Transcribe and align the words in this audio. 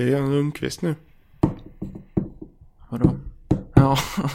Jag 0.00 0.08
göra 0.08 0.22
en 0.22 0.32
Rundqvist 0.32 0.82
nu? 0.82 0.94
Vadå? 2.88 3.16
Ja. 3.74 3.98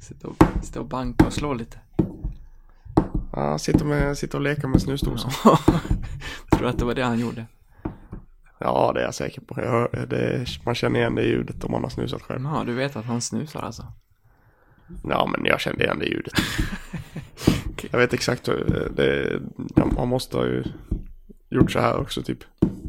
Sitta 0.00 0.28
och, 0.28 0.42
sitta 0.62 0.80
och 0.80 0.86
banka 0.86 1.26
och 1.26 1.32
slå 1.32 1.54
lite. 1.54 1.78
Ja, 3.32 3.58
sitter, 3.58 3.84
med, 3.84 4.18
sitter 4.18 4.38
och 4.38 4.44
leker 4.44 4.68
med 4.68 4.82
snusdosan. 4.82 5.30
Tror 6.50 6.62
du 6.62 6.68
att 6.68 6.78
det 6.78 6.84
var 6.84 6.94
det 6.94 7.02
han 7.02 7.18
gjorde? 7.18 7.46
Ja, 8.58 8.92
det 8.94 9.00
är 9.00 9.04
jag 9.04 9.14
säker 9.14 9.40
på. 9.40 9.60
Jag 9.60 10.08
det, 10.08 10.46
man 10.64 10.74
känner 10.74 11.00
igen 11.00 11.14
det 11.14 11.22
ljudet 11.22 11.64
om 11.64 11.72
man 11.72 11.82
har 11.82 11.90
snusat 11.90 12.22
själv. 12.22 12.40
Ja, 12.44 12.64
du 12.66 12.74
vet 12.74 12.96
att 12.96 13.04
han 13.04 13.20
snusar 13.20 13.62
alltså? 13.62 13.86
Ja, 15.08 15.26
men 15.26 15.44
jag 15.44 15.60
kände 15.60 15.84
igen 15.84 15.98
det 15.98 16.06
ljudet. 16.06 16.34
Jag 17.90 17.98
vet 17.98 18.12
exakt 18.12 18.48
hur 18.48 18.92
det, 18.96 19.40
man 19.96 20.08
måste 20.08 20.36
ju 20.36 20.64
gjort 21.56 21.72
så 21.72 21.80
här 21.80 21.96
också 22.00 22.22
typ. 22.22 22.38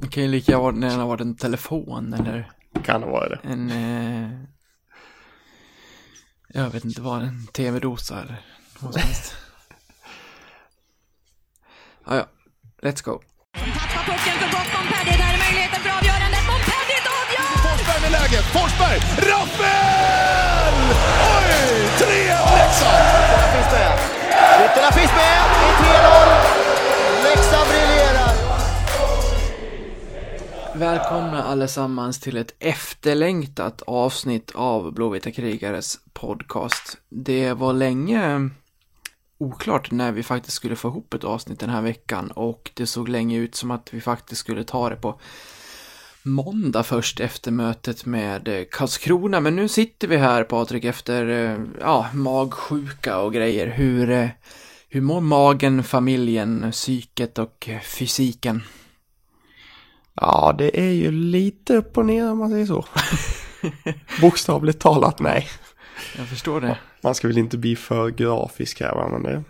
Det 0.02 0.07
kan 0.07 0.23
ju 0.23 0.29
lika 0.29 0.52
gärna 0.52 0.89
ha 0.95 1.05
varit 1.05 1.21
en 1.21 1.36
telefon 1.36 2.13
eller 2.13 2.51
Kan 2.86 3.01
det 3.01 3.07
vara 3.07 3.29
det? 3.29 3.39
en... 3.43 3.71
Eh, 3.71 4.29
jag 6.50 6.69
vet 6.69 6.86
inte 6.86 7.01
vad, 7.01 7.21
en 7.23 7.47
tv-dosa 7.47 8.21
eller 8.21 8.42
vad 8.79 8.93
som 8.93 9.01
helst. 9.01 9.36
Ja, 12.06 12.15
ja. 12.15 12.25
Let's 12.82 13.04
go. 13.04 13.21
Tappar 13.54 14.04
pucken 14.06 14.36
för 14.42 14.50
gott 14.56 14.70
Montpellier. 14.75 15.18
Där 15.23 15.34
är 15.34 15.39
möjligheten 15.45 15.79
för 15.86 15.92
avgörandet. 16.00 16.43
Montpellier 16.51 17.04
avgör! 17.20 17.50
Forsberg 17.65 18.00
med 18.06 18.11
läget. 18.18 18.45
Forsberg! 18.56 18.97
Rappel! 19.29 20.75
Oj! 21.34 21.51
3-1 22.00 22.57
Leksand! 22.59 23.04
Ytterna 23.28 23.47
finns 23.56 23.71
med. 23.78 23.93
Ytterna 24.65 24.92
finns 24.97 25.11
med 25.21 25.37
i 25.65 25.70
3-0. 25.84 26.26
Välkomna 30.77 31.43
allesammans 31.43 32.19
till 32.19 32.38
ett 32.38 32.55
efterlängtat 32.59 33.81
avsnitt 33.81 34.52
av 34.56 34.94
Blåvita 34.94 35.31
krigares 35.31 36.00
podcast. 36.14 36.97
Det 37.09 37.53
var 37.53 37.73
länge 37.73 38.50
oklart 39.38 39.92
när 39.92 40.11
vi 40.11 40.23
faktiskt 40.23 40.56
skulle 40.58 40.75
få 40.75 40.88
ihop 40.88 41.14
ett 41.14 41.23
avsnitt 41.23 41.59
den 41.59 41.69
här 41.69 41.81
veckan 41.81 42.31
och 42.31 42.72
det 42.73 42.86
såg 42.86 43.09
länge 43.09 43.38
ut 43.38 43.56
som 43.56 43.72
att 43.72 43.94
vi 43.94 44.02
faktiskt 44.02 44.42
skulle 44.42 44.64
ta 44.64 44.89
det 44.89 44.95
på 44.95 45.19
måndag 46.23 46.84
först 46.84 47.19
efter 47.19 47.52
mötet 47.52 48.06
med 48.06 48.67
Karlskrona. 48.72 49.39
Men 49.39 49.56
nu 49.56 49.67
sitter 49.67 50.08
vi 50.08 50.17
här 50.17 50.44
Patrik 50.44 50.86
efter 50.86 51.28
eh, 51.30 51.59
ja, 51.80 52.08
magsjuka 52.14 53.19
och 53.19 53.34
grejer. 53.34 53.67
Hur, 53.67 54.09
eh, 54.09 54.30
hur 54.89 55.02
mår 55.02 55.22
magen, 55.22 55.84
familjen, 55.84 56.72
psyket 56.72 57.39
och 57.39 57.69
eh, 57.69 57.80
fysiken? 57.80 58.62
Ja, 60.22 60.56
det 60.58 60.80
är 60.80 60.92
ju 60.92 61.12
lite 61.12 61.76
upp 61.76 61.98
och 61.98 62.06
ner 62.06 62.32
om 62.32 62.38
man 62.38 62.50
säger 62.50 62.66
så. 62.66 62.86
Bokstavligt 64.22 64.80
talat, 64.80 65.20
nej. 65.20 65.48
Jag 66.18 66.28
förstår 66.28 66.62
det. 66.62 66.78
Man 67.04 67.16
ska 67.16 67.28
väl 67.28 67.38
inte 67.38 67.58
bli 67.58 67.76
för 67.76 68.09
grafisk 68.09 68.82
här, 68.82 68.96
va, 68.96 69.09
men 69.12 69.24
det... 69.24 69.44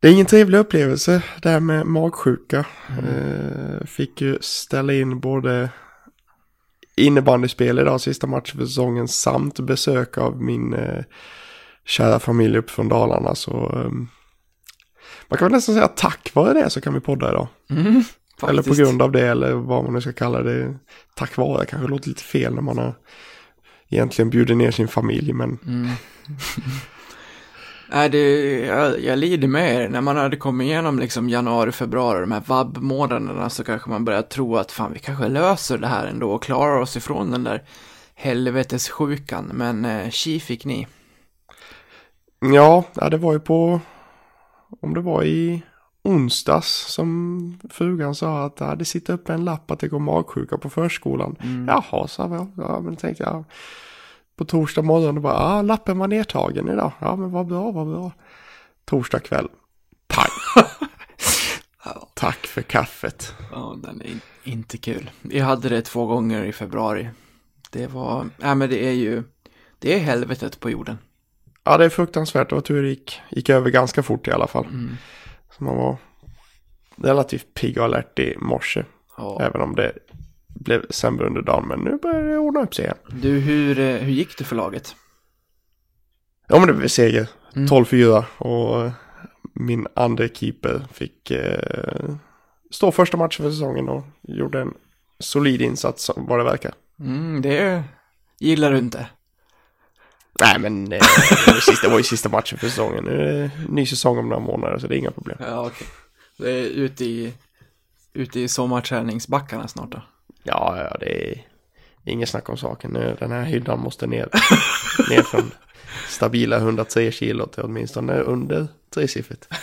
Det 0.00 0.08
är 0.08 0.12
ingen 0.12 0.26
trevlig 0.26 0.58
upplevelse, 0.58 1.22
det 1.42 1.48
här 1.48 1.60
med 1.60 1.86
magsjuka. 1.86 2.66
Eh, 2.88 3.86
fick 3.86 4.20
ju 4.20 4.38
ställa 4.40 4.92
in 4.92 5.20
både 5.20 5.70
innebandyspel 6.96 7.78
idag, 7.78 8.00
sista 8.00 8.26
matchen 8.26 8.58
för 8.58 8.66
säsongen, 8.66 9.08
samt 9.08 9.60
besök 9.60 10.18
av 10.18 10.42
min 10.42 10.74
eh, 10.74 11.04
kära 11.84 12.18
familj 12.18 12.58
upp 12.58 12.70
från 12.70 12.88
Dalarna. 12.88 13.34
Så 13.34 13.52
eh, 13.52 13.90
man 15.28 15.38
kan 15.38 15.46
väl 15.46 15.52
nästan 15.52 15.74
säga 15.74 15.88
tack 15.88 16.30
vare 16.34 16.52
det 16.52 16.70
så 16.70 16.80
kan 16.80 16.94
vi 16.94 17.00
podda 17.00 17.28
idag. 17.28 17.48
Mm, 17.70 18.04
Eller 18.42 18.62
på 18.62 18.68
faktiskt. 18.68 18.78
grund 18.78 19.02
av 19.02 19.12
det, 19.12 19.28
eller 19.28 19.52
vad 19.52 19.84
man 19.84 19.92
nu 19.92 20.00
ska 20.00 20.12
kalla 20.12 20.42
det. 20.42 20.74
Tack 21.14 21.36
vare, 21.36 21.66
kanske 21.66 21.88
låter 21.88 22.08
lite 22.08 22.22
fel 22.22 22.54
när 22.54 22.62
man 22.62 22.78
har 22.78 22.94
egentligen 23.88 24.30
bjudit 24.30 24.56
ner 24.56 24.70
sin 24.70 24.88
familj, 24.88 25.32
men 25.32 25.58
Mm. 25.66 25.88
Nej, 27.90 28.08
det, 28.10 28.50
jag, 28.66 29.00
jag 29.00 29.18
lider 29.18 29.48
med 29.48 29.74
er. 29.74 29.88
När 29.88 30.00
man 30.00 30.16
hade 30.16 30.36
kommit 30.36 30.64
igenom 30.64 30.98
liksom 30.98 31.28
januari, 31.28 31.72
februari, 31.72 32.20
de 32.20 32.32
här 32.32 32.42
vabb-månaderna 32.46 33.50
så 33.50 33.64
kanske 33.64 33.90
man 33.90 34.04
börjar 34.04 34.22
tro 34.22 34.56
att 34.56 34.72
fan, 34.72 34.92
vi 34.92 34.98
kanske 34.98 35.28
löser 35.28 35.78
det 35.78 35.86
här 35.86 36.06
ändå 36.06 36.30
och 36.30 36.42
klarar 36.42 36.80
oss 36.80 36.96
ifrån 36.96 37.30
den 37.30 37.44
där 37.44 37.62
helvetessjukan. 38.14 39.50
Men 39.54 39.84
eh, 39.84 40.10
tji 40.10 40.40
fick 40.40 40.64
ni. 40.64 40.86
ja, 42.40 42.84
ja, 42.94 43.08
det 43.08 43.16
var 43.16 43.32
ju 43.32 43.40
på, 43.40 43.80
om 44.80 44.94
det 44.94 45.00
var 45.00 45.24
i 45.24 45.62
onsdags 46.02 46.68
som 46.68 47.60
frugan 47.70 48.14
sa 48.14 48.44
att 48.44 48.60
ja, 48.60 48.74
det 48.74 48.84
sitter 48.84 49.12
uppe 49.12 49.32
en 49.32 49.44
lapp 49.44 49.70
att 49.70 49.78
det 49.80 49.88
går 49.88 49.98
magsjuka 49.98 50.58
på 50.58 50.70
förskolan. 50.70 51.36
Jaha, 51.66 52.08
sa 52.08 52.28
jag. 52.28 52.52
Ja, 52.56 52.80
men 52.80 52.96
tänkte 52.96 53.22
jag. 53.22 53.44
På 54.36 54.44
torsdag 54.44 54.82
morgon 54.82 55.16
och 55.16 55.22
bara, 55.22 55.34
ja, 55.34 55.62
lappen 55.62 55.98
var 55.98 56.08
nedtagen 56.08 56.68
idag. 56.68 56.92
Ja, 56.98 57.16
men 57.16 57.30
vad 57.30 57.46
bra, 57.46 57.70
vad 57.70 57.86
bra. 57.86 58.12
Torsdag 58.84 59.18
kväll, 59.18 59.48
pang. 60.06 60.64
Tack 62.14 62.46
för 62.46 62.62
kaffet. 62.62 63.34
Ja, 63.52 63.78
den 63.82 64.00
är 64.00 64.06
in, 64.06 64.20
inte 64.44 64.78
kul. 64.78 65.10
Vi 65.22 65.38
hade 65.38 65.68
det 65.68 65.82
två 65.82 66.06
gånger 66.06 66.44
i 66.44 66.52
februari. 66.52 67.08
Det 67.70 67.86
var, 67.86 68.26
nej 68.36 68.54
men 68.54 68.70
det 68.70 68.86
är 68.86 68.92
ju, 68.92 69.22
det 69.78 69.94
är 69.94 69.98
helvetet 69.98 70.60
på 70.60 70.70
jorden. 70.70 70.98
Ja, 71.64 71.78
det 71.78 71.84
är 71.84 71.88
fruktansvärt. 71.88 72.48
Det 72.48 72.54
var 72.54 72.62
tur 72.62 72.82
det 72.82 72.88
gick, 72.88 73.20
gick 73.30 73.50
över 73.50 73.70
ganska 73.70 74.02
fort 74.02 74.28
i 74.28 74.30
alla 74.30 74.46
fall. 74.46 74.66
Så 75.58 75.64
man 75.64 75.76
var 75.76 75.96
relativt 76.96 77.54
pigg 77.54 77.78
och 77.78 77.84
alert 77.84 78.18
i 78.18 78.36
morse. 78.38 78.84
Ja. 79.16 79.38
Även 79.42 79.60
om 79.60 79.74
det 79.74 79.92
blev 80.48 80.86
sämre 80.90 81.26
under 81.26 81.42
dagen. 81.42 81.68
Men 81.68 81.80
nu 81.80 81.98
börjar 82.02 82.24
det 82.24 82.38
ordna 82.38 82.60
upp 82.60 82.74
sig 82.74 82.84
igen. 82.84 82.96
Du, 83.22 83.38
hur, 83.38 83.78
eh, 83.78 83.96
hur 83.96 84.12
gick 84.12 84.38
det 84.38 84.44
för 84.44 84.56
laget? 84.56 84.96
Ja, 86.48 86.58
men 86.58 86.68
det 86.68 86.74
blev 86.74 86.88
seger. 86.88 87.28
Mm. 87.56 87.66
12-4. 87.68 88.24
Och 88.38 88.84
eh, 88.84 88.92
min 89.52 89.86
andra 89.94 90.28
keeper 90.28 90.82
fick 90.92 91.30
eh, 91.30 92.14
stå 92.70 92.92
första 92.92 93.16
matchen 93.16 93.44
för 93.44 93.50
säsongen 93.50 93.88
och 93.88 94.04
gjorde 94.22 94.60
en 94.60 94.74
solid 95.18 95.62
insats 95.62 96.04
som 96.04 96.26
vad 96.26 96.38
det 96.40 96.44
verkar. 96.44 96.72
Mm, 97.00 97.42
det 97.42 97.82
gillar 98.40 98.72
du 98.72 98.78
inte. 98.78 99.06
Nej, 100.40 100.58
men 100.58 100.92
eh, 100.92 100.98
det, 101.46 101.52
var 101.52 101.60
sista, 101.60 101.86
det 101.86 101.90
var 101.90 101.98
ju 101.98 102.04
sista 102.04 102.28
matchen 102.28 102.58
för 102.58 102.68
säsongen. 102.68 103.04
Nu 103.04 103.10
är 103.10 103.32
det 103.32 103.50
ny 103.68 103.86
säsong 103.86 104.18
om 104.18 104.28
några 104.28 104.42
månader 104.42 104.78
så 104.78 104.86
det 104.86 104.94
är 104.94 104.98
inga 104.98 105.10
problem. 105.10 105.36
Ja, 105.40 105.66
okej. 105.66 105.86
Det 106.36 106.50
är 106.50 106.64
ute 106.64 107.04
i, 107.04 107.32
ute 108.12 108.40
i 108.40 108.48
sommarträningsbackarna 108.48 109.68
snart 109.68 109.90
då. 109.90 110.02
Ja, 110.42 110.88
ja, 110.90 110.96
det 111.00 111.30
är 111.30 111.46
inget 112.04 112.28
snack 112.28 112.48
om 112.48 112.56
saken. 112.56 112.90
Nu, 112.90 113.16
Den 113.18 113.32
här 113.32 113.42
hyddan 113.42 113.80
måste 113.80 114.06
ner, 114.06 114.28
ner 115.10 115.22
från 115.22 115.50
stabila 116.08 116.56
103 116.56 117.12
kilo 117.12 117.46
till 117.46 117.62
åtminstone 117.62 118.12
under 118.12 118.68
tresiffrigt. 118.94 119.48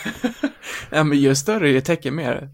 Ja, 0.90 1.04
men 1.04 1.18
ju 1.18 1.34
större 1.34 1.70
ju 1.70 1.80
täcker 1.80 2.10
mer. 2.10 2.48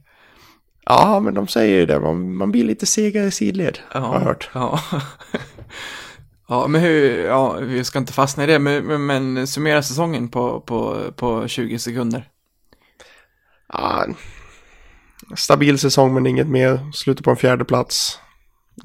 Ja, 0.84 1.20
men 1.20 1.34
de 1.34 1.48
säger 1.48 1.80
ju 1.80 1.86
det. 1.86 2.00
Man, 2.00 2.36
man 2.36 2.52
blir 2.52 2.64
lite 2.64 2.86
segare 2.86 3.26
i 3.26 3.30
sidled, 3.30 3.78
har 3.88 4.14
jag 4.14 4.20
hört. 4.20 4.50
Ja. 4.54 4.80
ja, 6.52 6.68
men 6.68 6.80
hur, 6.80 7.24
ja, 7.24 7.52
vi 7.60 7.84
ska 7.84 7.98
inte 7.98 8.12
fastna 8.12 8.44
i 8.44 8.46
det, 8.46 8.58
men, 8.58 8.86
men, 8.86 9.06
men 9.06 9.46
summera 9.46 9.82
säsongen 9.82 10.28
på, 10.28 10.60
på, 10.60 11.12
på 11.16 11.48
20 11.48 11.78
sekunder. 11.78 12.28
Ja, 13.68 14.06
stabil 15.36 15.78
säsong 15.78 16.14
men 16.14 16.26
inget 16.26 16.48
mer. 16.48 16.92
Slutar 16.92 17.22
på 17.22 17.30
en 17.30 17.36
fjärde 17.36 17.64
plats. 17.64 18.18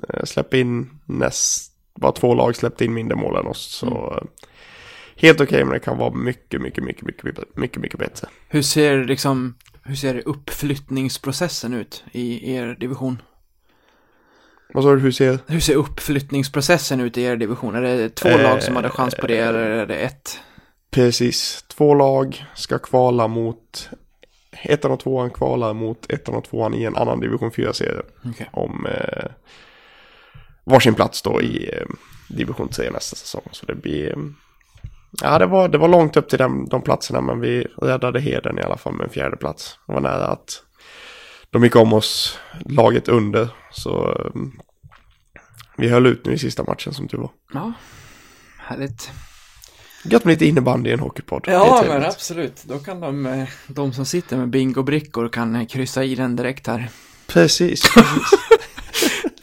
Eh, 0.10 0.24
Släpper 0.24 0.58
in 0.58 0.90
näst, 1.06 1.72
bara 2.00 2.12
två 2.12 2.34
lag 2.34 2.56
släppte 2.56 2.86
in 2.86 2.94
mindre 2.94 3.16
mål 3.16 3.36
än 3.36 3.48
oss. 3.48 3.62
Så 3.62 3.88
eh, 3.88 4.48
helt 5.16 5.42
okej 5.42 5.64
men 5.64 5.74
det 5.74 5.80
kan 5.80 5.98
vara 5.98 6.14
mycket, 6.14 6.62
mycket, 6.62 6.84
mycket, 6.84 7.04
mycket, 7.04 7.56
mycket, 7.56 7.82
mycket 7.82 8.00
bättre. 8.00 8.28
Hur 8.48 8.62
ser 8.62 9.04
liksom, 9.06 9.56
hur 9.84 9.96
ser 9.96 10.28
uppflyttningsprocessen 10.28 11.74
ut 11.74 12.04
i 12.12 12.54
er 12.56 12.76
division? 12.80 13.22
Vad 14.74 14.84
sa 14.84 14.92
du, 14.92 15.00
hur 15.00 15.12
ser? 15.12 15.40
Hur 15.48 15.60
ser 15.60 15.76
uppflyttningsprocessen 15.76 17.02
ut 17.02 17.18
i 17.18 17.22
er 17.24 17.36
division? 17.36 17.76
Är 17.76 17.82
det 17.82 18.10
två 18.16 18.30
Eh, 18.30 18.44
lag 18.44 18.64
som 18.64 18.76
hade 18.76 18.90
chans 18.90 19.16
på 19.16 19.28
det 19.28 19.38
eller 19.38 19.60
är 19.60 19.86
det 19.86 19.96
ett? 19.96 20.40
Precis, 20.92 21.66
två 21.68 21.94
lag 21.94 22.46
ska 22.56 22.80
kvala 22.80 23.28
mot 23.28 23.90
ettan 24.64 24.92
och 24.92 25.00
tvåan 25.00 25.30
kvalar 25.30 25.74
mot 25.74 26.12
ettan 26.12 26.36
och 26.36 26.44
tvåan 26.44 26.74
i 26.74 26.84
en 26.84 26.96
annan 26.96 27.20
division 27.20 27.52
4-serie. 27.52 28.02
Okej. 28.26 28.50
Om 28.54 28.86
eh, 28.86 29.26
varsin 30.64 30.94
plats 30.96 31.22
då 31.22 31.42
i 31.42 31.70
eh, 31.74 31.86
division 32.30 32.70
3 32.70 32.92
nästa 32.92 33.16
säsong. 33.16 33.44
Så 33.52 33.66
det 33.66 33.76
blir... 33.76 34.18
Eh, 34.18 34.24
ja, 35.22 35.40
det 35.40 35.46
var, 35.46 35.68
det 35.70 35.78
var 35.78 35.88
långt 35.88 36.18
upp 36.18 36.30
till 36.30 36.40
den, 36.40 36.66
de 36.70 36.82
platserna 36.82 37.22
men 37.22 37.40
vi 37.40 37.68
räddade 37.78 38.20
heden 38.20 38.60
i 38.60 38.62
alla 38.62 38.78
fall 38.78 38.94
med 38.94 39.04
en 39.04 39.10
fjärde 39.10 39.38
plats. 39.38 39.80
Det 39.88 39.94
var 39.94 40.02
nära 40.02 40.28
att 40.28 40.64
de 41.52 41.64
gick 41.64 41.76
om 41.76 41.94
oss 41.94 42.40
laget 42.66 43.08
under. 43.08 43.50
Så 43.78 44.12
eh, 44.12 44.42
vi 45.78 45.90
höll 45.90 46.06
ut 46.06 46.26
nu 46.26 46.34
i 46.34 46.38
sista 46.38 46.64
matchen 46.64 46.94
som 46.94 47.08
tur 47.08 47.18
var. 47.18 47.32
Ja, 47.54 47.74
härligt. 48.58 49.12
Gött 50.04 50.26
med 50.26 50.32
lite 50.32 50.46
innebandy 50.46 50.90
i 50.90 50.94
en 50.94 51.00
hockeypodd. 51.00 51.44
Ja, 51.48 51.84
men 51.88 52.04
absolut. 52.04 52.64
Då 52.64 52.80
kan 52.80 53.00
de, 53.00 53.26
eh, 53.26 53.48
de 53.68 53.94
som 53.94 54.06
sitter 54.06 54.38
med 54.38 54.50
bingobrickor 54.50 55.30
kan 55.30 55.56
eh, 55.56 55.68
kryssa 55.68 56.04
i 56.04 56.16
den 56.16 56.36
direkt 56.36 56.68
här. 56.68 56.90
Precis, 57.28 57.82
precis. 57.94 58.40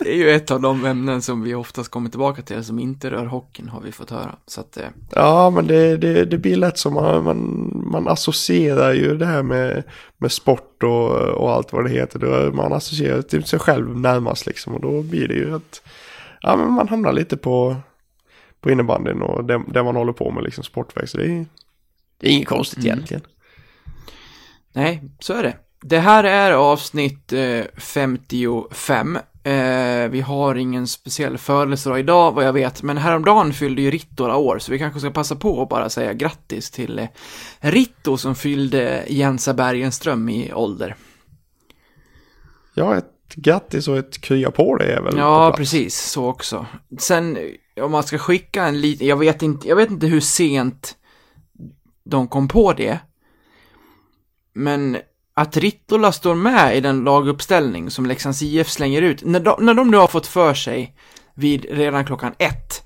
Det 0.04 0.10
är 0.10 0.16
ju 0.16 0.30
ett 0.30 0.50
av 0.50 0.60
de 0.60 0.84
ämnen 0.84 1.22
som 1.22 1.42
vi 1.42 1.54
oftast 1.54 1.90
kommer 1.90 2.10
tillbaka 2.10 2.42
till 2.42 2.64
som 2.64 2.78
inte 2.78 3.10
rör 3.10 3.26
hockeyn 3.26 3.68
har 3.68 3.80
vi 3.80 3.92
fått 3.92 4.10
höra. 4.10 4.36
Så 4.46 4.60
att, 4.60 4.76
eh, 4.76 4.86
Ja, 5.10 5.50
men 5.50 5.66
det, 5.66 5.96
det, 5.96 6.24
det 6.24 6.38
blir 6.38 6.56
lätt 6.56 6.78
som 6.78 6.94
man, 6.94 7.24
man, 7.24 7.70
man 7.92 8.08
associerar 8.08 8.92
ju 8.92 9.16
det 9.16 9.26
här 9.26 9.42
med, 9.42 9.82
med 10.16 10.32
sport 10.32 10.82
och, 10.82 11.10
och 11.16 11.52
allt 11.52 11.72
vad 11.72 11.84
det 11.84 11.90
heter. 11.90 12.18
Då 12.18 12.56
man 12.56 12.72
associerar 12.72 13.22
till 13.22 13.44
sig 13.44 13.58
själv 13.58 14.00
närmast 14.00 14.46
liksom 14.46 14.74
och 14.74 14.80
då 14.80 15.02
blir 15.02 15.28
det 15.28 15.34
ju 15.34 15.54
att 15.54 15.82
ja, 16.40 16.56
men 16.56 16.72
man 16.72 16.88
hamnar 16.88 17.12
lite 17.12 17.36
på, 17.36 17.76
på 18.60 18.70
innebandyn 18.70 19.22
och 19.22 19.44
det, 19.44 19.62
det 19.68 19.82
man 19.82 19.96
håller 19.96 20.12
på 20.12 20.30
med 20.30 20.44
liksom 20.44 20.64
sportväg. 20.64 21.08
Så 21.08 21.16
det 21.18 21.24
är, 21.26 21.46
det 22.20 22.26
är 22.28 22.30
inget 22.32 22.48
konstigt 22.48 22.78
Mm. 22.78 22.88
egentligen. 22.92 23.22
nej, 24.72 25.02
så 25.20 25.32
är 25.32 25.42
det. 25.42 25.56
Det 25.86 25.98
här 25.98 26.24
är 26.24 26.52
avsnitt 26.52 27.32
eh, 27.32 27.60
55. 27.76 29.18
Eh, 29.44 30.08
vi 30.08 30.20
har 30.20 30.54
ingen 30.54 30.86
speciell 30.86 31.38
födelsedag 31.38 31.98
idag 31.98 32.32
vad 32.32 32.44
jag 32.44 32.52
vet, 32.52 32.82
men 32.82 32.96
häromdagen 32.96 33.52
fyllde 33.52 33.82
ju 33.82 33.90
Rittola 33.90 34.36
år, 34.36 34.58
så 34.58 34.72
vi 34.72 34.78
kanske 34.78 35.00
ska 35.00 35.10
passa 35.10 35.36
på 35.36 35.62
att 35.62 35.68
bara 35.68 35.90
säga 35.90 36.12
grattis 36.12 36.70
till 36.70 36.98
eh, 36.98 37.06
Ritto 37.60 38.16
som 38.16 38.34
fyllde 38.34 39.04
Jensa 39.08 39.54
Bergenström 39.54 40.28
i 40.28 40.52
ålder. 40.52 40.96
Ja, 42.74 42.96
ett 42.96 43.34
grattis 43.34 43.88
och 43.88 43.98
ett 43.98 44.20
krya 44.20 44.50
på 44.50 44.76
det 44.76 44.92
är 44.92 45.02
väl 45.02 45.16
Ja, 45.16 45.54
precis, 45.56 46.00
så 46.00 46.26
också. 46.26 46.66
Sen, 46.98 47.38
om 47.80 47.92
man 47.92 48.02
ska 48.02 48.18
skicka 48.18 48.64
en 48.64 48.80
liten, 48.80 49.06
jag 49.06 49.16
vet 49.16 49.42
inte, 49.42 49.68
jag 49.68 49.76
vet 49.76 49.90
inte 49.90 50.06
hur 50.06 50.20
sent 50.20 50.96
de 52.04 52.28
kom 52.28 52.48
på 52.48 52.72
det. 52.72 52.98
Men 54.52 54.98
att 55.34 55.56
Rittola 55.56 56.12
står 56.12 56.34
med 56.34 56.76
i 56.76 56.80
den 56.80 57.04
laguppställning 57.04 57.90
som 57.90 58.06
Leksands 58.06 58.42
IF 58.42 58.68
slänger 58.68 59.02
ut, 59.02 59.24
när 59.24 59.40
de, 59.40 59.64
när 59.64 59.74
de 59.74 59.90
nu 59.90 59.96
har 59.96 60.08
fått 60.08 60.26
för 60.26 60.54
sig 60.54 60.96
vid 61.34 61.66
redan 61.70 62.04
klockan 62.04 62.34
ett, 62.38 62.82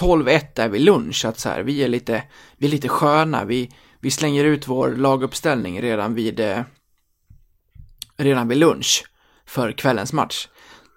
12.1 0.00 0.60
är 0.60 0.68
vid 0.68 0.80
lunch, 0.80 1.24
att 1.24 1.38
så 1.38 1.48
här, 1.48 1.62
vi 1.62 1.82
är 1.82 1.88
lite, 1.88 2.22
vi 2.56 2.66
är 2.66 2.70
lite 2.70 2.88
sköna, 2.88 3.44
vi, 3.44 3.70
vi 4.00 4.10
slänger 4.10 4.44
ut 4.44 4.68
vår 4.68 4.88
laguppställning 4.88 5.82
redan 5.82 6.14
vid, 6.14 6.40
eh, 6.40 6.60
redan 8.16 8.48
vid 8.48 8.58
lunch 8.58 9.04
för 9.46 9.72
kvällens 9.72 10.12
match. 10.12 10.48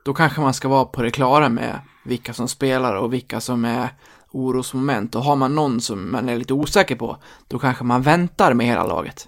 Då 0.05 0.13
kanske 0.13 0.41
man 0.41 0.53
ska 0.53 0.67
vara 0.67 0.85
på 0.85 1.01
det 1.01 1.11
klara 1.11 1.49
med 1.49 1.79
vilka 2.05 2.33
som 2.33 2.47
spelar 2.47 2.95
och 2.95 3.13
vilka 3.13 3.41
som 3.41 3.65
är 3.65 3.89
orosmoment. 4.31 5.15
Och 5.15 5.23
har 5.23 5.35
man 5.35 5.55
någon 5.55 5.81
som 5.81 6.11
man 6.11 6.29
är 6.29 6.37
lite 6.37 6.53
osäker 6.53 6.95
på, 6.95 7.17
då 7.47 7.59
kanske 7.59 7.83
man 7.83 8.01
väntar 8.01 8.53
med 8.53 8.67
hela 8.67 8.87
laget. 8.87 9.27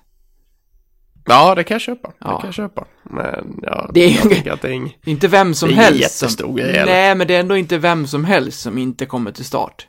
Ja, 1.25 1.55
det 1.55 1.63
kan 1.63 1.75
jag 1.75 1.81
köpa. 1.81 2.13
Ja. 2.19 2.27
Det 2.27 2.33
kan 2.35 2.45
jag 2.47 2.53
köpa. 2.53 2.85
Men 3.03 3.59
ja, 3.63 3.91
Det 3.93 4.01
är 4.01 4.09
ju- 4.43 4.49
att 4.49 4.61
det 4.61 4.67
är 4.67 4.71
ing... 4.71 4.97
Inte 5.05 5.27
vem 5.27 5.53
som 5.53 5.69
Det 5.69 5.75
är 5.75 5.77
helst 5.77 6.17
som... 6.17 6.25
jättestor 6.27 6.57
grej, 6.57 6.69
eller? 6.77 6.85
Nej, 6.91 7.15
men 7.15 7.27
det 7.27 7.35
är 7.35 7.39
ändå 7.39 7.57
inte 7.57 7.77
vem 7.77 8.07
som 8.07 8.25
helst 8.25 8.59
som 8.61 8.77
inte 8.77 9.05
kommer 9.05 9.31
till 9.31 9.45
start. 9.45 9.87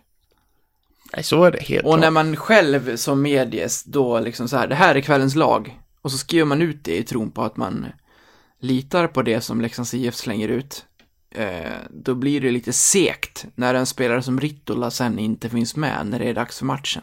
Nej, 1.14 1.23
så 1.23 1.44
är 1.44 1.50
det 1.50 1.62
helt 1.62 1.84
Och 1.84 1.90
klart. 1.90 2.00
när 2.00 2.11
man 2.11 2.37
själv 2.37 2.96
som 2.96 3.23
medies 3.23 3.84
då 3.84 4.20
liksom 4.20 4.49
så 4.49 4.56
här, 4.56 4.67
det 4.69 4.75
här 4.75 4.94
är 4.94 5.00
kvällens 5.00 5.34
lag. 5.34 5.79
Och 6.02 6.12
så 6.12 6.19
skriver 6.19 6.44
man 6.44 6.62
ut 6.62 6.84
det 6.84 6.96
i 6.96 7.02
tron 7.02 7.31
på 7.31 7.43
att 7.43 7.56
man 7.56 7.87
litar 8.61 9.06
på 9.06 9.23
det 9.23 9.40
som 9.40 9.61
Leksands 9.61 9.94
IF 9.94 10.14
slänger 10.14 10.49
ut. 10.49 10.84
Eh, 11.34 11.70
då 11.90 12.14
blir 12.14 12.40
det 12.40 12.50
lite 12.50 12.73
sekt 12.73 13.44
när 13.55 13.75
en 13.75 13.87
spelare 13.87 14.23
som 14.23 14.40
Rittola 14.40 14.90
sen 14.90 15.19
inte 15.19 15.49
finns 15.50 15.76
med 15.76 16.06
när 16.06 16.19
det 16.19 16.25
är 16.29 16.34
dags 16.34 16.58
för 16.58 16.64
matchen. 16.67 17.02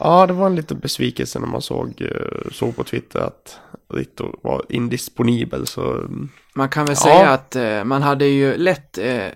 Ja, 0.00 0.26
det 0.26 0.32
var 0.32 0.46
en 0.46 0.56
liten 0.56 0.78
besvikelse 0.78 1.38
när 1.38 1.46
man 1.46 1.62
såg, 1.62 2.02
eh, 2.02 2.50
såg 2.52 2.76
på 2.76 2.84
Twitter 2.84 3.20
att 3.20 3.58
Ritto 3.94 4.40
var 4.42 4.64
indisponibel. 4.68 5.66
Så 5.66 5.92
mm, 5.94 6.28
Man 6.54 6.68
kan 6.68 6.84
väl 6.86 6.96
Ja. 6.98 7.02
säga 7.02 7.30
att 7.30 7.56
eh, 7.56 7.84
man 7.84 8.02
hade 8.02 8.26
ju 8.26 8.56
lätt, 8.56 8.98
eh, 8.98 9.26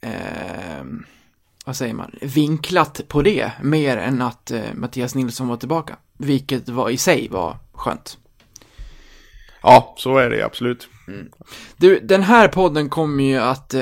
eh, 0.00 0.84
vad 1.64 1.76
säger 1.76 1.94
man, 1.94 2.14
vinklat 2.22 3.00
på 3.08 3.22
det 3.22 3.52
mer 3.62 3.96
än 3.96 4.22
att 4.22 4.50
eh, 4.50 4.60
Mattias 4.74 5.14
Nilsson 5.14 5.48
var 5.48 5.56
tillbaka. 5.56 5.96
Vilket 6.18 6.68
var 6.68 6.90
i 6.90 6.96
sig 6.96 7.28
var 7.30 7.56
skönt. 7.72 8.18
ja, 9.62 9.94
så 9.98 10.18
är 10.18 10.30
det 10.30 10.42
absolut. 10.44 10.88
Du, 11.76 12.00
den 12.00 12.22
här 12.22 12.48
podden 12.48 12.88
kommer 12.88 13.24
ju 13.24 13.36
att 13.38 13.74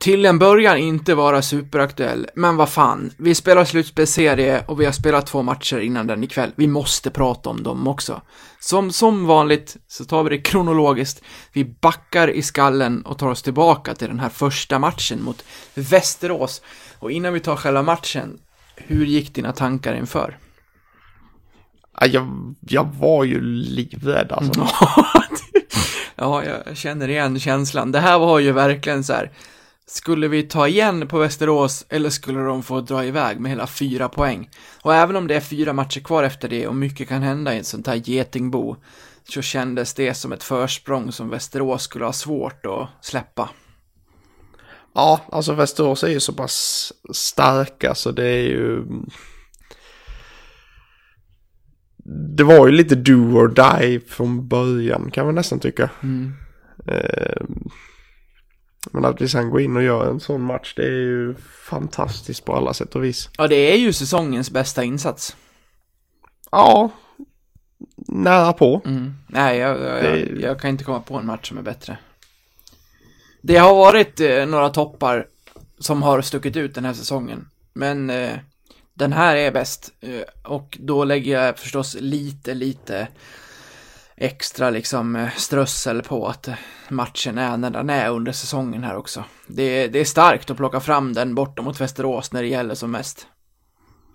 till 0.00 0.26
en 0.26 0.38
början 0.38 0.78
inte 0.78 1.14
vara 1.14 1.42
superaktuell, 1.42 2.26
men 2.34 2.56
vad 2.56 2.68
fan, 2.68 3.10
vi 3.16 3.34
spelar 3.34 3.64
slutspelsserie 3.64 4.64
och 4.66 4.80
vi 4.80 4.84
har 4.84 4.92
spelat 4.92 5.26
två 5.26 5.42
matcher 5.42 5.78
innan 5.78 6.06
den 6.06 6.24
ikväll. 6.24 6.50
Vi 6.56 6.66
måste 6.66 7.10
prata 7.10 7.50
om 7.50 7.62
dem 7.62 7.88
också. 7.88 8.22
Som, 8.60 8.92
som 8.92 9.26
vanligt 9.26 9.76
så 9.86 10.04
tar 10.04 10.22
vi 10.22 10.30
det 10.30 10.42
kronologiskt, 10.42 11.22
vi 11.52 11.64
backar 11.64 12.30
i 12.30 12.42
skallen 12.42 13.02
och 13.02 13.18
tar 13.18 13.28
oss 13.28 13.42
tillbaka 13.42 13.94
till 13.94 14.08
den 14.08 14.20
här 14.20 14.28
första 14.28 14.78
matchen 14.78 15.22
mot 15.22 15.44
Västerås. 15.74 16.62
Och 16.98 17.10
innan 17.10 17.32
vi 17.32 17.40
tar 17.40 17.56
själva 17.56 17.82
matchen, 17.82 18.38
hur 18.76 19.06
gick 19.06 19.34
dina 19.34 19.52
tankar 19.52 19.94
inför? 19.94 20.38
Ja, 22.00 22.06
jag, 22.06 22.54
jag 22.60 22.88
var 22.98 23.24
ju 23.24 23.40
livrädd 23.40 24.32
alltså. 24.32 24.68
ja, 26.16 26.44
jag 26.44 26.76
känner 26.76 27.08
igen 27.08 27.40
känslan. 27.40 27.92
Det 27.92 28.00
här 28.00 28.18
var 28.18 28.38
ju 28.38 28.52
verkligen 28.52 29.04
så 29.04 29.12
här. 29.12 29.30
Skulle 29.86 30.28
vi 30.28 30.42
ta 30.42 30.68
igen 30.68 31.08
på 31.08 31.18
Västerås 31.18 31.86
eller 31.88 32.10
skulle 32.10 32.40
de 32.40 32.62
få 32.62 32.80
dra 32.80 33.04
iväg 33.04 33.40
med 33.40 33.50
hela 33.50 33.66
fyra 33.66 34.08
poäng? 34.08 34.50
Och 34.82 34.94
även 34.94 35.16
om 35.16 35.26
det 35.26 35.34
är 35.34 35.40
fyra 35.40 35.72
matcher 35.72 36.00
kvar 36.00 36.22
efter 36.22 36.48
det 36.48 36.66
och 36.66 36.74
mycket 36.74 37.08
kan 37.08 37.22
hända 37.22 37.54
i 37.54 37.58
ett 37.58 37.66
sånt 37.66 37.86
här 37.86 38.02
getingbo 38.04 38.76
så 39.28 39.42
kändes 39.42 39.94
det 39.94 40.14
som 40.14 40.32
ett 40.32 40.42
försprång 40.42 41.12
som 41.12 41.30
Västerås 41.30 41.82
skulle 41.82 42.04
ha 42.04 42.12
svårt 42.12 42.66
att 42.66 43.04
släppa. 43.04 43.50
Ja, 44.94 45.20
alltså 45.32 45.52
Västerås 45.52 46.04
är 46.04 46.08
ju 46.08 46.20
så 46.20 46.32
pass 46.32 46.92
starka 47.12 47.94
så 47.94 48.10
det 48.10 48.28
är 48.28 48.42
ju... 48.48 48.84
Det 52.36 52.44
var 52.44 52.66
ju 52.66 52.72
lite 52.72 52.94
do 52.94 53.12
or 53.12 53.48
die 53.48 54.00
från 54.00 54.48
början 54.48 55.10
kan 55.10 55.26
man 55.26 55.34
nästan 55.34 55.60
tycka. 55.60 55.90
Eh, 56.86 57.42
Men 58.92 59.04
att 59.04 59.20
vi 59.20 59.28
sen 59.28 59.50
går 59.50 59.60
in 59.60 59.76
och 59.76 59.82
gör 59.82 60.10
en 60.10 60.20
sån 60.20 60.42
match 60.42 60.74
det 60.76 60.82
är 60.84 60.90
ju 60.90 61.34
fantastiskt 61.68 62.44
på 62.44 62.56
alla 62.56 62.74
sätt 62.74 62.94
och 62.94 63.04
vis. 63.04 63.28
Ja, 63.38 63.46
det 63.48 63.72
är 63.72 63.76
ju 63.76 63.92
säsongens 63.92 64.50
bästa 64.50 64.84
insats. 64.84 65.36
Ja, 66.50 66.90
nära 67.96 68.52
på. 68.52 68.82
Mm. 68.84 69.14
Nej, 69.28 69.58
jag, 69.58 69.80
jag, 69.80 70.04
jag, 70.04 70.12
Det- 70.12 70.40
jag 70.40 70.60
kan 70.60 70.70
inte 70.70 70.84
komma 70.84 71.00
på 71.00 71.16
en 71.16 71.26
match 71.26 71.48
som 71.48 71.58
är 71.58 71.62
bättre. 71.62 71.98
Det 73.42 73.56
har 73.56 73.74
varit 73.74 74.20
eh, 74.20 74.46
några 74.46 74.68
toppar 74.70 75.26
som 75.78 76.02
har 76.02 76.22
stuckit 76.22 76.56
ut 76.56 76.74
den 76.74 76.84
här 76.84 76.92
säsongen, 76.92 77.48
men 77.72 78.10
eh, 78.10 78.32
den 78.94 79.12
här 79.12 79.36
är 79.36 79.52
bäst. 79.52 79.92
Eh, 80.00 80.50
och 80.52 80.78
då 80.80 81.04
lägger 81.04 81.42
jag 81.44 81.58
förstås 81.58 81.96
lite, 82.00 82.54
lite 82.54 83.08
extra 84.16 84.70
liksom 84.70 85.16
eh, 85.16 85.30
strössel 85.36 86.02
på 86.02 86.26
att 86.28 86.48
eh, 86.48 86.54
matchen 86.88 87.38
är 87.38 87.56
när 87.56 87.70
den 87.70 87.90
är 87.90 88.10
under 88.10 88.32
säsongen 88.32 88.84
här 88.84 88.96
också. 88.96 89.24
Det, 89.46 89.62
är- 89.62 89.88
det 89.88 89.98
är 90.00 90.04
starkt 90.04 90.50
att 90.50 90.56
plocka 90.56 90.80
fram 90.80 91.12
den 91.12 91.34
borta 91.34 91.62
mot 91.62 91.80
Västerås 91.80 92.32
när 92.32 92.42
det 92.42 92.48
gäller 92.48 92.74
som 92.74 92.90
mest. 92.90 93.26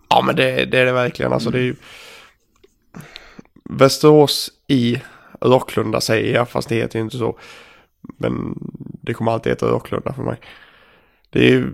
Ja 0.10 0.22
men 0.22 0.36
det, 0.36 0.66
det 0.66 0.80
är 0.80 0.86
det 0.86 0.92
verkligen. 0.92 1.34
Alltså 1.34 1.50
det 1.52 1.60
är 1.60 1.64
ju... 1.64 1.76
Västerås 3.70 4.50
i 4.68 5.02
Rocklunda 5.42 6.02
säger 6.02 6.34
jag, 6.36 6.50
fast 6.50 6.70
det 6.70 6.76
heter 6.76 7.00
ju 7.00 7.04
inte 7.04 7.18
så. 7.18 7.40
Men 8.18 8.58
det 9.02 9.14
kommer 9.14 9.32
alltid 9.32 9.52
heta 9.52 9.66
Rocklunda 9.66 10.14
för 10.14 10.24
mig. 10.24 10.40
Det 11.30 11.50
är. 11.54 11.72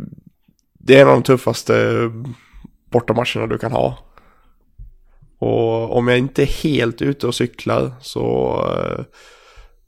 Det 0.80 0.98
är 0.98 1.02
en 1.02 1.08
av 1.08 1.14
de 1.14 1.24
tuffaste 1.24 1.94
bortamatcherna 2.90 3.48
du 3.48 3.58
kan 3.58 3.72
ha. 3.72 3.98
Och 5.40 5.98
om 5.98 6.08
jag 6.08 6.18
inte 6.18 6.44
är 6.44 6.64
helt 6.64 7.02
ute 7.02 7.28
och 7.28 7.36
cyklar 7.36 7.92
så 8.02 8.56
eh, 8.74 9.06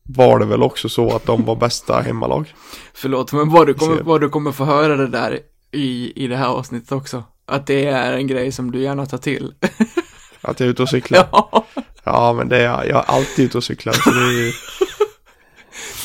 var 0.03 0.39
det 0.39 0.45
väl 0.45 0.63
också 0.63 0.89
så 0.89 1.15
att 1.15 1.25
de 1.25 1.45
var 1.45 1.55
bästa 1.55 2.01
hemmalag. 2.01 2.53
Förlåt, 2.93 3.33
men 3.33 3.49
vad 3.49 3.67
du 3.67 3.73
kommer, 3.73 4.01
vad 4.01 4.21
du 4.21 4.29
kommer 4.29 4.51
få 4.51 4.65
höra 4.65 4.95
det 4.95 5.07
där 5.07 5.39
i, 5.71 6.23
i 6.23 6.27
det 6.27 6.35
här 6.37 6.47
avsnittet 6.47 6.91
också. 6.91 7.23
Att 7.45 7.67
det 7.67 7.85
är 7.85 8.13
en 8.13 8.27
grej 8.27 8.51
som 8.51 8.71
du 8.71 8.81
gärna 8.81 9.05
tar 9.05 9.17
till. 9.17 9.53
Att 10.41 10.59
jag 10.59 10.67
är 10.67 10.71
ute 10.71 10.81
och 10.83 10.89
cyklar. 10.89 11.27
ja. 11.31 11.65
Ja 12.03 12.33
men 12.33 12.49
det 12.49 12.57
är 12.57 12.63
jag. 12.63 12.87
Jag 12.87 12.97
är 12.97 13.15
alltid 13.15 13.45
ute 13.45 13.57
och 13.57 13.63
cyklar. 13.63 13.93
Så 13.93 14.09
det 14.09 14.19
är 14.19 14.31
ju... 14.45 14.51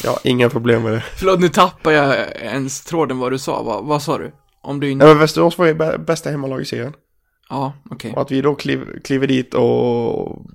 Jag 0.04 0.10
har 0.10 0.18
inga 0.24 0.48
problem 0.50 0.82
med 0.82 0.92
det. 0.92 1.04
Förlåt, 1.16 1.40
nu 1.40 1.48
tappar 1.48 1.90
jag 1.92 2.16
ens 2.42 2.84
tråden 2.84 3.18
vad 3.18 3.32
du 3.32 3.38
sa. 3.38 3.62
Vad, 3.62 3.84
vad 3.84 4.02
sa 4.02 4.18
du? 4.18 4.32
Om 4.62 4.80
du 4.80 4.90
inte... 4.90 5.04
Nej 5.04 5.14
men 5.14 5.20
Västerås 5.20 5.58
var 5.58 5.66
ju 5.66 5.74
bä- 5.74 6.04
bästa 6.04 6.30
hemmalag 6.30 6.60
i 6.60 6.64
serien. 6.64 6.92
Ja, 7.52 7.72
okej. 7.90 8.12
Och 8.12 8.22
att 8.22 8.30
vi 8.30 8.40
då 8.40 8.54
kliv, 8.54 9.00
kliver 9.04 9.26
dit 9.26 9.54
och, 9.54 10.46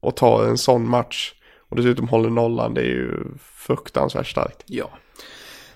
och 0.00 0.16
tar 0.16 0.44
en 0.44 0.58
sån 0.58 0.88
match 0.88 1.34
och 1.68 1.76
dessutom 1.76 2.08
håller 2.08 2.30
nollan, 2.30 2.74
det 2.74 2.80
är 2.80 2.84
ju 2.84 3.24
fruktansvärt 3.38 4.26
starkt. 4.26 4.62
Ja. 4.66 4.90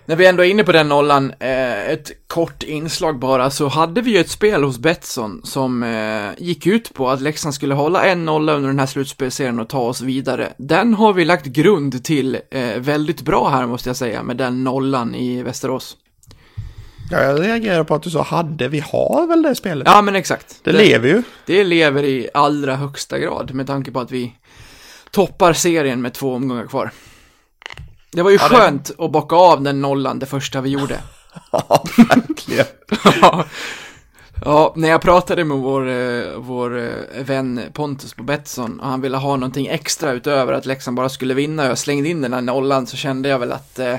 När 0.05 0.17
vi 0.17 0.27
ändå 0.27 0.45
är 0.45 0.49
inne 0.49 0.65
på 0.65 0.73
den 0.73 0.89
nollan, 0.89 1.33
eh, 1.41 1.91
ett 1.91 2.29
kort 2.29 2.63
inslag 2.63 3.19
bara, 3.19 3.51
så 3.51 3.69
hade 3.69 4.01
vi 4.01 4.11
ju 4.11 4.19
ett 4.19 4.31
spel 4.31 4.65
hos 4.65 4.79
Betsson 4.79 5.41
som 5.45 5.83
eh, 5.83 6.45
gick 6.45 6.67
ut 6.67 6.95
på 6.95 7.09
att 7.11 7.21
Leksand 7.21 7.55
skulle 7.55 7.75
hålla 7.75 8.05
en 8.05 8.25
nolla 8.25 8.53
under 8.53 8.69
den 8.69 8.79
här 8.79 8.87
slutspelserien 8.87 9.61
och 9.61 9.69
ta 9.69 9.81
oss 9.81 10.01
vidare. 10.01 10.53
Den 10.57 10.95
har 10.95 11.13
vi 11.13 11.25
lagt 11.25 11.47
grund 11.47 12.05
till 12.05 12.39
eh, 12.51 12.77
väldigt 12.79 13.23
bra 13.23 13.49
här 13.49 13.67
måste 13.67 13.89
jag 13.89 13.97
säga, 13.97 14.23
med 14.23 14.37
den 14.37 14.65
nollan 14.65 15.15
i 15.15 15.43
Västerås. 15.43 15.97
Ja, 17.11 17.23
jag 17.23 17.41
reagerar 17.43 17.85
på 17.85 17.95
att 17.95 18.03
du 18.03 18.11
sa 18.11 18.23
hade, 18.23 18.69
vi 18.69 18.81
har 18.81 19.27
väl 19.27 19.43
det 19.43 19.55
spelet? 19.55 19.87
Ja, 19.91 20.03
men 20.03 20.17
exakt. 20.17 20.61
det, 20.65 20.73
lever 20.73 21.09
ju. 21.09 21.23
Det 21.47 21.65
lever 21.65 22.03
i 22.05 22.29
allra 22.35 22.77
högsta 22.77 23.19
grad 23.19 23.55
med 23.55 23.67
tanke 23.67 23.91
på 23.91 24.01
att 24.01 24.11
vi 24.11 24.35
toppar 25.11 25.53
serien 25.53 26.03
med 26.03 26.13
två 26.13 26.35
omgångar 26.35 26.67
kvar. 26.67 26.91
Det 28.13 28.23
var 28.23 28.31
ju 28.31 28.37
det- 28.37 28.43
skönt 28.45 28.91
att 28.99 29.11
bocka 29.13 29.37
av 29.37 29.63
den 29.63 29.81
nollan 29.81 30.19
det 30.19 30.27
första 30.27 30.61
vi 30.61 30.71
gjorde. 30.71 31.01
Ja, 31.53 31.85
verkligen. 31.97 32.67
Ja. 33.23 33.45
Ja, 34.45 34.73
när 34.77 34.89
jag 34.89 35.01
pratade 35.01 35.45
med 35.45 35.57
vår, 35.57 35.89
eh, 35.89 36.23
vår 36.37 36.79
eh, 36.79 37.23
vän 37.25 37.61
Pontus 37.73 38.15
på 38.15 38.23
Betsson 38.23 38.81
och 38.81 38.87
han 38.89 39.01
ville 39.01 39.17
ha 39.17 39.37
någonting 39.37 39.67
extra 39.67 40.13
utöver 40.13 40.53
att 40.53 40.67
Leksand 40.67 40.97
bara 40.97 41.09
skulle 41.09 41.35
vinna 41.35 41.63
och 41.63 41.69
jag 41.69 41.79
slängde 41.79 42.09
in 42.09 42.23
den 42.23 42.33
här 42.33 42.41
nollan 42.41 42.87
så 42.87 42.97
kände 42.97 43.29
jag 43.29 43.39
väl 43.39 43.53
att 43.53 43.79
eh, 43.79 43.97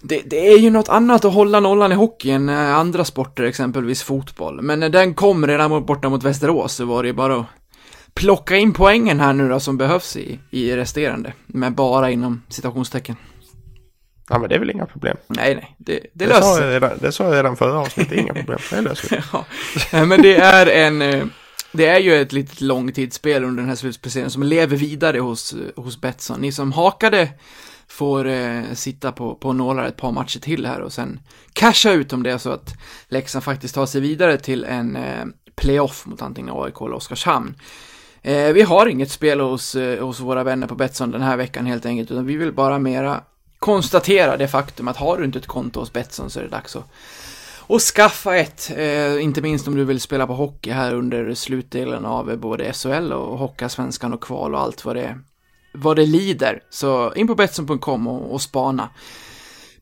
det, 0.00 0.22
det 0.26 0.48
är 0.52 0.58
ju 0.58 0.70
något 0.70 0.88
annat 0.88 1.24
att 1.24 1.34
hålla 1.34 1.60
nollan 1.60 1.92
i 1.92 1.94
hockey 1.94 2.30
än 2.30 2.48
eh, 2.48 2.74
andra 2.74 3.04
sporter, 3.04 3.42
exempelvis 3.44 4.02
fotboll. 4.02 4.62
Men 4.62 4.80
när 4.80 4.88
den 4.88 5.14
kom 5.14 5.46
redan 5.46 5.86
borta 5.86 6.08
mot 6.08 6.22
Västerås 6.22 6.72
så 6.74 6.84
var 6.84 7.02
det 7.02 7.06
ju 7.06 7.12
bara 7.12 7.36
att 7.36 7.46
plocka 8.14 8.56
in 8.56 8.72
poängen 8.72 9.20
här 9.20 9.32
nu 9.32 9.48
då 9.48 9.60
som 9.60 9.76
behövs 9.76 10.16
i, 10.16 10.38
i 10.50 10.76
resterande. 10.76 11.32
Men 11.46 11.74
bara 11.74 12.10
inom 12.10 12.42
citationstecken. 12.48 13.16
Ja, 14.30 14.38
men 14.38 14.48
det 14.48 14.54
är 14.54 14.58
väl 14.58 14.70
inga 14.70 14.86
problem. 14.86 15.16
Nej, 15.26 15.54
nej, 15.54 15.74
det, 15.78 15.92
det 15.92 16.08
Det, 16.12 16.26
löser 16.26 16.42
sa 16.42 16.56
sig. 16.56 16.64
jag 16.64 16.72
redan, 16.74 16.98
det 17.00 17.12
sa 17.12 17.24
jag 17.24 17.34
redan 17.34 17.56
förra 17.56 17.78
avsnittet, 17.78 18.18
inga 18.18 18.34
problem. 18.34 18.58
Det 18.70 18.80
löser 18.80 19.16
vi. 19.16 19.22
Ja, 19.98 20.04
men 20.04 20.22
det 20.22 20.36
är 20.36 20.66
en, 20.66 21.02
eh, 21.02 21.24
det 21.72 21.86
är 21.86 21.98
ju 21.98 22.14
ett 22.20 22.32
litet 22.32 22.60
långtidsspel 22.60 23.44
under 23.44 23.62
den 23.62 23.68
här 23.68 23.76
slutspecialen 23.76 24.30
som 24.30 24.42
lever 24.42 24.76
vidare 24.76 25.18
hos, 25.18 25.52
eh, 25.52 25.82
hos 25.82 26.00
Betsson. 26.00 26.40
Ni 26.40 26.52
som 26.52 26.72
hakade 26.72 27.28
får 27.88 28.26
eh, 28.26 28.62
sitta 28.74 29.12
på, 29.12 29.34
på 29.34 29.52
nålar 29.52 29.84
ett 29.84 29.96
par 29.96 30.12
matcher 30.12 30.40
till 30.40 30.66
här 30.66 30.80
och 30.80 30.92
sen 30.92 31.20
casha 31.52 31.92
ut 31.92 32.12
om 32.12 32.22
det 32.22 32.30
är 32.30 32.38
så 32.38 32.50
att 32.50 32.74
Leksand 33.08 33.44
faktiskt 33.44 33.74
tar 33.74 33.86
sig 33.86 34.00
vidare 34.00 34.38
till 34.38 34.64
en 34.64 34.96
eh, 34.96 35.24
playoff 35.54 36.06
mot 36.06 36.22
antingen 36.22 36.54
AIK 36.54 36.80
eller 36.80 36.92
Oskarshamn. 36.92 37.54
Eh, 38.22 38.52
vi 38.52 38.62
har 38.62 38.86
inget 38.86 39.10
spel 39.10 39.40
hos, 39.40 39.74
eh, 39.74 40.04
hos 40.04 40.20
våra 40.20 40.44
vänner 40.44 40.66
på 40.66 40.74
Betsson 40.74 41.10
den 41.10 41.22
här 41.22 41.36
veckan 41.36 41.66
helt 41.66 41.86
enkelt, 41.86 42.10
utan 42.10 42.26
vi 42.26 42.36
vill 42.36 42.52
bara 42.52 42.78
mera 42.78 43.20
konstatera 43.58 44.36
det 44.36 44.48
faktum 44.48 44.88
att 44.88 44.96
har 44.96 45.18
du 45.18 45.24
inte 45.24 45.38
ett 45.38 45.46
konto 45.46 45.80
hos 45.80 45.92
Betsson 45.92 46.30
så 46.30 46.38
är 46.38 46.42
det 46.44 46.48
dags 46.48 46.76
att 46.76 46.90
och 47.68 47.80
skaffa 47.80 48.36
ett, 48.36 48.72
eh, 48.76 49.22
inte 49.22 49.42
minst 49.42 49.68
om 49.68 49.76
du 49.76 49.84
vill 49.84 50.00
spela 50.00 50.26
på 50.26 50.34
hockey 50.34 50.70
här 50.70 50.94
under 50.94 51.34
slutdelen 51.34 52.04
av 52.04 52.36
både 52.36 52.72
SHL 52.72 53.12
och 53.12 53.38
Hockeyallsvenskan 53.38 54.12
och 54.12 54.22
kval 54.22 54.54
och 54.54 54.60
allt 54.60 54.84
vad 54.84 54.96
det, 54.96 55.18
vad 55.72 55.96
det 55.96 56.06
lider. 56.06 56.62
Så 56.70 57.12
in 57.14 57.26
på 57.26 57.34
Betsson.com 57.34 58.06
och, 58.06 58.34
och 58.34 58.42
spana. 58.42 58.88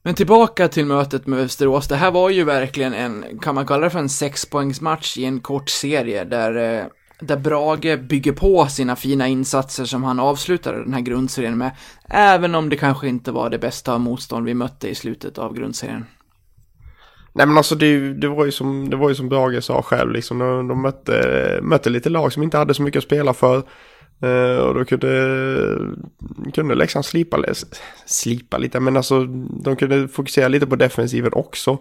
Men 0.03 0.15
tillbaka 0.15 0.69
till 0.69 0.87
mötet 0.87 1.27
med 1.27 1.39
Västerås. 1.39 1.89
Det 1.89 1.97
här 1.97 2.11
var 2.11 2.31
ju 2.31 2.45
verkligen 2.45 2.95
en, 2.95 3.39
kan 3.43 3.55
man 3.55 3.67
kalla 3.67 3.85
det 3.85 3.91
för 3.91 3.99
en 3.99 4.09
sexpoängsmatch 4.09 5.19
i 5.19 5.25
en 5.25 5.41
kort 5.41 5.71
serie 5.71 6.25
där, 6.25 6.79
eh, 6.79 6.87
där 7.21 7.37
Brage 7.37 8.01
bygger 8.01 8.33
på 8.33 8.67
sina 8.67 8.97
fina 8.97 9.29
insatser 9.29 9.85
som 9.85 10.05
han 10.05 10.21
avslutade 10.21 10.79
den 10.79 10.95
här 10.95 11.01
grundserien 11.01 11.59
med. 11.59 11.71
Även 12.11 12.55
om 12.55 12.69
det 12.69 12.77
kanske 12.77 13.09
inte 13.09 13.33
var 13.33 13.51
det 13.51 13.59
bästa 13.59 13.99
motstånd 13.99 14.47
vi 14.47 14.55
mötte 14.55 14.89
i 14.89 14.95
slutet 14.95 15.39
av 15.39 15.55
grundserien. 15.55 16.05
Nej 17.33 17.47
men 17.47 17.57
alltså 17.57 17.75
det, 17.75 18.15
det, 18.15 18.29
var 18.29 18.45
ju 18.45 18.53
som, 18.53 18.91
det 18.91 18.97
var 18.97 19.09
ju 19.09 19.15
som 19.15 19.29
Brage 19.29 19.65
sa 19.65 19.83
själv 19.83 20.13
liksom. 20.13 20.39
De, 20.39 20.69
de 20.69 20.83
mötte, 20.83 21.59
mötte 21.63 21.91
lite 21.91 22.09
lag 22.09 22.33
som 22.33 22.43
inte 22.43 22.59
hade 22.59 22.75
så 22.75 22.83
mycket 22.83 22.99
att 22.99 23.05
spela 23.05 23.35
för. 23.35 23.63
Eh, 24.21 24.59
och 24.59 24.75
då 24.75 24.85
kunde, 24.85 25.79
kunde 26.55 26.75
Leksand 26.75 27.05
slipa, 27.05 27.45
slipa 28.07 28.59
lite. 28.59 28.81
Men 28.81 28.97
alltså 28.97 29.25
de 29.63 29.77
kunde 29.77 30.09
fokusera 30.09 30.49
lite 30.49 30.67
på 30.67 30.77
defensiven 30.77 31.33
också. 31.35 31.79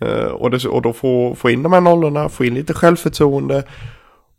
Eh, 0.00 0.26
och, 0.26 0.50
det, 0.50 0.64
och 0.64 0.82
då 0.82 0.92
få, 0.92 1.34
få 1.34 1.50
in 1.50 1.62
de 1.62 1.72
här 1.72 1.80
nollorna, 1.80 2.28
få 2.28 2.44
in 2.44 2.54
lite 2.54 2.74
självförtroende. 2.74 3.64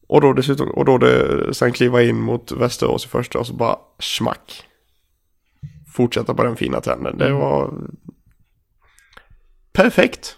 Och 0.07 0.22
då 0.22 0.34
dessutom, 0.34 0.69
och 0.69 0.86
då 0.86 0.98
det, 0.98 1.53
sen 1.53 1.72
kliva 1.72 2.03
in 2.03 2.22
mot 2.22 2.51
Västerås 2.51 3.05
i 3.05 3.07
första 3.07 3.39
och 3.39 3.48
så 3.48 3.53
bara 3.53 3.77
smack. 4.00 4.63
Fortsätta 5.93 6.34
på 6.34 6.43
den 6.43 6.55
fina 6.55 6.81
trenden. 6.81 7.17
Det 7.17 7.34
var 7.34 7.74
perfekt. 9.74 10.38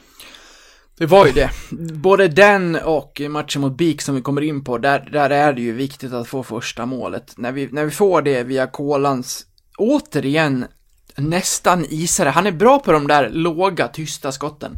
Det 1.00 1.06
var 1.06 1.26
ju 1.26 1.32
det. 1.32 1.50
Både 1.94 2.28
den 2.28 2.76
och 2.76 3.22
matchen 3.30 3.62
mot 3.62 3.78
BIK 3.78 4.02
som 4.02 4.16
vi 4.16 4.22
kommer 4.22 4.42
in 4.42 4.64
på, 4.64 4.78
där, 4.78 5.10
där 5.12 5.30
är 5.30 5.54
det 5.54 5.62
ju 5.62 5.74
viktigt 5.74 6.14
att 6.14 6.28
få 6.28 6.44
första 6.44 6.86
målet. 6.86 7.34
När 7.38 7.52
vi, 7.52 7.70
när 7.72 7.86
vi 7.86 7.92
får 7.92 8.22
det 8.22 8.44
via 8.44 8.68
Kolans, 8.68 9.46
återigen, 9.78 10.66
nästan 11.18 11.86
isare. 11.90 12.30
Han 12.30 12.48
är 12.48 12.52
bra 12.52 12.80
på 12.80 12.92
de 12.92 13.08
där 13.08 13.30
låga, 13.30 13.88
tysta 13.88 14.32
skotten. 14.32 14.78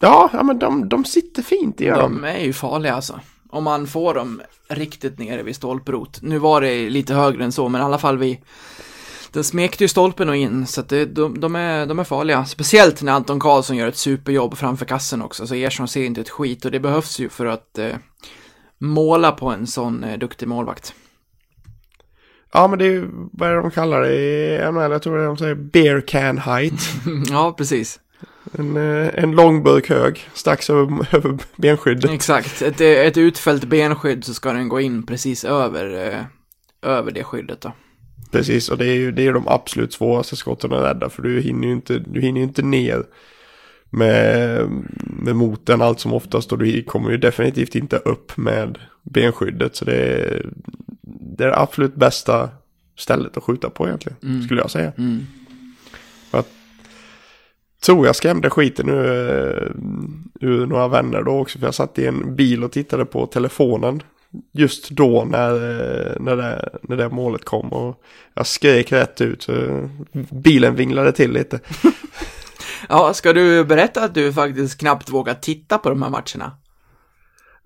Ja, 0.00 0.30
ja 0.32 0.42
men 0.42 0.58
de, 0.58 0.88
de 0.88 1.04
sitter 1.04 1.42
fint 1.42 1.80
i 1.80 1.84
De 1.84 1.98
dem. 1.98 2.24
är 2.24 2.38
ju 2.38 2.52
farliga 2.52 2.94
alltså. 2.94 3.20
Om 3.50 3.64
man 3.64 3.86
får 3.86 4.14
dem 4.14 4.42
riktigt 4.68 5.18
nere 5.18 5.42
vid 5.42 5.56
stolprot. 5.56 6.18
Nu 6.22 6.38
var 6.38 6.60
det 6.60 6.90
lite 6.90 7.14
högre 7.14 7.44
än 7.44 7.52
så, 7.52 7.68
men 7.68 7.80
i 7.80 7.84
alla 7.84 7.98
fall 7.98 8.18
vi... 8.18 8.40
Den 9.32 9.44
smekte 9.44 9.84
ju 9.84 9.88
stolpen 9.88 10.28
och 10.28 10.36
in, 10.36 10.66
så 10.66 10.80
att 10.80 10.88
det, 10.88 11.06
de, 11.06 11.40
de, 11.40 11.56
är, 11.56 11.86
de 11.86 11.98
är 11.98 12.04
farliga. 12.04 12.44
Speciellt 12.44 13.02
när 13.02 13.12
Anton 13.12 13.40
Karlsson 13.40 13.76
gör 13.76 13.88
ett 13.88 13.96
superjobb 13.96 14.56
framför 14.58 14.86
kassen 14.86 15.22
också, 15.22 15.46
så 15.46 15.54
Ersson 15.54 15.88
ser 15.88 16.04
inte 16.04 16.20
ett 16.20 16.28
skit 16.28 16.64
och 16.64 16.70
det 16.70 16.80
behövs 16.80 17.18
ju 17.18 17.28
för 17.28 17.46
att 17.46 17.78
eh, 17.78 17.96
måla 18.78 19.32
på 19.32 19.48
en 19.48 19.66
sån 19.66 20.04
eh, 20.04 20.18
duktig 20.18 20.48
målvakt. 20.48 20.94
Ja, 22.52 22.68
men 22.68 22.78
det 22.78 22.84
är 22.84 22.90
ju, 22.90 23.08
vad 23.32 23.48
är 23.48 23.54
det 23.54 23.60
de 23.60 23.70
kallar 23.70 24.00
det 24.00 24.14
i 24.14 24.72
NHL? 24.72 24.92
Jag 24.92 25.02
tror 25.02 25.16
det 25.16 25.22
är 25.22 25.26
de 25.26 25.36
säger 25.36 25.54
beer 25.54 26.00
can 26.00 26.38
height. 26.38 26.80
ja, 27.30 27.54
precis. 27.58 28.00
En, 28.52 28.76
eh, 28.76 29.10
en 29.14 29.32
lång 29.32 29.62
burk 29.62 29.88
hög, 29.88 30.28
strax 30.34 30.70
över, 30.70 31.06
över 31.16 31.38
benskyddet. 31.56 32.10
Exakt. 32.10 32.62
Ett, 32.62 32.80
ett 32.80 33.16
utfällt 33.16 33.64
benskydd 33.64 34.24
så 34.24 34.34
ska 34.34 34.52
den 34.52 34.68
gå 34.68 34.80
in 34.80 35.06
precis 35.06 35.44
över, 35.44 36.08
eh, 36.08 36.24
över 36.90 37.10
det 37.10 37.24
skyddet 37.24 37.60
då. 37.60 37.72
Precis, 38.30 38.68
och 38.68 38.78
det 38.78 38.86
är 38.86 38.94
ju 38.94 39.12
det 39.12 39.26
är 39.26 39.32
de 39.32 39.48
absolut 39.48 39.92
svåraste 39.92 40.36
skotten 40.36 40.72
att 40.72 40.84
rädda. 40.84 41.10
För 41.10 41.22
du 41.22 41.40
hinner 41.40 41.66
ju 41.66 41.72
inte, 41.72 41.98
du 41.98 42.20
hinner 42.20 42.40
inte 42.40 42.62
ner 42.62 43.04
med, 43.90 44.66
med 45.00 45.36
moten 45.36 45.82
allt 45.82 46.00
som 46.00 46.12
oftast. 46.12 46.52
Och 46.52 46.58
du 46.58 46.82
kommer 46.82 47.10
ju 47.10 47.16
definitivt 47.16 47.74
inte 47.74 47.96
upp 47.96 48.36
med 48.36 48.78
benskyddet. 49.02 49.76
Så 49.76 49.84
det 49.84 49.96
är 49.96 50.46
det, 51.02 51.44
är 51.44 51.48
det 51.48 51.58
absolut 51.58 51.94
bästa 51.94 52.48
stället 52.96 53.36
att 53.36 53.42
skjuta 53.42 53.70
på 53.70 53.86
egentligen, 53.86 54.42
skulle 54.42 54.60
jag 54.60 54.70
säga. 54.70 54.92
Mm. 54.98 55.26
tror 57.80 58.06
jag 58.06 58.16
skrämde 58.16 58.50
skiten 58.50 58.88
ur, 58.88 59.76
ur 60.40 60.66
några 60.66 60.88
vänner 60.88 61.22
då 61.22 61.38
också. 61.38 61.58
För 61.58 61.66
jag 61.66 61.74
satt 61.74 61.98
i 61.98 62.06
en 62.06 62.36
bil 62.36 62.64
och 62.64 62.72
tittade 62.72 63.04
på 63.04 63.26
telefonen. 63.26 64.02
Just 64.52 64.90
då 64.90 65.24
när, 65.24 65.52
när, 66.20 66.36
det, 66.36 66.68
när 66.82 66.96
det 66.96 67.08
målet 67.08 67.44
kom. 67.44 67.68
Och 67.72 68.02
jag 68.34 68.46
skrek 68.46 68.92
rätt 68.92 69.20
ut. 69.20 69.46
Bilen 70.30 70.74
vinglade 70.74 71.12
till 71.12 71.32
lite. 71.32 71.60
Ja, 72.88 73.14
ska 73.14 73.32
du 73.32 73.64
berätta 73.64 74.04
att 74.04 74.14
du 74.14 74.32
faktiskt 74.32 74.80
knappt 74.80 75.10
vågar 75.10 75.34
titta 75.34 75.78
på 75.78 75.88
de 75.88 76.02
här 76.02 76.10
matcherna? 76.10 76.52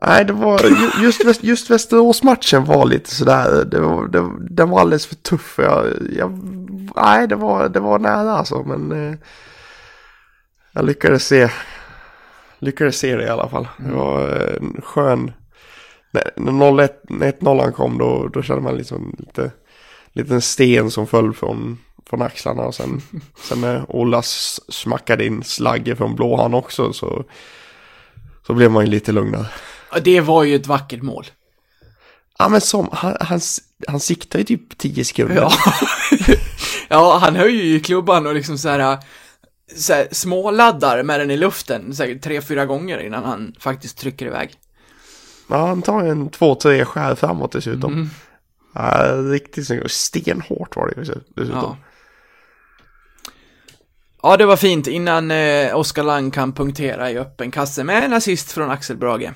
Nej, 0.03 0.25
det 0.25 0.33
var 0.33 0.61
ju- 0.65 1.05
just, 1.05 1.45
just 1.45 1.71
Västerås-matchen 1.71 2.65
var 2.65 2.87
lite 2.87 3.11
sådär. 3.15 3.65
Det 3.65 3.81
var, 3.81 4.09
det, 4.09 4.31
den 4.51 4.71
var 4.71 4.81
alldeles 4.81 5.07
för 5.07 5.15
tuff. 5.15 5.55
Jag, 5.59 5.87
jag, 6.19 6.31
nej, 6.97 7.29
det 7.29 7.37
var, 7.37 7.69
det 7.69 7.81
var 7.81 7.99
nära 7.99 8.33
alltså. 8.33 8.63
Men 8.63 8.93
eh, 9.11 9.15
jag 10.73 10.85
lyckades 10.85 11.27
se, 11.27 11.49
lyckades 12.59 12.99
se 12.99 13.17
det 13.17 13.25
i 13.25 13.29
alla 13.29 13.49
fall. 13.49 13.69
Det 13.79 13.93
var 13.95 14.29
eh, 14.29 14.57
en 14.57 14.81
skön... 14.83 15.33
När 16.15 16.33
när 16.37 16.53
0-1 16.53 16.89
när 17.03 17.33
1-0 17.33 17.73
kom 17.73 17.99
då, 17.99 18.29
då 18.29 18.43
kände 18.43 18.63
man 18.63 18.77
liksom 18.77 19.15
lite... 19.19 19.51
Liten 20.17 20.43
sten 20.43 20.91
som 20.91 21.07
föll 21.07 21.35
från, 21.35 21.79
från 22.07 22.23
axlarna. 22.23 22.63
Och 22.63 22.75
sen, 22.75 23.03
sen 23.49 23.61
när 23.61 23.97
Ola 23.97 24.23
smackade 24.69 25.27
in 25.27 25.45
slagge 25.45 25.97
från 25.97 26.15
blå 26.15 26.37
han 26.37 26.55
också 26.55 26.93
så... 26.93 27.25
Så 28.47 28.55
blev 28.55 28.71
man 28.71 28.85
ju 28.85 28.91
lite 28.91 29.13
lugnare. 29.13 29.47
Ja, 29.93 30.01
Det 30.01 30.21
var 30.21 30.45
ju 30.45 30.55
ett 30.55 30.67
vackert 30.67 31.03
mål. 31.03 31.27
Ja 32.39 32.49
men 32.49 32.61
som, 32.61 32.89
han, 32.93 33.17
han, 33.21 33.41
han 33.89 34.01
siktar 34.01 34.39
ju 34.39 34.45
typ 34.45 34.79
10 34.79 35.05
sekunder. 35.05 35.37
Ja. 35.37 35.53
ja, 36.89 37.19
han 37.19 37.37
höjer 37.37 37.65
ju 37.65 37.81
klubban 37.81 38.27
och 38.27 38.35
liksom 38.35 38.59
så 38.59 38.69
här, 38.69 38.99
så 39.77 39.93
här 39.93 40.09
småladdar 40.13 41.03
med 41.03 41.21
den 41.21 41.31
i 41.31 41.37
luften 41.37 41.95
säkert 41.95 42.23
tre, 42.23 42.43
fyra 42.43 42.67
gånger 42.67 42.99
innan 42.99 43.25
han 43.25 43.55
faktiskt 43.59 43.99
trycker 43.99 44.27
iväg. 44.27 44.59
Ja, 45.49 45.67
han 45.67 45.83
tar 45.83 46.05
en 46.05 46.29
två, 46.29 46.55
tre 46.55 46.85
skär 46.85 47.15
framåt 47.15 47.53
dessutom. 47.53 47.93
Mm. 47.93 48.11
Ja, 48.75 49.13
riktigt 49.33 49.67
snyggt. 49.67 49.91
Stenhårt 49.91 50.77
var 50.77 50.87
det 50.87 51.01
dessutom. 51.01 51.53
Ja. 51.53 51.77
Ja, 54.23 54.37
det 54.37 54.47
var 54.47 54.57
fint 54.57 54.87
innan 54.87 55.31
eh, 55.31 55.77
Oskar 55.77 56.03
Lang 56.03 56.31
kan 56.31 56.53
punktera 56.53 57.11
i 57.11 57.19
öppen 57.19 57.51
kasse 57.51 57.85
med 57.85 58.05
en 58.05 58.13
assist 58.13 58.53
från 58.53 58.71
Axel 58.71 58.97
Brage. 58.97 59.33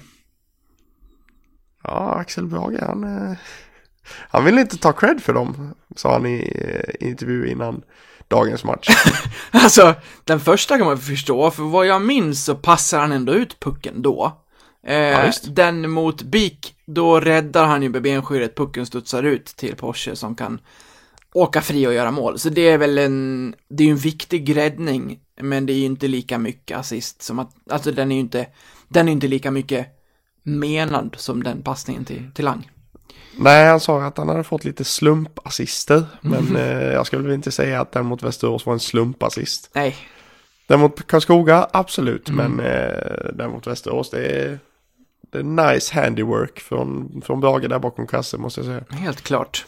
Ja, 1.85 2.15
Axel 2.15 2.47
Brage, 2.47 2.79
han, 2.83 3.05
eh, 3.05 3.37
han 4.29 4.45
vill 4.45 4.59
inte 4.59 4.79
ta 4.79 4.93
cred 4.93 5.23
för 5.23 5.33
dem, 5.33 5.75
sa 5.97 6.13
han 6.13 6.27
i 6.27 6.53
eh, 6.55 7.09
intervju 7.09 7.51
innan 7.51 7.83
dagens 8.29 8.65
match. 8.65 8.89
Alltså, 9.51 9.95
den 10.25 10.41
första 10.41 10.79
kan 10.79 10.87
man 10.87 10.99
förstå, 10.99 11.51
för 11.51 11.63
vad 11.63 11.87
jag 11.87 12.03
minns 12.03 12.45
så 12.45 12.55
passar 12.55 13.01
han 13.01 13.13
ändå 13.13 13.33
ut 13.33 13.61
pucken 13.61 14.03
då. 14.03 14.45
Eh, 14.89 15.27
visst. 15.27 15.55
den 15.55 15.91
mot 15.91 16.23
Beak, 16.23 16.75
då 16.87 17.21
räddar 17.21 17.67
han 17.67 17.83
ju 17.83 17.89
med 17.89 18.03
benskyddet, 18.03 18.57
pucken 18.57 18.87
studsar 18.87 19.23
ut 19.23 19.47
till 19.47 19.77
Porsche 19.77 20.17
som 20.17 20.35
kan 20.35 20.61
åka 21.35 21.61
fri 21.61 21.87
och 21.87 21.95
göra 21.95 22.11
mål. 22.11 22.39
Så 22.39 22.49
det 22.49 22.69
är 22.69 22.79
väl 22.79 22.99
en, 22.99 23.55
det 23.69 23.83
är 23.83 23.87
ju 23.87 23.91
en 23.91 23.99
viktig 23.99 24.57
räddning, 24.57 25.19
men 25.41 25.67
det 25.67 25.73
är 25.73 25.79
ju 25.79 25.85
inte 25.85 26.09
lika 26.09 26.39
mycket 26.39 26.79
assist 26.79 27.23
som 27.23 27.39
att, 27.39 27.51
alltså 27.71 27.93
den 27.93 28.13
är 28.13 28.15
ju 28.15 28.21
inte, 28.21 28.47
den 28.89 29.09
är 29.09 29.13
inte 29.13 29.29
lika 29.29 29.51
mycket 29.51 29.87
menad 30.43 31.17
som 31.19 31.43
den 31.43 31.63
passningen 31.63 32.05
till, 32.05 32.31
till 32.35 32.45
Lang. 32.45 32.71
Nej, 33.37 33.67
han 33.67 33.81
sa 33.81 34.05
att 34.05 34.19
han 34.19 34.29
hade 34.29 34.45
fått 34.45 34.65
lite 34.65 34.85
slumpassister, 34.85 36.05
men 36.21 36.57
eh, 36.57 36.93
jag 36.93 37.07
skulle 37.07 37.23
väl 37.23 37.35
inte 37.35 37.51
säga 37.51 37.81
att 37.81 37.93
den 37.93 38.07
mot 38.07 38.23
Västerås 38.23 38.67
var 38.67 38.73
en 38.73 38.81
slumpassist. 38.81 39.71
Nej, 39.75 39.97
Den 40.67 40.81
mot 40.81 41.07
Karlskoga, 41.07 41.69
absolut, 41.73 42.31
men 42.31 42.61
eh, 42.61 43.33
den 43.35 43.51
mot 43.51 43.67
Västerås, 43.67 44.11
det 44.11 44.27
är, 44.27 44.59
det 45.31 45.39
är 45.39 45.73
nice 45.73 45.95
handywork 46.01 46.61
från, 46.61 47.23
från 47.25 47.41
Brage 47.41 47.69
där 47.69 47.79
bakom 47.79 48.07
kassen 48.07 48.41
måste 48.41 48.61
jag 48.61 48.67
säga. 48.67 48.85
Helt 48.91 49.21
klart. 49.21 49.67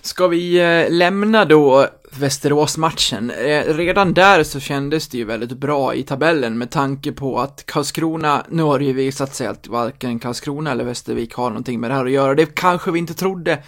Ska 0.00 0.26
vi 0.26 0.56
eh, 0.56 0.90
lämna 0.92 1.44
då 1.44 1.86
Västerås-matchen? 2.10 3.30
Eh, 3.30 3.74
redan 3.74 4.14
där 4.14 4.42
så 4.42 4.60
kändes 4.60 5.08
det 5.08 5.18
ju 5.18 5.24
väldigt 5.24 5.52
bra 5.52 5.94
i 5.94 6.02
tabellen 6.02 6.58
med 6.58 6.70
tanke 6.70 7.12
på 7.12 7.40
att 7.40 7.66
Karlskrona, 7.66 8.44
nu 8.48 8.62
har 8.62 8.78
det 8.78 8.84
ju 8.84 8.92
visat 8.92 9.34
sig 9.34 9.46
att 9.46 9.68
varken 9.68 10.18
Karlskrona 10.18 10.70
eller 10.70 10.84
Västervik 10.84 11.34
har 11.34 11.48
någonting 11.48 11.80
med 11.80 11.90
det 11.90 11.94
här 11.94 12.04
att 12.04 12.10
göra. 12.10 12.34
Det 12.34 12.54
kanske 12.54 12.90
vi 12.90 12.98
inte 12.98 13.14
trodde 13.14 13.58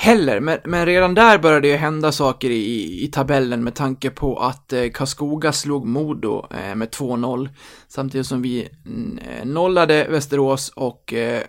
heller, 0.00 0.40
men, 0.40 0.58
men 0.64 0.86
redan 0.86 1.14
där 1.14 1.38
började 1.38 1.60
det 1.60 1.68
ju 1.68 1.76
hända 1.76 2.12
saker 2.12 2.50
i, 2.50 3.04
i 3.04 3.08
tabellen 3.08 3.64
med 3.64 3.74
tanke 3.74 4.10
på 4.10 4.36
att 4.38 4.72
eh, 4.72 4.88
Karlskoga 4.94 5.52
slog 5.52 5.86
Modo 5.86 6.46
eh, 6.50 6.74
med 6.74 6.88
2-0 6.88 7.48
samtidigt 7.88 8.26
som 8.26 8.42
vi 8.42 8.68
mm, 8.86 9.18
eh, 9.18 9.46
nollade 9.46 10.06
Västerås 10.10 10.68
och 10.68 11.12
eh, 11.12 11.42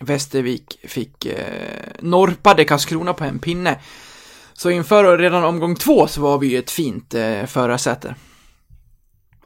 Västervik 0.00 0.78
fick 0.84 1.26
eh, 1.26 1.82
norpade 2.00 2.64
Karlskrona 2.64 3.14
på 3.14 3.24
en 3.24 3.38
pinne. 3.38 3.78
Så 4.52 4.70
inför 4.70 5.18
redan 5.18 5.44
omgång 5.44 5.74
två 5.74 6.06
så 6.06 6.20
var 6.20 6.38
vi 6.38 6.46
ju 6.46 6.58
ett 6.58 6.70
fint 6.70 7.14
eh, 7.14 7.44
förarsäte. 7.44 8.14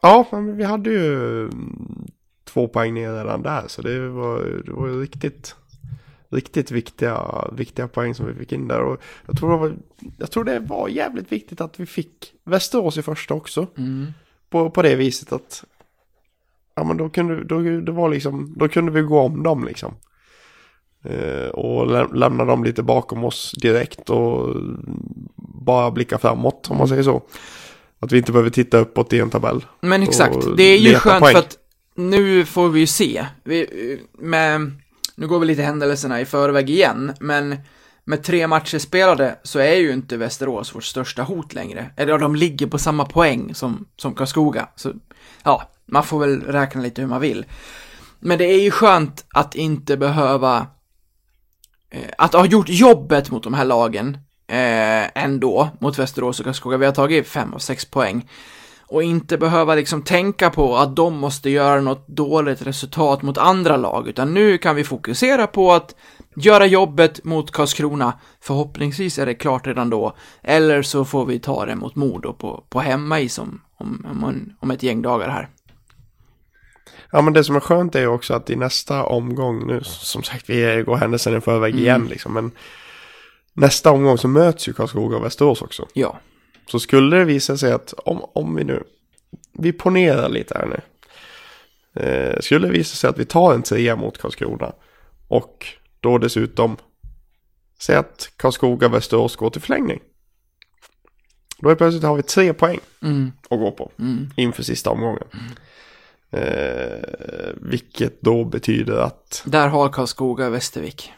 Ja, 0.01 0.27
men 0.31 0.57
vi 0.57 0.63
hade 0.63 0.89
ju 0.89 1.39
mm, 1.43 2.07
två 2.45 2.67
poäng 2.67 2.93
ner 2.93 3.13
redan 3.13 3.41
där, 3.41 3.63
så 3.67 3.81
det 3.81 4.09
var, 4.09 4.63
det 4.65 4.71
var 4.71 4.87
ju 4.87 5.01
riktigt, 5.01 5.55
riktigt 6.31 6.71
viktiga, 6.71 7.47
viktiga 7.51 7.87
poäng 7.87 8.15
som 8.15 8.27
vi 8.27 8.33
fick 8.33 8.51
in 8.51 8.67
där. 8.67 8.81
Och 8.81 9.01
jag 9.25 9.37
tror, 9.37 9.51
det 9.51 9.57
var, 9.57 9.75
jag 10.17 10.31
tror 10.31 10.43
det 10.43 10.59
var 10.59 10.87
jävligt 10.87 11.31
viktigt 11.31 11.61
att 11.61 11.79
vi 11.79 11.85
fick 11.85 12.33
Västerås 12.43 12.97
i 12.97 13.01
första 13.01 13.33
också. 13.33 13.67
På, 14.49 14.69
på 14.69 14.81
det 14.81 14.95
viset 14.95 15.31
att, 15.31 15.63
ja 16.75 16.83
men 16.83 16.97
då 16.97 17.09
kunde, 17.09 17.43
då, 17.43 17.59
det 17.59 17.91
var 17.91 18.09
liksom, 18.09 18.53
då 18.57 18.67
kunde 18.67 18.91
vi 18.91 19.01
gå 19.01 19.19
om 19.19 19.43
dem 19.43 19.65
liksom. 19.65 19.93
Eh, 21.03 21.49
och 21.49 21.87
lä 21.87 22.07
lämna 22.13 22.45
dem 22.45 22.63
lite 22.63 22.83
bakom 22.83 23.23
oss 23.23 23.51
direkt 23.61 24.09
och 24.09 24.55
bara 25.37 25.91
blicka 25.91 26.17
framåt 26.17 26.67
om 26.71 26.77
man 26.77 26.87
säger 26.87 27.03
så. 27.03 27.21
Att 27.99 28.11
vi 28.11 28.17
inte 28.17 28.31
behöver 28.31 28.49
titta 28.49 28.77
uppåt 28.77 29.13
i 29.13 29.19
en 29.19 29.29
tabell. 29.29 29.65
Men 29.81 30.03
exakt, 30.03 30.37
det 30.57 30.63
är 30.63 30.77
ju 30.77 30.95
skönt 30.95 31.19
poäng. 31.19 31.31
för 31.33 31.39
att 31.39 31.57
nu 31.95 32.45
får 32.45 32.69
vi 32.69 32.79
ju 32.79 32.87
se. 32.87 33.25
Vi, 33.43 33.99
med, 34.19 34.71
nu 35.15 35.27
går 35.27 35.39
vi 35.39 35.45
lite 35.45 35.61
händelserna 35.61 36.21
i 36.21 36.25
förväg 36.25 36.69
igen, 36.69 37.13
men 37.19 37.57
med 38.03 38.23
tre 38.23 38.47
matcher 38.47 38.77
spelade 38.77 39.35
så 39.43 39.59
är 39.59 39.75
ju 39.75 39.93
inte 39.93 40.17
Västerås 40.17 40.75
vårt 40.75 40.83
största 40.83 41.23
hot 41.23 41.53
längre. 41.53 41.91
Eller 41.97 42.11
ja, 42.11 42.17
de 42.17 42.35
ligger 42.35 42.67
på 42.67 42.77
samma 42.77 43.05
poäng 43.05 43.55
som, 43.55 43.85
som 43.97 44.15
Karlskoga. 44.15 44.67
Så 44.75 44.93
ja, 45.43 45.69
man 45.85 46.03
får 46.03 46.19
väl 46.19 46.41
räkna 46.41 46.81
lite 46.81 47.01
hur 47.01 47.09
man 47.09 47.21
vill. 47.21 47.45
Men 48.19 48.37
det 48.37 48.45
är 48.45 48.61
ju 48.61 48.71
skönt 48.71 49.25
att 49.29 49.55
inte 49.55 49.97
behöva 49.97 50.67
eh, 51.89 52.09
att 52.17 52.33
ha 52.33 52.45
gjort 52.45 52.69
jobbet 52.69 53.31
mot 53.31 53.43
de 53.43 53.53
här 53.53 53.65
lagen 53.65 54.17
eh, 54.47 55.23
ändå, 55.23 55.69
mot 55.79 55.99
Västerås 55.99 56.39
och 56.39 56.45
Karlskoga. 56.45 56.77
Vi 56.77 56.85
har 56.85 56.93
tagit 56.93 57.27
fem 57.27 57.53
och 57.53 57.61
sex 57.61 57.85
poäng. 57.85 58.29
Och 58.91 59.03
inte 59.03 59.37
behöva 59.37 59.75
liksom 59.75 60.01
tänka 60.01 60.49
på 60.49 60.77
att 60.77 60.95
de 60.95 61.17
måste 61.17 61.49
göra 61.49 61.81
något 61.81 62.07
dåligt 62.07 62.61
resultat 62.61 63.21
mot 63.21 63.37
andra 63.37 63.77
lag, 63.77 64.07
utan 64.07 64.33
nu 64.33 64.57
kan 64.57 64.75
vi 64.75 64.83
fokusera 64.83 65.47
på 65.47 65.71
att 65.73 65.95
göra 66.35 66.65
jobbet 66.65 67.23
mot 67.23 67.51
Karlskrona. 67.51 68.13
Förhoppningsvis 68.41 69.19
är 69.19 69.25
det 69.25 69.33
klart 69.33 69.67
redan 69.67 69.89
då, 69.89 70.15
eller 70.43 70.81
så 70.81 71.05
får 71.05 71.25
vi 71.25 71.39
ta 71.39 71.65
det 71.65 71.75
mot 71.75 71.95
Modo 71.95 72.33
på, 72.33 72.63
på 72.69 72.79
hemmais 72.79 73.39
om, 73.39 73.61
om, 73.77 74.55
om, 74.59 74.71
ett 74.71 74.83
gäng 74.83 75.01
dagar 75.01 75.29
här. 75.29 75.49
Ja 77.11 77.21
men 77.21 77.33
det 77.33 77.43
som 77.43 77.55
är 77.55 77.59
skönt 77.59 77.95
är 77.95 78.01
ju 78.01 78.07
också 78.07 78.33
att 78.33 78.49
i 78.49 78.55
nästa 78.55 79.03
omgång 79.03 79.67
nu, 79.67 79.81
som 79.83 80.23
sagt 80.23 80.49
vi 80.49 80.83
går 80.85 80.95
händelsen 80.95 81.37
i 81.37 81.41
förväg 81.41 81.75
igen 81.75 82.07
liksom, 82.09 82.33
men 82.33 82.51
nästa 83.53 83.91
omgång 83.91 84.17
så 84.17 84.27
möts 84.27 84.69
ju 84.69 84.73
Karlskoga 84.73 85.17
och 85.17 85.25
Västerås 85.25 85.61
också. 85.61 85.87
Ja, 85.93 86.19
Så 86.67 86.79
skulle 86.79 87.17
det 87.17 87.25
visa 87.25 87.57
sig 87.57 87.71
att 87.71 87.93
om, 87.93 88.25
om 88.33 88.55
vi 88.55 88.63
nu, 88.63 88.83
vi 89.53 89.73
ponerar 89.73 90.29
lite 90.29 90.57
här 90.57 90.65
nu. 90.65 90.81
Eh, 91.93 92.39
skulle 92.39 92.67
det 92.67 92.73
visa 92.73 92.95
sig 92.95 93.09
att 93.09 93.19
vi 93.19 93.25
tar 93.25 93.53
en 93.53 93.63
trea 93.63 93.95
mot 93.95 94.17
Karlskrona 94.17 94.73
och 95.27 95.67
då 95.99 96.17
dessutom 96.17 96.77
säg 97.79 97.95
att 97.95 98.31
Karlskoga 98.35 98.87
och 98.87 98.93
Västerås 98.93 99.35
går 99.35 99.49
till 99.49 99.61
förlängning. 99.61 99.99
Då 101.59 101.69
är 101.69 101.75
plötsligt 101.75 102.03
har 102.03 102.15
vi 102.15 102.23
tre 102.23 102.53
poäng 102.53 102.79
mm, 103.01 103.31
att 103.49 103.59
gå 103.59 103.71
på 103.71 103.91
mm, 103.99 104.29
inför 104.35 104.63
sista 104.63 104.89
omgången. 104.89 105.27
Eh, 106.31 107.49
vilket 107.55 108.21
då 108.21 108.45
betyder 108.45 108.97
att 108.97 109.43
där 109.45 109.67
har 109.67 109.89
Karlskoga 109.89 110.49
Västervik. 110.49 111.11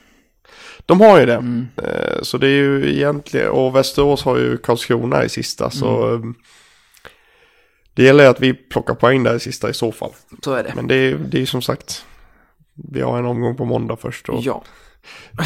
De 0.85 1.01
har 1.01 1.19
ju 1.19 1.25
det. 1.25 1.33
Mm. 1.35 1.67
Eh, 1.83 2.21
så 2.21 2.37
det 2.37 2.47
är 2.47 2.51
ju 2.61 2.95
egentligen, 2.95 3.49
och 3.49 3.75
Västerås 3.75 4.23
har 4.23 4.37
ju 4.37 4.57
Karlskrona 4.57 5.23
i 5.23 5.29
sista 5.29 5.69
så 5.69 6.05
Mm. 6.05 6.29
eh, 6.29 6.35
det 7.95 8.03
gäller 8.03 8.27
att 8.29 8.39
vi 8.39 8.53
plockar 8.53 8.93
poäng 8.95 9.23
där 9.23 9.35
i 9.35 9.39
sista 9.39 9.69
i 9.69 9.73
så 9.73 9.91
fall. 9.91 10.11
Så 10.43 10.53
är 10.53 10.63
det. 10.63 10.73
Men 10.75 10.87
det 10.87 10.95
är 10.95 11.15
det 11.15 11.41
är 11.41 11.45
som 11.45 11.61
sagt, 11.61 12.05
vi 12.91 13.01
har 13.01 13.17
en 13.19 13.25
omgång 13.25 13.57
på 13.57 13.65
måndag 13.65 13.97
först 14.01 14.29
och 14.29 14.39
Ja. 14.43 14.63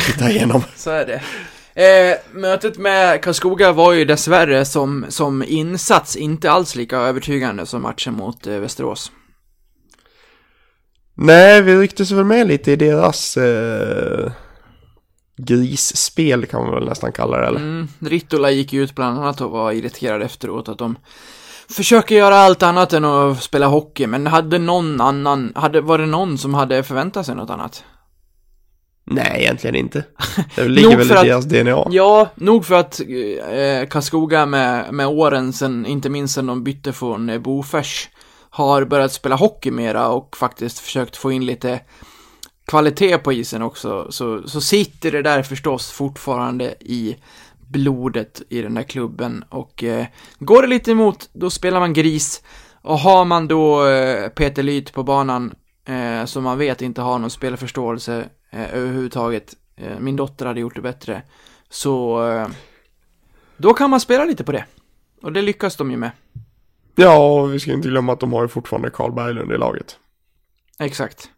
titta 0.06 0.30
igenom. 0.30 0.64
Så 0.76 0.90
är 0.90 1.06
det. 1.06 1.22
Eh, 1.84 2.18
mötet 2.32 2.78
med 2.78 3.22
Karlskoga 3.24 3.72
var 3.72 3.94
ju 3.94 4.06
dessvärre 4.06 4.66
som, 4.66 5.06
som 5.10 5.44
insats 5.44 6.16
inte 6.16 6.52
alls 6.52 6.76
lika 6.76 6.98
övertygande 6.98 7.66
som 7.66 7.82
matchen 7.82 8.14
mot 8.14 8.48
eh, 8.48 8.60
Västerås. 8.60 9.12
Nej, 11.14 11.62
vi 11.62 11.76
rycktes 11.76 12.12
väl 12.12 12.26
med 12.26 12.48
lite 12.48 12.72
i 12.72 12.76
deras 12.76 13.38
eh, 13.38 14.32
grisspel 15.38 16.46
kan 16.46 16.62
man 16.62 16.72
väl 16.74 16.86
nästan 16.86 17.12
kalla 17.12 17.38
det 17.38 17.48
eller? 17.48 17.60
Mm, 17.60 17.88
Rittola 18.00 18.52
gick 18.52 18.74
ut 18.74 18.96
bland 18.96 19.20
annat 19.20 19.42
och 19.42 19.52
var 19.52 19.72
irriterad 19.72 20.22
efteråt 20.22 20.70
att 20.70 20.78
de 20.78 20.96
försöker 21.70 22.16
göra 22.16 22.38
allt 22.38 22.64
annat 22.64 22.94
än 22.94 23.06
att 23.06 23.44
spela 23.44 23.68
hockey, 23.68 24.08
men 24.08 24.28
hade 24.28 24.60
någon 24.60 25.02
annan, 25.02 25.52
hade, 25.56 25.82
var 25.82 25.98
det 25.98 26.06
någon 26.06 26.38
som 26.38 26.54
hade 26.54 26.84
förväntat 26.84 27.26
sig 27.26 27.36
något 27.36 27.50
annat? 27.50 27.84
Nej, 29.10 29.42
egentligen 29.42 29.76
inte. 29.76 30.04
Det 30.56 30.68
ligger 30.68 30.98
väl 30.98 31.12
i 31.12 31.14
att- 31.14 31.26
deras 31.26 31.46
DNA. 31.46 31.88
Ja, 31.90 32.30
nog 32.36 32.66
för 32.66 32.76
att 32.76 33.00
eh, 33.00 33.88
Karlskoga 33.90 34.46
med, 34.46 34.94
med 34.94 35.08
åren 35.08 35.54
sen, 35.54 35.86
inte 35.86 36.10
minst 36.10 36.34
sen 36.36 36.46
de 36.46 36.64
bytte 36.64 36.94
från 36.94 37.30
eh, 37.30 37.40
Bofors, 37.40 38.10
har 38.50 38.86
börjat 38.86 39.12
spela 39.12 39.36
hockey 39.36 39.72
mera 39.72 40.08
och 40.08 40.38
faktiskt 40.38 40.80
försökt 40.80 41.18
få 41.18 41.32
in 41.32 41.46
lite 41.46 41.80
kvalitet 42.68 43.18
på 43.18 43.34
isen 43.34 43.62
också, 43.62 44.12
så, 44.12 44.48
så 44.48 44.62
sitter 44.62 45.12
det 45.12 45.22
där 45.22 45.44
förstås 45.44 45.92
fortfarande 45.92 46.76
i 46.80 47.18
blodet 47.68 48.42
i 48.50 48.62
den 48.62 48.74
där 48.74 48.84
klubben 48.84 49.44
och 49.50 49.84
eh, 49.84 50.06
går 50.40 50.62
det 50.62 50.68
lite 50.68 50.92
emot, 50.92 51.30
då 51.34 51.50
spelar 51.50 51.80
man 51.80 51.94
gris 51.94 52.44
och 52.82 53.00
har 53.00 53.26
man 53.26 53.48
då 53.48 53.88
eh, 53.88 54.30
Peter 54.30 54.64
Lyth 54.64 54.94
på 54.94 55.04
banan 55.04 55.56
eh, 55.86 56.26
som 56.26 56.44
man 56.44 56.58
vet 56.58 56.82
inte 56.82 57.02
har 57.02 57.20
någon 57.20 57.30
spelförståelse 57.30 58.30
eh, 58.50 58.74
överhuvudtaget, 58.76 59.54
eh, 59.76 60.00
min 60.00 60.16
dotter 60.16 60.46
hade 60.46 60.60
gjort 60.60 60.76
det 60.76 60.82
bättre, 60.82 61.22
så 61.70 62.28
eh, 62.30 62.48
då 63.58 63.74
kan 63.74 63.90
man 63.90 64.00
spela 64.00 64.26
lite 64.26 64.44
på 64.44 64.52
det. 64.52 64.66
Och 65.22 65.34
det 65.34 65.42
lyckas 65.42 65.76
de 65.76 65.92
ju 65.92 65.98
med. 65.98 66.12
Ja, 66.96 67.42
och 67.42 67.54
vi 67.54 67.60
ska 67.60 67.74
inte 67.74 67.90
glömma 67.90 68.14
att 68.14 68.20
de 68.20 68.34
har 68.34 68.42
ju 68.42 68.48
fortfarande 68.48 68.90
Karl 68.90 69.12
Berglund 69.12 69.52
i 69.52 69.58
laget. 69.58 70.00
Exakt. 70.80 71.30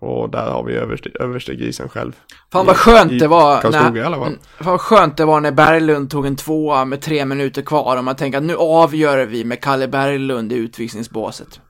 Och 0.00 0.30
där 0.30 0.50
har 0.50 0.62
vi 0.64 0.74
överste, 0.74 1.10
överste 1.20 1.54
grisen 1.54 1.88
själv. 1.88 2.12
Fan 2.52 2.66
vad 2.66 2.74
I- 2.76 2.78
skönt 2.78 3.12
i 3.12 3.18
det 3.18 3.28
var. 3.28 3.60
Karlskoga 3.60 4.02
i 4.02 4.04
alla 4.04 4.16
fall. 4.16 4.26
Mm, 4.28 4.38
Fan 4.58 4.66
vad 4.70 4.80
skönt 4.80 5.16
det 5.16 5.24
var 5.24 5.40
när 5.40 5.52
Berglund 5.52 6.10
tog 6.10 6.26
en 6.26 6.36
tvåa 6.36 6.84
med 6.84 7.00
tre 7.02 7.24
minuter 7.24 7.62
kvar 7.62 7.96
och 7.96 8.04
man 8.04 8.16
tänker 8.16 8.38
att 8.38 8.44
nu 8.44 8.56
avgör 8.56 9.26
vi 9.26 9.44
med 9.44 9.60
Kalle 9.62 9.88
Berglund 9.88 10.52
i 10.52 10.56
utvisningsbåset. 10.56 11.60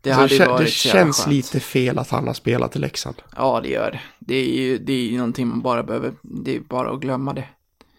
Det 0.00 0.12
hade 0.12 0.38
det, 0.38 0.46
varit 0.46 0.64
det 0.66 0.70
känns 0.70 1.16
skönt. 1.20 1.28
lite 1.34 1.60
fel 1.60 1.98
att 1.98 2.10
han 2.10 2.26
har 2.26 2.34
spelat 2.34 2.76
i 2.76 2.78
Leksand. 2.78 3.16
Ja, 3.36 3.60
det 3.62 3.68
gör 3.68 3.90
det. 3.90 4.00
Det 4.18 4.34
är 4.36 4.62
ju, 4.62 4.78
det 4.78 4.92
är 4.92 5.16
någonting 5.18 5.48
man 5.48 5.60
bara 5.62 5.82
behöver, 5.82 6.12
det 6.22 6.56
är 6.56 6.60
bara 6.60 6.90
att 6.90 7.00
glömma 7.00 7.32
det. 7.32 7.44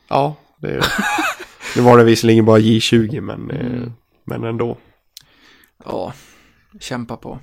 Ja, 0.07 0.35
det 0.57 0.67
är 0.67 0.85
Nu 1.75 1.81
var 1.81 1.97
det 1.97 2.03
visserligen 2.03 2.45
bara 2.45 2.59
J20 2.59 3.21
men, 3.21 3.51
eh, 3.51 3.65
Mm. 3.65 3.91
men 4.23 4.43
ändå. 4.43 4.77
Ja, 5.85 6.13
kämpa 6.79 7.17
på. 7.17 7.39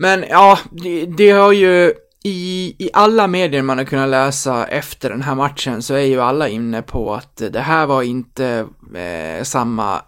Men 0.00 0.24
ja, 0.30 0.58
det, 0.70 1.06
det 1.06 1.30
har 1.30 1.52
ju 1.52 1.94
i, 2.24 2.74
i 2.78 2.90
alla 2.92 3.26
medier 3.26 3.62
man 3.62 3.78
har 3.78 3.84
kunnat 3.84 4.08
läsa 4.08 4.66
efter 4.66 5.10
den 5.10 5.22
här 5.22 5.34
matchen 5.34 5.82
så 5.82 5.94
är 5.94 6.04
ju 6.04 6.20
alla 6.20 6.48
inne 6.48 6.82
på 6.82 7.14
att 7.14 7.36
det 7.36 7.60
här 7.60 7.86
var 7.86 8.02
inte 8.02 8.66
eh, 8.94 9.42
samma 9.42 10.02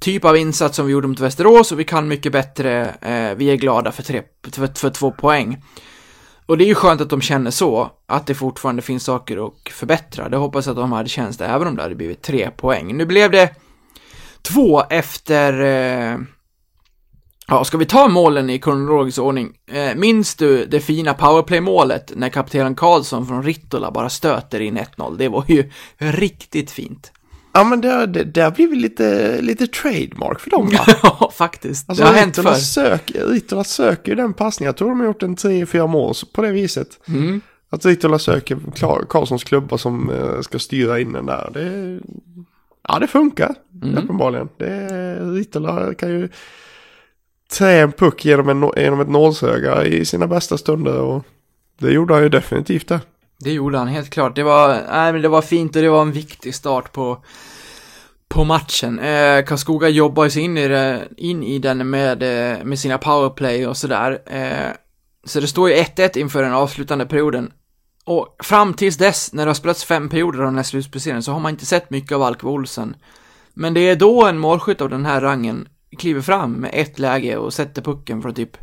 typ 0.00 0.24
av 0.24 0.36
insats 0.36 0.76
som 0.76 0.86
vi 0.86 0.92
gjorde 0.92 1.08
mot 1.08 1.20
Västerås 1.20 1.72
och 1.72 1.80
vi 1.80 1.84
kan 1.84 2.08
mycket 2.08 2.32
bättre. 2.32 2.94
Eh, 3.00 3.36
vi 3.36 3.50
är 3.50 3.56
glada 3.56 3.92
för, 3.92 4.02
tre, 4.02 4.22
för, 4.52 4.78
för 4.78 4.90
två 4.90 5.10
poäng. 5.10 5.62
Och 6.46 6.58
det 6.58 6.64
är 6.64 6.68
ju 6.68 6.74
skönt 6.74 7.00
att 7.00 7.10
de 7.10 7.20
känner 7.20 7.50
så, 7.50 7.90
att 8.06 8.26
det 8.26 8.34
fortfarande 8.34 8.82
finns 8.82 9.04
saker 9.04 9.46
att 9.46 9.72
förbättra. 9.72 10.28
Det 10.28 10.36
hoppas 10.36 10.66
jag 10.66 10.72
att 10.72 10.78
de 10.78 10.92
hade 10.92 11.08
känt 11.08 11.38
det, 11.38 11.46
även 11.46 11.68
om 11.68 11.76
det 11.76 11.82
hade 11.82 11.94
blivit 11.94 12.22
tre 12.22 12.50
poäng. 12.50 12.96
Nu 12.96 13.06
blev 13.06 13.30
det 13.30 13.54
två 14.42 14.82
efter... 14.90 15.60
Eh, 15.60 16.18
ja, 17.48 17.64
ska 17.64 17.78
vi 17.78 17.86
ta 17.86 18.08
målen 18.08 18.50
i 18.50 18.58
kronologisk 18.58 19.18
ordning? 19.18 19.52
Eh, 19.70 19.94
minns 19.96 20.34
du 20.34 20.66
det 20.66 20.80
fina 20.80 21.14
powerplay-målet 21.14 22.12
när 22.16 22.28
kapten 22.28 22.74
Karlsson 22.74 23.26
från 23.26 23.42
Rittola 23.42 23.90
bara 23.90 24.08
stöter 24.08 24.60
in 24.60 24.78
1-0? 24.78 25.16
Det 25.18 25.28
var 25.28 25.44
ju 25.48 25.70
riktigt 25.98 26.70
fint. 26.70 27.12
Ja 27.52 27.64
men 27.64 27.80
det, 27.80 28.06
det, 28.06 28.24
det 28.24 28.40
har 28.40 28.50
blivit 28.50 28.78
lite, 28.78 29.40
lite 29.40 29.66
trademark 29.66 30.40
för 30.40 30.50
dem 30.50 30.66
va? 30.66 30.84
ja, 31.02 31.30
faktiskt. 31.34 31.88
Alltså 31.88 32.04
det 32.04 32.10
har 32.10 32.16
hänt 32.16 32.36
förr. 32.36 32.54
söker, 32.54 33.26
Rittola 33.26 33.64
söker 33.64 34.12
ju 34.12 34.16
den 34.16 34.32
passningen. 34.34 34.68
Jag 34.68 34.76
tror 34.76 34.88
de 34.88 35.00
har 35.00 35.06
gjort 35.06 35.22
en 35.22 35.36
3-4 35.36 35.86
mål 35.86 36.14
på 36.32 36.42
det 36.42 36.50
viset. 36.50 37.08
Mm. 37.08 37.40
Att 37.70 37.86
Rittola 37.86 38.18
söker 38.18 38.58
Karlssons 39.08 39.44
klubba 39.44 39.78
som 39.78 40.10
eh, 40.10 40.40
ska 40.40 40.58
styra 40.58 41.00
in 41.00 41.12
den 41.12 41.26
där. 41.26 41.50
Det, 41.54 41.98
ja, 42.88 42.98
det 42.98 43.06
funkar 43.06 43.54
Mm. 43.82 43.98
uppenbarligen. 44.04 44.48
Det, 44.56 44.88
Rittola 45.20 45.94
kan 45.94 46.08
ju 46.10 46.28
trä 47.52 47.80
en 47.80 47.92
puck 47.92 48.24
genom, 48.24 48.48
en, 48.48 48.70
genom 48.76 49.00
ett 49.00 49.08
nålsöga 49.08 49.84
i 49.84 50.04
sina 50.04 50.26
bästa 50.26 50.58
stunder. 50.58 51.00
Och 51.00 51.24
det 51.78 51.92
gjorde 51.92 52.14
han 52.14 52.22
ju 52.22 52.28
definitivt 52.28 52.88
det. 52.88 53.00
Det 53.38 53.52
gjorde 53.52 53.78
han 53.78 53.88
helt 53.88 54.10
klart. 54.10 54.36
Det 54.36 54.42
var, 54.42 54.68
nej, 54.68 55.12
men 55.12 55.22
det 55.22 55.28
var 55.28 55.42
fint 55.42 55.76
och 55.76 55.82
det 55.82 55.88
var 55.88 56.02
en 56.02 56.12
viktig 56.12 56.54
start 56.54 56.92
på, 56.92 57.24
på 58.28 58.44
matchen. 58.44 58.98
Eh, 58.98 59.44
Karlskoga 59.44 59.88
jobbar 59.88 60.24
ju 60.24 60.30
sig 60.30 60.42
in 60.42 60.58
i, 60.58 60.68
det, 60.68 61.08
in 61.16 61.42
i 61.42 61.58
den 61.58 61.90
med, 61.90 62.22
eh, 62.22 62.64
med 62.64 62.78
sina 62.78 62.98
powerplay 62.98 63.66
och 63.66 63.76
sådär. 63.76 64.18
Eh, 64.26 64.72
så 65.24 65.40
det 65.40 65.46
står 65.46 65.68
ju 65.68 65.74
1-1 65.74 66.18
inför 66.18 66.42
den 66.42 66.52
avslutande 66.52 67.06
perioden. 67.06 67.52
Och 68.04 68.36
fram 68.42 68.74
tills 68.74 68.96
dess, 68.96 69.32
när 69.32 69.44
det 69.44 69.50
har 69.50 69.54
spelats 69.54 69.84
fem 69.84 70.08
perioder 70.08 70.38
av 70.38 70.44
den 70.44 70.56
här 70.56 70.62
slutspelserien, 70.62 71.22
så 71.22 71.32
har 71.32 71.40
man 71.40 71.50
inte 71.50 71.66
sett 71.66 71.90
mycket 71.90 72.12
av 72.12 72.22
Alkve 72.22 72.48
Olsen. 72.48 72.96
Men 73.54 73.74
det 73.74 73.80
är 73.80 73.96
då 73.96 74.24
en 74.24 74.38
målskytt 74.38 74.80
av 74.80 74.90
den 74.90 75.06
här 75.06 75.20
rangen 75.20 75.68
kliver 75.98 76.20
fram 76.20 76.52
med 76.52 76.70
ett 76.72 76.98
läge 76.98 77.36
och 77.36 77.52
sätter 77.54 77.82
pucken 77.82 78.22
från 78.22 78.34
typ, 78.34 78.56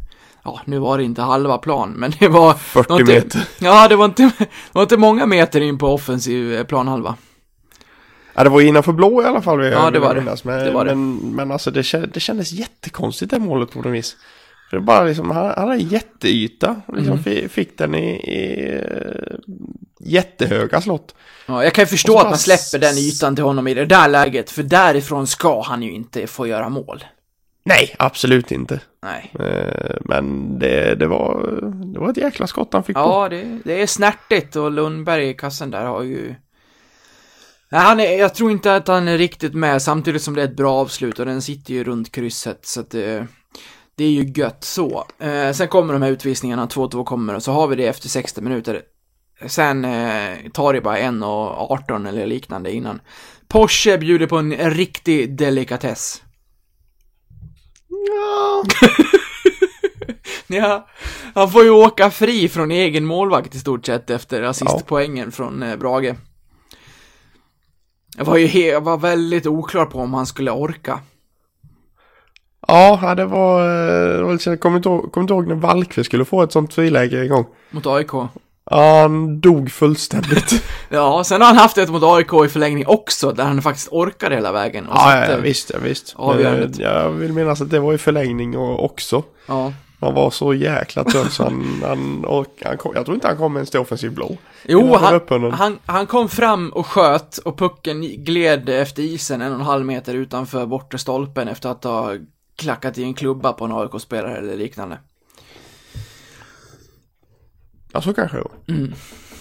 ja, 0.44 0.62
nu 0.66 0.80
var 0.80 0.98
det 0.98 1.04
inte 1.04 1.22
halva 1.22 1.58
plan, 1.58 1.90
men 1.92 2.14
det 2.20 2.28
var 2.28 2.54
40 2.54 2.90
någonting- 2.90 3.16
meter. 3.16 3.48
Ja, 3.60 3.88
det 3.88 3.96
var 3.96 4.06
inte, 4.06 4.24
det 4.38 4.48
var 4.72 4.82
inte 4.82 4.98
många 4.98 5.26
meter 5.26 5.62
in 5.62 5.78
på 5.78 5.88
offensiv 5.94 6.54
eh, 6.54 6.64
planhalva. 6.64 7.16
Ja, 8.36 8.44
det 8.44 8.50
var 8.50 8.62
innanför 8.62 8.92
blå 8.92 9.22
i 9.22 9.26
alla 9.26 9.42
fall. 9.42 9.66
Ja, 9.66 9.92
det 9.92 10.00
var 10.00 10.16
det. 10.16 10.22
Men, 10.44 10.66
Det 10.66 10.72
var 10.72 10.86
det. 10.86 10.96
Men, 10.96 11.16
men 11.36 11.52
alltså 11.52 11.72
det, 11.72 12.14
det 12.14 12.20
kändes 12.20 12.52
jättekonstigt 12.52 13.32
det 13.32 13.40
målet 13.40 13.72
på 13.72 13.82
något 13.82 13.94
vis. 13.94 14.16
För 14.70 14.78
det 14.78 14.84
bara 14.84 15.04
liksom, 15.04 15.32
han, 15.32 15.46
han 15.58 15.68
hade 15.68 15.78
jätteyta. 15.84 16.76
Liksom 16.88 17.12
Mm. 17.14 17.24
fi- 17.24 17.48
Fick 17.50 17.78
den 17.78 17.96
i, 17.96 18.10
i 18.16 18.70
eh, 18.76 19.36
jättehöga 20.00 20.82
slott. 20.82 21.16
Ja, 21.46 21.64
jag 21.64 21.74
kan 21.74 21.82
ju 21.82 21.86
förstå 21.88 22.14
Och 22.14 22.22
att 22.22 22.30
man 22.30 22.38
släpper 22.38 22.80
den 22.80 22.98
ytan 22.98 23.36
till 23.36 23.44
honom 23.44 23.68
i 23.68 23.74
det 23.74 23.86
där 23.86 24.08
läget, 24.10 24.52
för 24.52 24.64
därifrån 24.64 25.28
ska 25.28 25.62
han 25.62 25.84
ju 25.84 25.92
inte 25.92 26.28
få 26.28 26.48
göra 26.48 26.70
mål. 26.70 27.04
Nej, 27.66 27.96
absolut 28.00 28.52
inte. 28.52 28.82
Nej. 29.04 29.32
Eh, 29.40 29.96
Men 30.02 30.60
det, 30.60 30.96
det, 30.96 31.08
var, 31.08 31.60
det 31.94 32.00
var 32.00 32.10
ett 32.10 32.18
jäkla 32.18 32.48
skott 32.48 32.74
han 32.74 32.84
fick 32.84 32.96
på. 32.96 33.02
Ja, 33.02 33.30
det, 33.30 33.60
det 33.64 33.82
är 33.82 33.88
snärtigt 33.88 34.56
och 34.56 34.72
Lundberg 34.72 35.30
i 35.30 35.34
kassen 35.34 35.72
där 35.72 35.86
har 35.86 36.04
ju... 36.04 36.36
Nej, 37.70 37.82
han 37.82 38.00
är, 38.00 38.20
jag 38.20 38.36
tror 38.36 38.52
inte 38.52 38.76
att 38.76 38.88
han 38.88 39.08
är 39.08 39.18
riktigt 39.18 39.54
med, 39.54 39.82
samtidigt 39.82 40.22
som 40.22 40.36
det 40.36 40.42
är 40.42 40.46
ett 40.46 40.58
bra 40.58 40.74
avslut 40.74 41.20
och 41.20 41.26
den 41.26 41.42
sitter 41.42 41.74
ju 41.74 41.84
runt 41.84 42.12
krysset, 42.12 42.66
så 42.66 42.80
att 42.80 42.92
det, 42.92 43.28
det 43.96 44.04
är 44.04 44.10
ju 44.10 44.34
gött 44.36 44.64
så. 44.64 45.06
Eh, 45.20 45.52
sen 45.52 45.68
kommer 45.68 45.94
de 45.94 46.02
här 46.02 46.12
utvisningarna, 46.12 46.66
2-2 46.66 47.04
kommer, 47.04 47.34
och 47.36 47.44
så 47.44 47.52
har 47.52 47.68
vi 47.68 47.76
det 47.76 47.88
efter 47.88 48.10
60 48.10 48.42
minuter. 48.42 48.82
Sen 49.48 49.86
eh, 49.86 50.38
tar 50.54 50.74
det 50.74 50.82
bara 50.82 50.98
1.18 50.98 52.10
eller 52.10 52.26
liknande 52.26 52.72
innan. 52.72 53.02
Porsche 53.48 53.98
bjuder 53.98 54.28
på 54.28 54.38
en 54.38 54.72
riktig 54.72 55.38
delikatess. 55.38 56.22
Ja. 58.08 58.64
Ja, 60.48 60.88
han 61.34 61.52
får 61.52 61.64
ju 61.64 61.70
åka 61.70 62.12
fri 62.12 62.50
från 62.50 62.72
egen 62.72 63.06
målvakt 63.06 63.56
i 63.56 63.60
stort 63.60 63.86
sett 63.86 64.10
efter 64.10 64.42
assistpoängen 64.42 65.32
från 65.32 65.64
eh, 65.64 65.76
Brage. 65.76 66.16
Jag 68.18 68.26
var 68.26 68.38
ju 68.38 68.66
jag 68.68 68.82
var 68.82 68.98
väldigt 68.98 69.48
oklar 69.48 69.86
på 69.86 70.00
om 70.00 70.14
han 70.14 70.26
skulle 70.26 70.52
orka. 70.52 71.00
Ja, 72.68 73.16
det 73.16 73.26
var... 73.26 73.62
eh, 74.32 74.38
Jag 74.46 74.60
kommer 74.60 74.78
inte 74.78 74.90
ihåg, 74.90 75.12
kommer 75.12 75.24
inte 75.24 75.34
ihåg 75.34 75.48
när 75.48 75.56
Valkve 75.56 76.04
skulle 76.04 76.26
få 76.26 76.44
ett 76.44 76.52
sånt 76.52 76.74
friläge 76.74 77.22
en 77.22 77.30
gång. 77.30 77.46
Mot 77.72 77.86
AIK. 77.86 78.12
Han 78.72 79.40
dog 79.40 79.72
fullständigt. 79.72 80.64
Ja, 80.90 81.24
sen 81.24 81.42
har 81.42 81.48
han 81.48 81.58
haft 81.58 81.78
ett 81.78 81.90
mot 81.90 82.04
AIK 82.04 82.34
i 82.46 82.50
förlängning 82.50 82.88
också, 82.88 83.32
där 83.32 83.44
han 83.44 83.62
faktiskt 83.62 83.88
orkade 83.92 84.36
hela 84.36 84.52
vägen. 84.52 84.88
Och 84.88 84.96
ja, 84.96 85.30
ja, 85.32 85.38
visst, 85.38 85.72
ja, 85.74 85.80
visst. 85.84 86.14
Avgörandet. 86.18 86.80
eh, 86.80 86.86
Jag 86.86 87.10
vill 87.10 87.34
minnas 87.34 87.62
att 87.62 87.70
det 87.70 87.80
var 87.80 87.94
i 87.94 87.98
förlängning 87.98 88.58
också. 88.58 89.24
Ja. 89.48 89.74
Han 90.02 90.14
var 90.14 90.30
så 90.32 90.54
jäkla 90.54 91.04
trött 91.04 91.32
så 91.34 91.44
han, 91.44 91.82
han, 91.86 92.26
han 92.64 92.78
kom, 92.78 92.92
jag 92.96 93.06
tror 93.06 93.16
inte 93.16 93.28
han 93.28 93.38
kom 93.38 93.56
ens 93.56 93.70
till 93.70 93.80
offensiv 93.80 94.12
blå. 94.14 94.38
Jo, 94.68 94.96
han, 94.96 95.52
han, 95.52 95.80
han 95.86 96.08
kom 96.08 96.30
fram 96.30 96.70
och 96.70 96.88
sköt 96.88 97.38
och 97.38 97.58
pucken 97.58 98.02
gled 98.02 98.70
efter 98.70 99.04
isen 99.04 99.42
en 99.42 99.52
och 99.54 99.60
en 99.60 99.66
halv 99.66 99.86
meter 99.86 100.14
utanför 100.14 100.66
bortre 100.66 100.98
stolpen 100.98 101.48
efter 101.48 101.70
att 101.70 101.84
ha 101.84 102.12
klackat 102.58 102.98
i 102.98 103.04
en 103.04 103.14
klubba 103.14 103.54
på 103.54 103.66
en 103.66 103.72
AIK-spelare 103.72 104.38
eller 104.38 104.58
liknande. 104.58 104.98
Ja, 107.96 108.02
så 108.02 108.14
kanske 108.14 108.38
det 108.38 108.44
var. 108.44 108.52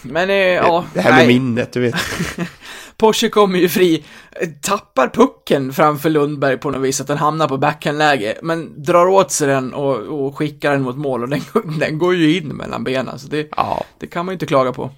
Men 0.02 0.30
eh, 0.30 0.36
ja, 0.36 0.84
det 0.94 1.00
här 1.00 1.10
med 1.10 1.18
nej. 1.18 1.26
minnet, 1.26 1.72
du 1.72 1.80
vet. 1.80 1.94
Porsche 2.96 3.28
kommer 3.28 3.58
ju 3.58 3.68
fri, 3.68 4.04
tappar 4.62 5.08
pucken 5.08 5.72
framför 5.72 6.10
Lundberg 6.10 6.58
på 6.58 6.70
något 6.70 6.82
vis, 6.82 7.00
att 7.00 7.06
den 7.06 7.18
hamnar 7.18 7.48
på 7.48 7.58
backhandläge, 7.58 8.38
men 8.42 8.82
drar 8.82 9.06
åt 9.06 9.32
sig 9.32 9.48
den 9.48 9.74
och, 9.74 9.96
och 9.96 10.38
skickar 10.38 10.72
den 10.72 10.82
mot 10.82 10.96
mål 10.96 11.22
och 11.22 11.28
den, 11.28 11.40
den 11.78 11.98
går 11.98 12.14
ju 12.14 12.36
in 12.36 12.48
mellan 12.48 12.84
benen, 12.84 13.18
så 13.18 13.28
det, 13.28 13.48
Ja. 13.56 13.84
det 14.00 14.06
kan 14.06 14.26
man 14.26 14.32
ju 14.32 14.34
inte 14.34 14.46
klaga 14.46 14.72
på. 14.72 14.90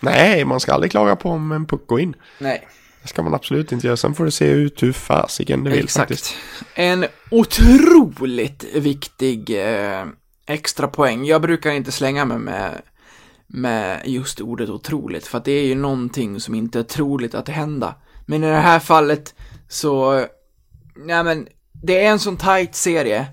Nej, 0.00 0.44
man 0.44 0.60
ska 0.60 0.72
aldrig 0.72 0.90
klaga 0.90 1.16
på 1.16 1.28
om 1.30 1.52
en 1.52 1.66
puck 1.66 1.86
går 1.86 2.00
in. 2.00 2.14
Nej, 2.38 2.68
Det 3.02 3.08
ska 3.08 3.22
man 3.22 3.34
absolut 3.34 3.72
inte 3.72 3.86
göra. 3.86 3.96
Sen 3.96 4.14
får 4.14 4.24
det 4.24 4.30
se 4.30 4.46
ut 4.48 4.82
hur 4.82 4.92
fasiken 4.92 5.64
det 5.64 5.70
vill 5.70 5.84
exakt. 5.84 6.10
faktiskt. 6.10 6.34
En 6.74 7.04
otroligt 7.30 8.64
viktig 8.74 9.50
eh, 9.50 10.04
extra 10.46 10.88
poäng. 10.88 11.24
Jag 11.24 11.42
brukar 11.42 11.70
inte 11.70 11.92
slänga 11.92 12.24
mig 12.24 12.38
med, 12.38 12.82
med 13.46 14.02
just 14.04 14.40
ordet 14.40 14.68
otroligt, 14.68 15.26
för 15.26 15.38
att 15.38 15.44
det 15.44 15.52
är 15.52 15.66
ju 15.66 15.74
någonting 15.74 16.40
som 16.40 16.54
inte 16.54 16.78
är 16.78 16.82
troligt 16.82 17.34
att 17.34 17.48
hända. 17.48 17.94
Men 18.26 18.44
i 18.44 18.46
det 18.46 18.56
här 18.56 18.80
fallet 18.80 19.34
så, 19.68 20.26
nej 20.96 21.24
men, 21.24 21.48
det 21.72 22.04
är 22.04 22.10
en 22.10 22.18
sån 22.18 22.36
tight 22.36 22.74
serie. 22.74 23.26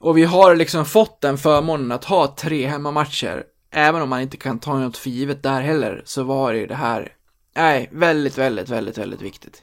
Och 0.00 0.18
vi 0.18 0.24
har 0.24 0.56
liksom 0.56 0.84
fått 0.84 1.20
den 1.20 1.38
förmånen 1.38 1.92
att 1.92 2.04
ha 2.04 2.34
tre 2.38 2.66
hemmamatcher. 2.66 3.44
Även 3.70 4.02
om 4.02 4.08
man 4.08 4.20
inte 4.20 4.36
kan 4.36 4.58
ta 4.58 4.78
något 4.78 4.96
för 4.96 5.10
givet 5.10 5.42
där 5.42 5.60
heller, 5.60 6.02
så 6.04 6.22
var 6.22 6.52
det 6.52 6.58
ju 6.58 6.66
det 6.66 6.74
här, 6.74 7.12
nej, 7.56 7.88
väldigt, 7.92 8.38
väldigt, 8.38 8.68
väldigt, 8.68 8.98
väldigt 8.98 9.22
viktigt. 9.22 9.62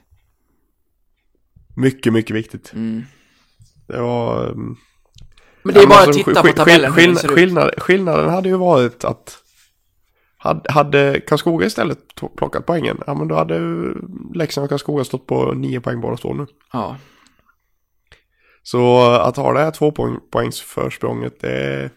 Mycket, 1.76 2.12
mycket 2.12 2.36
viktigt. 2.36 2.72
Mm. 2.72 3.04
Det 3.86 4.00
var... 4.00 4.56
Men 5.66 5.74
det 5.74 5.80
är 5.80 5.82
Ja, 5.82 5.88
bara 5.88 6.00
att 6.00 6.06
alltså, 6.06 6.24
titta 6.24 6.42
skill- 6.42 6.52
på 6.52 6.56
tabellen 6.56 6.92
skill- 6.92 7.10
ut. 7.10 7.18
skillnad, 7.30 7.70
Skillnaden 7.78 8.30
hade 8.30 8.48
ju 8.48 8.56
varit 8.56 9.04
att 9.04 9.38
hade, 10.38 10.72
hade 10.72 11.20
Karlskoga 11.20 11.66
istället 11.66 11.98
plockat 12.36 12.66
poängen, 12.66 13.02
ja 13.06 13.14
men 13.14 13.28
då 13.28 13.34
hade 13.34 13.60
Leksand 14.34 14.64
och 14.64 14.68
Karlskoga 14.68 15.04
stått 15.04 15.26
på 15.26 15.52
nio 15.52 15.80
poäng 15.80 16.00
båda 16.00 16.16
två 16.16 16.34
nu. 16.34 16.46
Ja. 16.72 16.96
Så 18.62 19.02
att 19.10 19.36
ha 19.36 19.52
det 19.52 19.60
här 19.60 19.70
två 19.70 19.92
poäng, 19.92 20.16
poängs 20.32 20.60
försprånget 20.60 21.40
det 21.40 21.50
är 21.52 21.90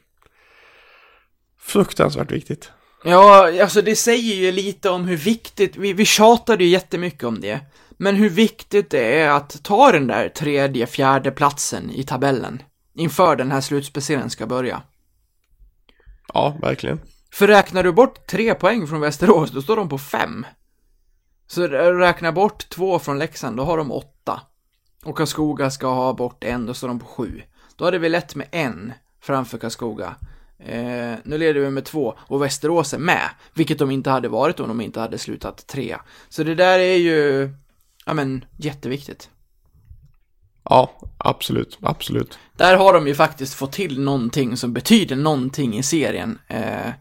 fruktansvärt 1.59 2.31
viktigt. 2.31 2.71
Ja, 3.03 3.61
alltså 3.61 3.81
det 3.81 3.95
säger 3.95 4.35
ju 4.35 4.51
lite 4.51 4.89
om 4.89 5.05
hur 5.05 5.17
viktigt, 5.17 5.77
vi, 5.77 5.93
vi 5.93 6.05
tjatade 6.05 6.63
ju 6.63 6.69
jättemycket 6.69 7.23
om 7.23 7.39
det, 7.41 7.59
men 7.97 8.15
hur 8.15 8.29
viktigt 8.29 8.89
det 8.89 9.19
är 9.19 9.29
att 9.29 9.63
ta 9.63 9.91
den 9.91 10.07
där 10.07 10.29
tredje, 10.29 10.87
fjärde 10.87 11.31
platsen 11.31 11.91
i 11.91 12.03
tabellen 12.03 12.61
inför 12.99 13.35
den 13.35 13.51
här 13.51 13.61
slutspecialen 13.61 14.29
ska 14.29 14.47
börja. 14.47 14.81
Ja, 16.33 16.57
verkligen. 16.61 16.99
För 17.31 17.47
räknar 17.47 17.83
du 17.83 17.91
bort 17.91 18.27
tre 18.27 18.55
poäng 18.55 18.87
från 18.87 18.99
Västerås, 18.99 19.51
då 19.51 19.61
står 19.61 19.75
de 19.75 19.89
på 19.89 19.97
fem. 19.97 20.45
Så 21.47 21.67
räkna 21.67 22.31
bort 22.31 22.69
två 22.69 22.99
från 22.99 23.19
Leksand, 23.19 23.57
då 23.57 23.63
har 23.63 23.77
de 23.77 23.91
åtta. 23.91 24.41
Och 25.03 25.17
Karlskoga 25.17 25.69
ska 25.69 25.87
ha 25.87 26.13
bort 26.13 26.43
en, 26.43 26.65
då 26.65 26.73
står 26.73 26.87
de 26.87 26.99
på 26.99 27.05
sju. 27.05 27.41
Då 27.75 27.85
hade 27.85 27.99
vi 27.99 28.09
lätt 28.09 28.35
med 28.35 28.47
en 28.51 28.93
framför 29.21 29.57
Karlskoga. 29.57 30.15
Eh, 30.59 31.13
nu 31.23 31.37
leder 31.37 31.59
vi 31.59 31.69
med 31.69 31.85
två 31.85 32.17
och 32.19 32.41
Västerås 32.41 32.93
är 32.93 32.97
med, 32.97 33.29
vilket 33.53 33.79
de 33.79 33.91
inte 33.91 34.09
hade 34.09 34.27
varit 34.27 34.59
om 34.59 34.67
de 34.67 34.81
inte 34.81 34.99
hade 34.99 35.17
slutat 35.17 35.67
tre. 35.67 35.97
Så 36.29 36.43
det 36.43 36.55
där 36.55 36.79
är 36.79 36.95
ju, 36.95 37.49
ja 38.05 38.13
men, 38.13 38.45
jätteviktigt. 38.57 39.29
Ja, 40.69 40.91
absolut, 41.17 41.77
absolut. 41.81 42.39
Där 42.57 42.77
har 42.77 42.93
de 42.93 43.07
ju 43.07 43.15
faktiskt 43.15 43.53
fått 43.53 43.71
till 43.71 44.01
någonting 44.01 44.57
som 44.57 44.73
betyder 44.73 45.15
någonting 45.15 45.77
i 45.77 45.83
serien. 45.83 46.39
Eh, 46.47 46.91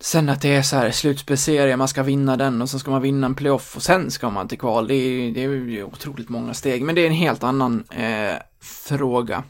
sen 0.00 0.28
att 0.28 0.42
det 0.42 0.54
är 0.54 0.62
så 0.62 0.76
här 0.76 0.90
slutspelserie, 0.90 1.76
man 1.76 1.88
ska 1.88 2.02
vinna 2.02 2.36
den 2.36 2.62
och 2.62 2.70
så 2.70 2.78
ska 2.78 2.90
man 2.90 3.02
vinna 3.02 3.26
en 3.26 3.34
playoff 3.34 3.76
och 3.76 3.82
sen 3.82 4.10
ska 4.10 4.30
man 4.30 4.48
till 4.48 4.58
kval. 4.58 4.88
Det 4.88 4.94
är, 4.94 5.34
det 5.34 5.44
är 5.44 5.48
ju 5.48 5.84
otroligt 5.84 6.28
många 6.28 6.54
steg, 6.54 6.82
men 6.82 6.94
det 6.94 7.00
är 7.00 7.06
en 7.06 7.12
helt 7.12 7.44
annan 7.44 7.84
eh, 7.90 8.36
fråga. 8.62 9.42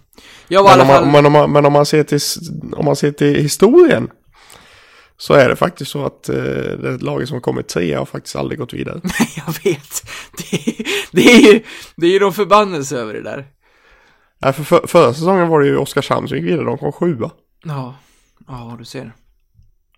Men 0.49 0.81
om, 0.81 0.87
fall... 0.87 1.05
man, 1.05 1.13
men, 1.13 1.27
om 1.27 1.33
man, 1.33 1.53
men 1.53 1.67
om 1.67 1.73
man 1.73 1.87
ser 1.87 2.05
till, 2.05 2.21
om 2.77 2.85
man 2.85 2.97
ser 2.97 3.13
till 3.13 3.35
historien 3.35 4.11
så 5.17 5.35
är 5.35 5.49
det 5.49 5.57
faktiskt 5.57 5.91
så 5.91 6.05
att 6.05 6.29
eh, 6.29 6.37
det 6.37 7.03
laget 7.03 7.29
som 7.29 7.35
har 7.35 7.41
kommit 7.41 7.69
trea 7.69 7.99
har 7.99 8.07
faktiskt 8.07 8.37
aldrig 8.37 8.59
gått 8.59 8.73
vidare. 8.73 9.01
Jag 9.37 9.65
vet. 9.65 10.03
Det, 10.37 10.85
det 11.13 11.33
är 11.33 11.53
ju, 11.53 11.63
det 11.97 12.07
är 12.07 12.11
ju 12.11 12.19
de 12.19 12.33
förbannelse 12.33 12.99
över 12.99 13.15
det 13.15 13.23
där. 13.23 13.47
Nej, 14.39 14.53
för, 14.53 14.65
för 14.65 14.87
förra 14.87 15.15
säsongen 15.15 15.49
var 15.49 15.61
det 15.61 15.67
ju 15.67 15.77
Oskarshamn 15.77 16.29
som 16.29 16.37
gick 16.37 16.47
vidare, 16.47 16.65
de 16.65 16.79
kom 16.79 16.93
sjua. 16.93 17.31
Ja, 17.65 17.95
ja 18.47 18.77
du 18.79 18.85
ser. 18.85 19.13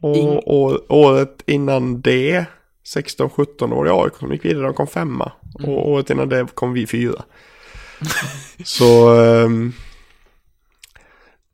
Och, 0.01 0.17
Ing- 0.17 0.39
och 0.39 0.97
året 0.97 1.43
innan 1.47 2.01
det, 2.01 2.47
16-17 2.95 3.73
år 3.73 3.87
i 3.87 3.91
AIK, 3.91 4.17
som 4.17 4.33
gick 4.33 4.45
vidare, 4.45 4.65
de 4.65 4.75
kom 4.75 4.87
femma. 4.87 5.33
Mm. 5.59 5.71
Och 5.71 5.91
året 5.91 6.11
innan 6.11 6.29
det 6.29 6.47
kom 6.55 6.73
vi 6.73 6.87
fyra. 6.87 7.23
så 8.65 9.15
ehm, 9.23 9.73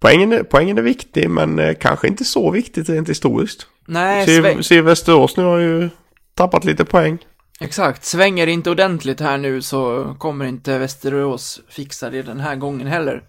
poängen, 0.02 0.32
är, 0.32 0.42
poängen 0.42 0.78
är 0.78 0.82
viktig, 0.82 1.30
men 1.30 1.58
eh, 1.58 1.74
kanske 1.74 2.08
inte 2.08 2.24
så 2.24 2.50
viktigt 2.50 2.88
rent 2.88 3.08
historiskt. 3.08 3.66
Nej, 3.86 4.62
Se, 4.62 4.80
Västerås 4.80 5.36
nu 5.36 5.42
har 5.42 5.58
ju 5.58 5.90
tappat 6.34 6.64
lite 6.64 6.84
poäng. 6.84 7.18
exakt. 7.60 8.04
Svänger 8.04 8.46
inte 8.46 8.70
ordentligt 8.70 9.20
här 9.20 9.38
nu 9.38 9.62
så 9.62 10.14
kommer 10.18 10.44
inte 10.44 10.78
Västerås 10.78 11.60
fixa 11.68 12.10
det 12.10 12.22
den 12.22 12.40
här 12.40 12.56
gången 12.56 12.86
heller. 12.86 13.22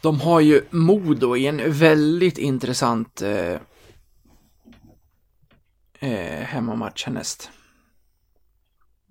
De 0.00 0.20
har 0.20 0.40
ju 0.40 0.62
Modo 0.70 1.36
i 1.36 1.46
en 1.46 1.72
väldigt 1.72 2.38
intressant 2.38 3.22
eh, 3.22 3.52
eh, 6.10 6.44
hemmamatch 6.44 7.04
härnäst. 7.04 7.50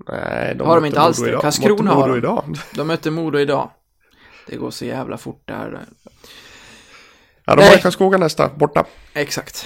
Nej, 0.08 0.58
Har 0.60 0.76
de 0.76 0.82
mötte 0.82 0.88
inte 0.88 1.00
alls 1.02 1.19
det? 1.19 1.38
Karlskrona 1.41 1.84
Mötte 1.96 2.12
har 2.12 2.22
de. 2.22 2.56
De 2.76 2.88
möter 2.88 3.12
Modo 3.12 3.39
idag. 3.39 3.69
Det 4.48 4.56
går 4.56 4.72
så 4.72 4.86
jävla 4.86 5.17
fort 5.17 5.41
det 5.46 5.54
här. 5.54 5.86
Ja, 7.45 7.56
de 7.56 7.63
har 7.63 7.77
Karlskoga 7.77 8.17
nästa, 8.17 8.49
borta. 8.49 8.86
Exakt. 9.13 9.65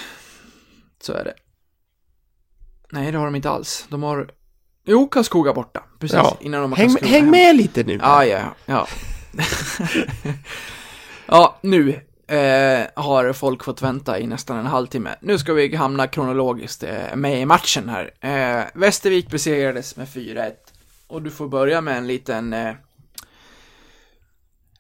Så 1.02 1.14
är 1.14 1.24
det. 1.24 1.34
Nej, 2.92 3.12
det 3.12 3.18
har 3.18 3.26
de 3.26 3.36
inte 3.36 3.50
alls. 3.50 3.86
De 3.90 4.04
har... 4.04 4.30
Jo, 4.86 5.08
Karlskoga 5.08 5.54
borta. 5.54 5.84
Precis, 6.00 6.16
Ja. 6.16 6.38
innan 6.42 6.62
de 6.62 6.72
har 6.72 6.78
Häng, 6.78 6.88
Karlskoga 6.90 7.12
häng 7.12 7.32
med 7.32 7.56
lite 7.56 7.84
nu. 7.84 8.00
Ja, 8.02 8.26
ja, 8.26 8.56
ja. 8.66 8.88
ja, 11.26 11.58
nu 11.62 11.90
eh, 12.28 12.88
har 12.96 13.34
folk 13.34 13.64
fått 13.64 13.82
vänta 13.82 14.20
i 14.20 14.28
nästan 14.28 14.58
en 14.58 14.66
halvtimme. 14.66 15.16
Nu 15.22 15.38
ska 15.38 15.54
vi 15.54 15.76
hamna 15.76 16.08
kronologiskt 16.08 16.84
eh, 16.84 17.16
med 17.16 17.42
i 17.42 17.46
matchen 17.46 17.90
här. 17.90 18.12
Eh, 18.22 18.66
Västervik 18.74 19.30
besegrades 19.32 19.96
med 19.96 20.08
4-1. 20.08 20.52
Och 21.08 21.22
du 21.22 21.32
får 21.32 21.48
börja 21.48 21.82
med 21.82 21.98
en 21.98 22.08
liten... 22.08 22.54
Eh, 22.54 22.74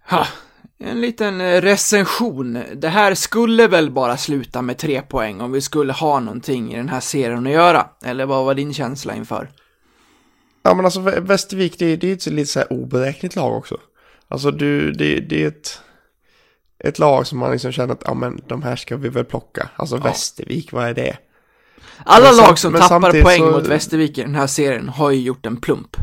ha, 0.10 0.27
en 0.80 1.02
liten 1.02 1.42
eh, 1.42 1.62
recension. 1.62 2.63
Det 2.76 2.90
här 2.90 3.16
skulle 3.16 3.68
väl 3.68 3.92
bara 3.92 4.18
sluta 4.18 4.62
med 4.62 4.78
tre 4.78 5.02
poäng 5.02 5.42
om 5.42 5.52
vi 5.52 5.62
skulle 5.62 5.94
ha 5.94 6.20
någonting 6.20 6.74
i 6.74 6.78
den 6.78 6.90
här 6.90 7.00
serien 7.00 7.48
att 7.48 7.54
göra. 7.54 7.90
Eller 8.06 8.26
vad 8.26 8.46
var 8.46 8.54
din 8.56 8.74
känsla 8.74 9.16
inför? 9.16 9.50
Ja 10.63 10.74
men 10.74 10.86
alltså 10.86 11.00
Vä- 11.00 11.20
Västervik 11.28 11.80
det, 11.80 11.86
är- 11.86 12.06
är 12.06 12.13
ett 12.13 12.26
lite 12.26 12.52
så 12.52 12.60
här 12.60 12.74
oberäkneligt 12.74 13.36
lag 13.36 13.58
också. 13.58 13.78
Alltså 14.28 14.52
du, 14.52 14.92
det, 14.92 15.20
det 15.20 15.44
är 15.44 15.48
ett, 15.48 15.82
ett 16.84 17.00
lag 17.00 17.28
som 17.28 17.40
man 17.40 17.52
liksom 17.52 17.72
känner 17.72 17.94
att 17.94 18.02
ja 18.06 18.13
men 18.13 18.42
de 18.48 18.63
här 18.63 18.76
ska 18.76 18.98
vi 18.98 19.10
väl 19.10 19.26
plocka. 19.26 19.70
Alltså 19.76 19.98
Västervik, 19.98 20.72
vad 20.72 20.88
är 20.90 20.94
det? 20.94 21.18
Alla 22.06 22.26
Men 22.28 22.36
lag 22.38 22.60
som 22.60 22.74
tappar 22.74 23.22
poäng 23.22 23.40
så- 23.40 23.52
mot 23.52 23.68
Västervik 23.68 24.18
i 24.18 24.22
den 24.22 24.36
här 24.36 24.48
serien 24.48 24.90
har 24.90 25.12
ju 25.12 25.22
gjort 25.22 25.46
en 25.46 25.58
plump. 25.62 25.98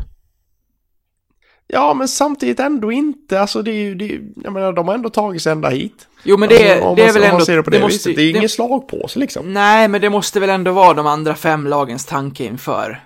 Ja 1.67 1.93
men 1.93 2.07
samtidigt 2.07 2.59
ändå 2.59 2.91
inte. 2.91 3.39
Alltså 3.41 3.61
det 3.61 3.71
är 3.71 3.75
ju, 3.83 3.95
det, 3.95 4.05
är- 4.13 4.21
jag 4.43 4.53
menar 4.53 4.73
de 4.73 4.87
har 4.87 4.95
ändå 4.95 5.09
tagit 5.09 5.41
sig 5.41 5.51
ända 5.51 5.69
hit. 5.69 6.07
Jo 6.23 6.37
men 6.37 6.49
det, 6.49 6.71
alltså, 6.73 6.95
det 6.95 7.01
är 7.03 7.13
väl 7.13 7.23
ändå... 7.23 7.45
det 7.45 7.63
på 7.63 7.69
det, 7.69 7.79
måste. 7.79 8.09
Det 8.11 8.21
är 8.21 8.29
ingen 8.29 8.49
slag 8.49 8.87
på 8.87 9.07
sig 9.07 9.19
liksom. 9.19 9.53
Nej, 9.53 9.87
men 9.87 10.01
det 10.01 10.09
måste 10.09 10.39
väl 10.39 10.49
ändå 10.49 10.71
vara 10.71 10.93
de 10.93 11.07
andra 11.07 11.35
fem 11.35 11.67
lagens 11.67 12.05
tanke 12.05 12.43
inför. 12.43 13.03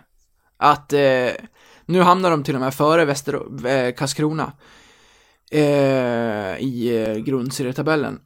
Att 0.58 0.94
eh, 0.94 1.00
nu 1.86 2.02
hamnar 2.02 2.32
de 2.32 2.44
till 2.44 2.56
och 2.56 2.62
med 2.62 2.74
före 2.74 3.06
Väster, 3.06 3.34
eh, 3.68 3.94
Karlskrona 3.94 4.52
eh, 5.52 6.58
i 6.60 7.06
eh, 7.08 7.16
grundserietabellen. 7.16 8.20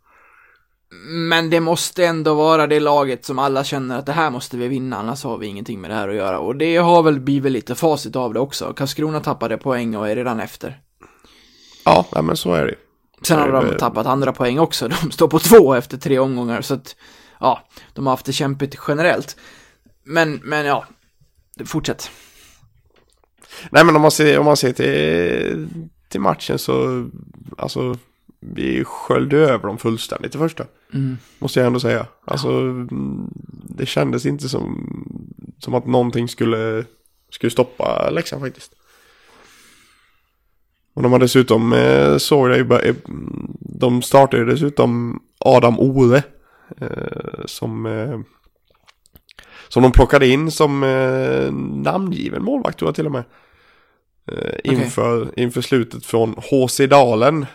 Men 1.05 1.49
det 1.49 1.59
måste 1.59 2.05
ändå 2.05 2.33
vara 2.33 2.67
det 2.67 2.79
laget 2.79 3.25
som 3.25 3.39
alla 3.39 3.63
känner 3.63 3.99
att 3.99 4.05
det 4.05 4.11
här 4.11 4.29
måste 4.29 4.57
vi 4.57 4.67
vinna, 4.67 4.97
annars 4.97 5.23
har 5.23 5.37
vi 5.37 5.47
ingenting 5.47 5.81
med 5.81 5.89
det 5.89 5.95
här 5.95 6.09
att 6.09 6.15
göra. 6.15 6.39
Och 6.39 6.55
det 6.55 6.77
har 6.77 7.03
väl 7.03 7.19
blivit 7.19 7.51
lite 7.51 7.75
facit 7.75 8.15
av 8.15 8.33
det 8.33 8.39
också. 8.39 8.73
Karlskrona 8.73 9.19
tappade 9.19 9.57
poäng 9.57 9.95
och 9.95 10.09
är 10.09 10.15
redan 10.15 10.39
efter. 10.39 10.79
Ja, 11.85 12.05
men 12.21 12.37
så 12.37 12.53
är 12.53 12.65
det. 12.65 12.75
Sen 13.21 13.39
har 13.39 13.51
de 13.51 13.77
tappat 13.77 14.07
andra 14.07 14.33
poäng 14.33 14.59
också. 14.59 14.87
De 15.01 15.11
står 15.11 15.27
på 15.27 15.39
två 15.39 15.73
efter 15.73 15.97
tre 15.97 16.19
omgångar, 16.19 16.61
så 16.61 16.73
att 16.73 16.95
ja, 17.39 17.67
de 17.93 18.05
har 18.05 18.13
haft 18.13 18.25
det 18.25 18.33
kämpigt 18.33 18.79
generellt. 18.87 19.37
Men, 20.03 20.41
men 20.43 20.65
ja, 20.65 20.85
fortsätt. 21.65 22.11
Nej 23.69 23.85
men 23.85 23.95
om 23.95 24.01
man 24.01 24.11
ser, 24.11 24.39
om 24.39 24.45
man 24.45 24.57
ser 24.57 24.73
till, 24.73 25.67
till 26.09 26.21
matchen 26.21 26.59
så, 26.59 27.09
alltså, 27.57 27.97
vi 28.53 28.83
sköljde 28.83 29.37
över 29.37 29.67
dem 29.67 29.77
fullständigt 29.77 30.35
i 30.35 30.37
första. 30.37 30.65
Mm. 30.93 31.17
Måste 31.39 31.59
jag 31.59 31.67
ändå 31.67 31.79
säga. 31.79 32.05
Alltså, 32.25 32.49
mm, 32.49 33.29
det 33.69 33.85
kändes 33.85 34.25
inte 34.25 34.49
som, 34.49 34.87
som 35.59 35.73
att 35.73 35.85
någonting 35.85 36.27
skulle, 36.27 36.85
skulle 37.29 37.49
stoppa 37.51 38.09
Leksand 38.09 38.41
faktiskt. 38.41 38.71
Och 40.93 41.03
de 41.03 41.11
har 41.11 41.19
dessutom, 41.19 41.73
eh, 41.73 42.17
såg 42.17 42.49
jag 42.49 42.57
ju, 42.57 42.63
bara, 42.63 42.79
eh, 42.79 42.95
de 43.59 44.01
startade 44.01 44.45
dessutom 44.45 45.21
Adam 45.39 45.79
Ore. 45.79 46.23
Eh, 46.81 47.45
som, 47.45 47.85
eh, 47.85 48.19
som 49.67 49.83
de 49.83 49.91
plockade 49.91 50.27
in 50.27 50.51
som 50.51 50.83
eh, 50.83 51.51
namngiven 51.83 52.43
målvakt 52.43 52.79
tror 52.79 52.87
jag 52.87 52.95
till 52.95 53.05
och 53.05 53.11
med. 53.11 53.23
Eh, 54.31 54.59
inför, 54.63 55.39
inför 55.39 55.61
slutet 55.61 56.05
från 56.05 56.35
HC 56.37 56.87
Dalen. 56.87 57.45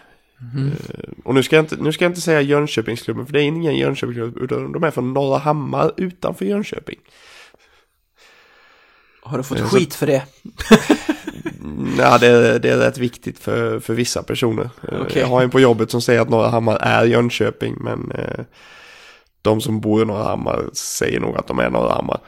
Eh, 0.40 1.11
och 1.24 1.35
nu 1.35 1.42
ska, 1.42 1.57
jag 1.57 1.62
inte, 1.62 1.77
nu 1.77 1.92
ska 1.92 2.05
jag 2.05 2.11
inte 2.11 2.20
säga 2.20 2.40
Jönköpingsklubben 2.40 3.27
för 3.27 3.33
det 3.33 3.42
är 3.42 3.44
ingen 3.44 3.77
Jönköpingsklubb 3.77 4.37
utan 4.38 4.72
de 4.72 4.85
är 4.85 4.90
från 4.90 5.12
Norra 5.12 5.38
Hammar 5.38 5.92
utanför 5.96 6.44
Jönköping. 6.44 6.98
Har 9.22 9.38
du 9.38 9.44
fått 9.44 9.59
Eh, 9.59 9.68
så- 9.68 9.77
skit 9.77 9.94
för 9.94 10.07
det? 10.07 10.22
Ja, 11.98 12.18
det, 12.18 12.59
det 12.59 12.68
är 12.70 12.77
rätt 12.79 12.98
viktigt 12.98 13.38
för, 13.38 13.81
för 13.81 13.94
vissa 13.94 14.22
personer. 14.22 14.70
Eh, 14.92 15.01
Okej. 15.01 15.20
Jag 15.22 15.27
har 15.29 15.42
en 15.42 15.51
på 15.51 15.61
jobbet 15.61 15.90
som 15.90 16.01
säger 16.03 16.20
att 16.20 16.29
Norra 16.29 16.48
Hammar 16.48 16.77
är 16.81 17.05
Jönköping 17.05 17.77
men 17.81 18.12
de 19.42 19.61
som 19.61 19.81
bor 19.81 20.03
i 20.03 20.05
Norra 20.05 20.22
Hammar 20.24 20.64
säger 20.72 21.20
nog 21.20 21.37
att 21.37 21.46
de 21.46 21.59
är 21.59 21.70
Norra 21.70 21.92
Hammar. 21.94 22.20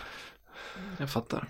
Jag 0.99 1.11
fattar. 1.11 1.49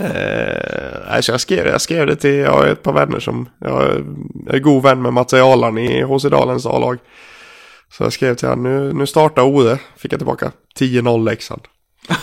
Eh, 0.00 1.00
nej, 1.10 1.22
så 1.22 1.32
jag, 1.32 1.40
skrev, 1.40 1.66
jag 1.66 1.80
skrev 1.80 2.06
det 2.06 2.16
till, 2.16 2.34
jag 2.34 2.52
har 2.52 2.66
ett 2.66 2.82
par 2.82 2.92
vänner 2.92 3.20
som, 3.20 3.48
jag 3.60 3.82
är, 4.50 4.58
god 4.58 4.82
vän 4.82 5.02
med 5.02 5.12
Mats 5.12 5.32
i 5.32 6.02
HC 6.02 6.22
Dalens 6.22 6.66
A-lag. 6.66 6.98
Så 7.92 8.02
jag 8.02 8.12
skrev 8.12 8.34
till 8.34 8.48
honom, 8.48 8.62
nu, 8.62 8.92
nu 8.92 9.06
startar 9.06 9.42
Ore, 9.42 9.78
fick 9.96 10.12
jag 10.12 10.20
tillbaka 10.20 10.52
10-0 10.80 11.24
Leksand. 11.24 11.62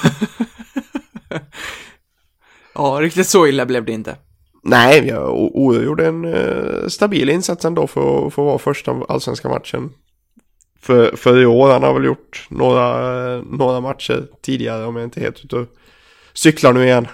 Ja, 2.77 2.97
riktigt 3.01 3.27
så 3.27 3.47
illa 3.47 3.65
blev 3.65 3.85
det 3.85 3.91
inte. 3.91 4.15
Nej, 4.63 5.07
jag, 5.07 5.33
O- 5.33 5.51
Ore 5.53 5.83
gjorde 5.83 6.07
en 6.07 6.25
eh, 6.33 6.87
stabil 6.87 7.29
insats 7.29 7.65
ändå 7.65 7.87
för, 7.87 8.29
för 8.29 8.41
att 8.41 8.45
vara 8.45 8.57
första 8.57 8.91
allsvenska 9.09 9.49
matchen. 9.49 9.89
För, 10.81 11.15
för 11.15 11.41
i 11.41 11.45
år, 11.45 11.71
han 11.71 11.83
har 11.83 11.93
väl 11.93 12.05
gjort 12.05 12.47
några, 12.49 12.87
eh, 13.35 13.41
några 13.43 13.81
matcher 13.81 14.27
tidigare 14.41 14.85
om 14.85 14.95
jag 14.95 15.03
inte 15.03 15.19
helt 15.19 15.45
ute 15.45 15.65
cyklar 16.33 16.73
nu 16.73 16.83
igen. 16.85 17.07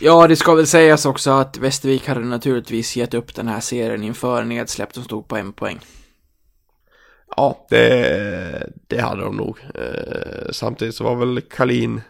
Ja, 0.00 0.26
det 0.26 0.36
ska 0.36 0.54
väl 0.54 0.66
sägas 0.66 1.06
också 1.06 1.30
att 1.30 1.58
Västervik 1.58 2.08
hade 2.08 2.20
naturligtvis 2.20 2.96
gett 2.96 3.14
upp 3.14 3.34
den 3.34 3.48
här 3.48 3.60
serien 3.60 4.02
inför 4.02 4.44
nedsläpp 4.44 4.94
som 4.94 5.04
stod 5.04 5.28
på 5.28 5.36
en 5.36 5.52
poäng. 5.52 5.78
Ja, 7.36 7.66
det, 7.70 8.72
det 8.86 9.00
hade 9.00 9.22
de 9.22 9.36
nog. 9.36 9.58
Eh, 9.74 10.50
samtidigt 10.50 10.94
så 10.94 11.04
var 11.04 11.16
väl 11.16 11.40
Kalin 11.40 12.00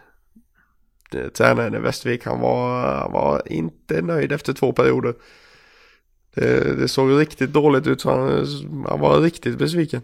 eh, 1.13 1.27
tränaren 1.27 1.75
i 1.75 1.79
Västervik, 1.79 2.25
han 2.25 2.39
var, 2.39 2.81
han 2.97 3.11
var 3.11 3.41
inte 3.45 4.01
nöjd 4.01 4.31
efter 4.31 4.53
två 4.53 4.71
perioder. 4.71 5.13
Det, 6.35 6.75
det 6.75 6.87
såg 6.87 7.19
riktigt 7.19 7.53
dåligt 7.53 7.87
ut, 7.87 8.01
så 8.01 8.09
han, 8.09 8.45
han 8.89 8.99
var 8.99 9.21
riktigt 9.21 9.57
besviken. 9.57 10.01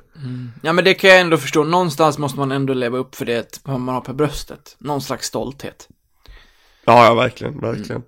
Ja, 0.63 0.73
men 0.73 0.83
det 0.83 0.93
kan 0.93 1.09
jag 1.09 1.19
ändå 1.19 1.37
förstå. 1.37 1.63
Någonstans 1.63 2.17
måste 2.17 2.39
man 2.39 2.51
ändå 2.51 2.73
leva 2.73 2.97
upp 2.97 3.15
för 3.15 3.25
det 3.25 3.59
man 3.65 3.87
har 3.87 4.01
på 4.01 4.13
bröstet. 4.13 4.75
Någon 4.79 5.01
slags 5.01 5.27
stolthet. 5.27 5.89
Ja, 6.85 7.05
ja, 7.05 7.13
verkligen, 7.13 7.59
verkligen. 7.59 8.03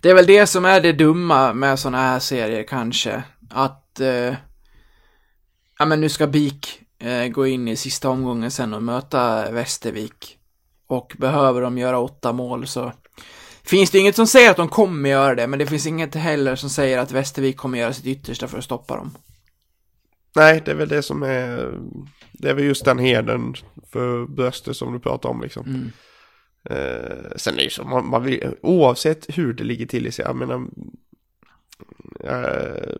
Det 0.00 0.10
är 0.10 0.14
väl 0.14 0.26
det 0.26 0.46
som 0.46 0.64
är 0.64 0.80
det 0.80 0.92
dumma 0.92 1.52
med 1.52 1.78
sådana 1.78 1.98
här 1.98 2.18
serier 2.18 2.62
kanske. 2.62 3.22
Att, 3.50 4.00
eh, 4.00 4.34
ja 5.78 5.84
men 5.86 6.00
nu 6.00 6.08
ska 6.08 6.26
BIK 6.26 6.80
eh, 6.98 7.28
gå 7.28 7.46
in 7.46 7.68
i 7.68 7.76
sista 7.76 8.08
omgången 8.08 8.50
sen 8.50 8.74
och 8.74 8.82
möta 8.82 9.50
Västervik. 9.50 10.38
Och 10.86 11.12
behöver 11.18 11.60
de 11.60 11.78
göra 11.78 11.98
åtta 11.98 12.32
mål 12.32 12.66
så 12.66 12.92
finns 13.62 13.90
det 13.90 13.98
inget 13.98 14.16
som 14.16 14.26
säger 14.26 14.50
att 14.50 14.56
de 14.56 14.68
kommer 14.68 15.10
göra 15.10 15.34
det, 15.34 15.46
men 15.46 15.58
det 15.58 15.66
finns 15.66 15.86
inget 15.86 16.14
heller 16.14 16.56
som 16.56 16.70
säger 16.70 16.98
att 16.98 17.12
Västervik 17.12 17.56
kommer 17.56 17.78
göra 17.78 17.92
sitt 17.92 18.06
yttersta 18.06 18.48
för 18.48 18.58
att 18.58 18.64
stoppa 18.64 18.96
dem. 18.96 19.16
Nej, 20.36 20.62
det 20.64 20.70
är 20.70 20.74
väl 20.74 20.88
det 20.88 21.02
som 21.02 21.22
är, 21.22 21.78
det 22.32 22.50
är 22.50 22.54
väl 22.54 22.64
just 22.64 22.84
den 22.84 22.98
heden 22.98 23.54
för 23.92 24.26
bröstet 24.26 24.76
som 24.76 24.92
du 24.92 25.00
pratar 25.00 25.28
om 25.28 25.42
liksom. 25.42 25.66
Mm. 25.66 25.92
Eh, 26.70 27.36
sen 27.36 27.54
är 27.54 27.56
det 27.56 27.62
ju 27.62 27.70
så, 27.70 27.84
man, 27.84 28.06
man 28.06 28.22
vill, 28.22 28.54
oavsett 28.60 29.38
hur 29.38 29.52
det 29.52 29.64
ligger 29.64 29.86
till 29.86 30.06
i 30.06 30.12
sig, 30.12 30.24
jag 30.24 30.36
menar, 30.36 30.66
eh, 32.24 32.94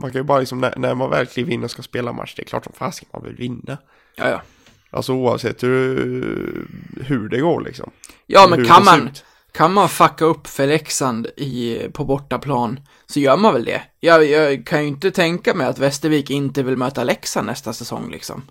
man 0.00 0.10
kan 0.10 0.20
ju 0.20 0.22
bara 0.22 0.40
liksom, 0.40 0.60
när, 0.60 0.74
när 0.76 0.94
man 0.94 1.26
kliver 1.26 1.52
in 1.52 1.64
och 1.64 1.70
ska 1.70 1.82
spela 1.82 2.12
match, 2.12 2.34
det 2.36 2.42
är 2.42 2.46
klart 2.46 2.64
som 2.64 2.72
fasiken 2.72 3.10
man 3.12 3.24
vill 3.24 3.36
vinna. 3.36 3.78
Ja, 4.16 4.28
ja. 4.28 4.42
Alltså 4.90 5.12
oavsett 5.12 5.62
hur, 5.62 6.66
hur 7.00 7.28
det 7.28 7.40
går 7.40 7.60
liksom. 7.60 7.90
Ja, 8.26 8.46
men 8.50 8.58
Hur 8.58 8.66
kan 8.66 8.84
man, 8.84 9.08
ut. 9.08 9.24
kan 9.52 9.72
man 9.72 9.88
fucka 9.88 10.24
upp 10.24 10.46
för 10.46 10.66
Leksand 10.66 11.26
i, 11.36 11.78
på 11.92 12.04
bortaplan 12.04 12.80
så 13.06 13.20
gör 13.20 13.36
man 13.36 13.54
väl 13.54 13.64
det. 13.64 13.82
Jag, 14.00 14.26
jag 14.26 14.66
kan 14.66 14.82
ju 14.82 14.88
inte 14.88 15.10
tänka 15.10 15.54
mig 15.54 15.66
att 15.66 15.78
Västervik 15.78 16.30
inte 16.30 16.62
vill 16.62 16.76
möta 16.76 17.04
Leksand 17.04 17.46
nästa 17.46 17.72
säsong 17.72 18.10
liksom. 18.10 18.42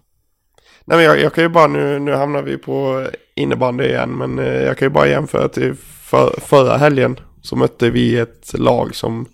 Nej 0.85 0.97
men 0.97 1.05
jag, 1.05 1.19
jag 1.19 1.33
kan 1.33 1.43
ju 1.43 1.49
bara, 1.49 1.67
nu, 1.67 1.99
nu 1.99 2.13
hamnar 2.13 2.41
vi 2.41 2.57
på 2.57 3.07
innebandy 3.39 3.83
igen, 3.83 4.09
men 4.09 4.39
eh, 4.39 4.63
jag 4.63 4.77
kan 4.77 4.85
ju 4.85 4.89
bara 4.89 5.07
jämföra 5.07 5.47
till 5.47 5.75
för, 6.03 6.39
förra 6.41 6.77
helgen 6.77 7.19
så 7.41 7.55
mötte 7.55 7.89
vi 7.89 8.17
ett 8.17 8.53
lag 8.53 8.95
som 8.95 9.25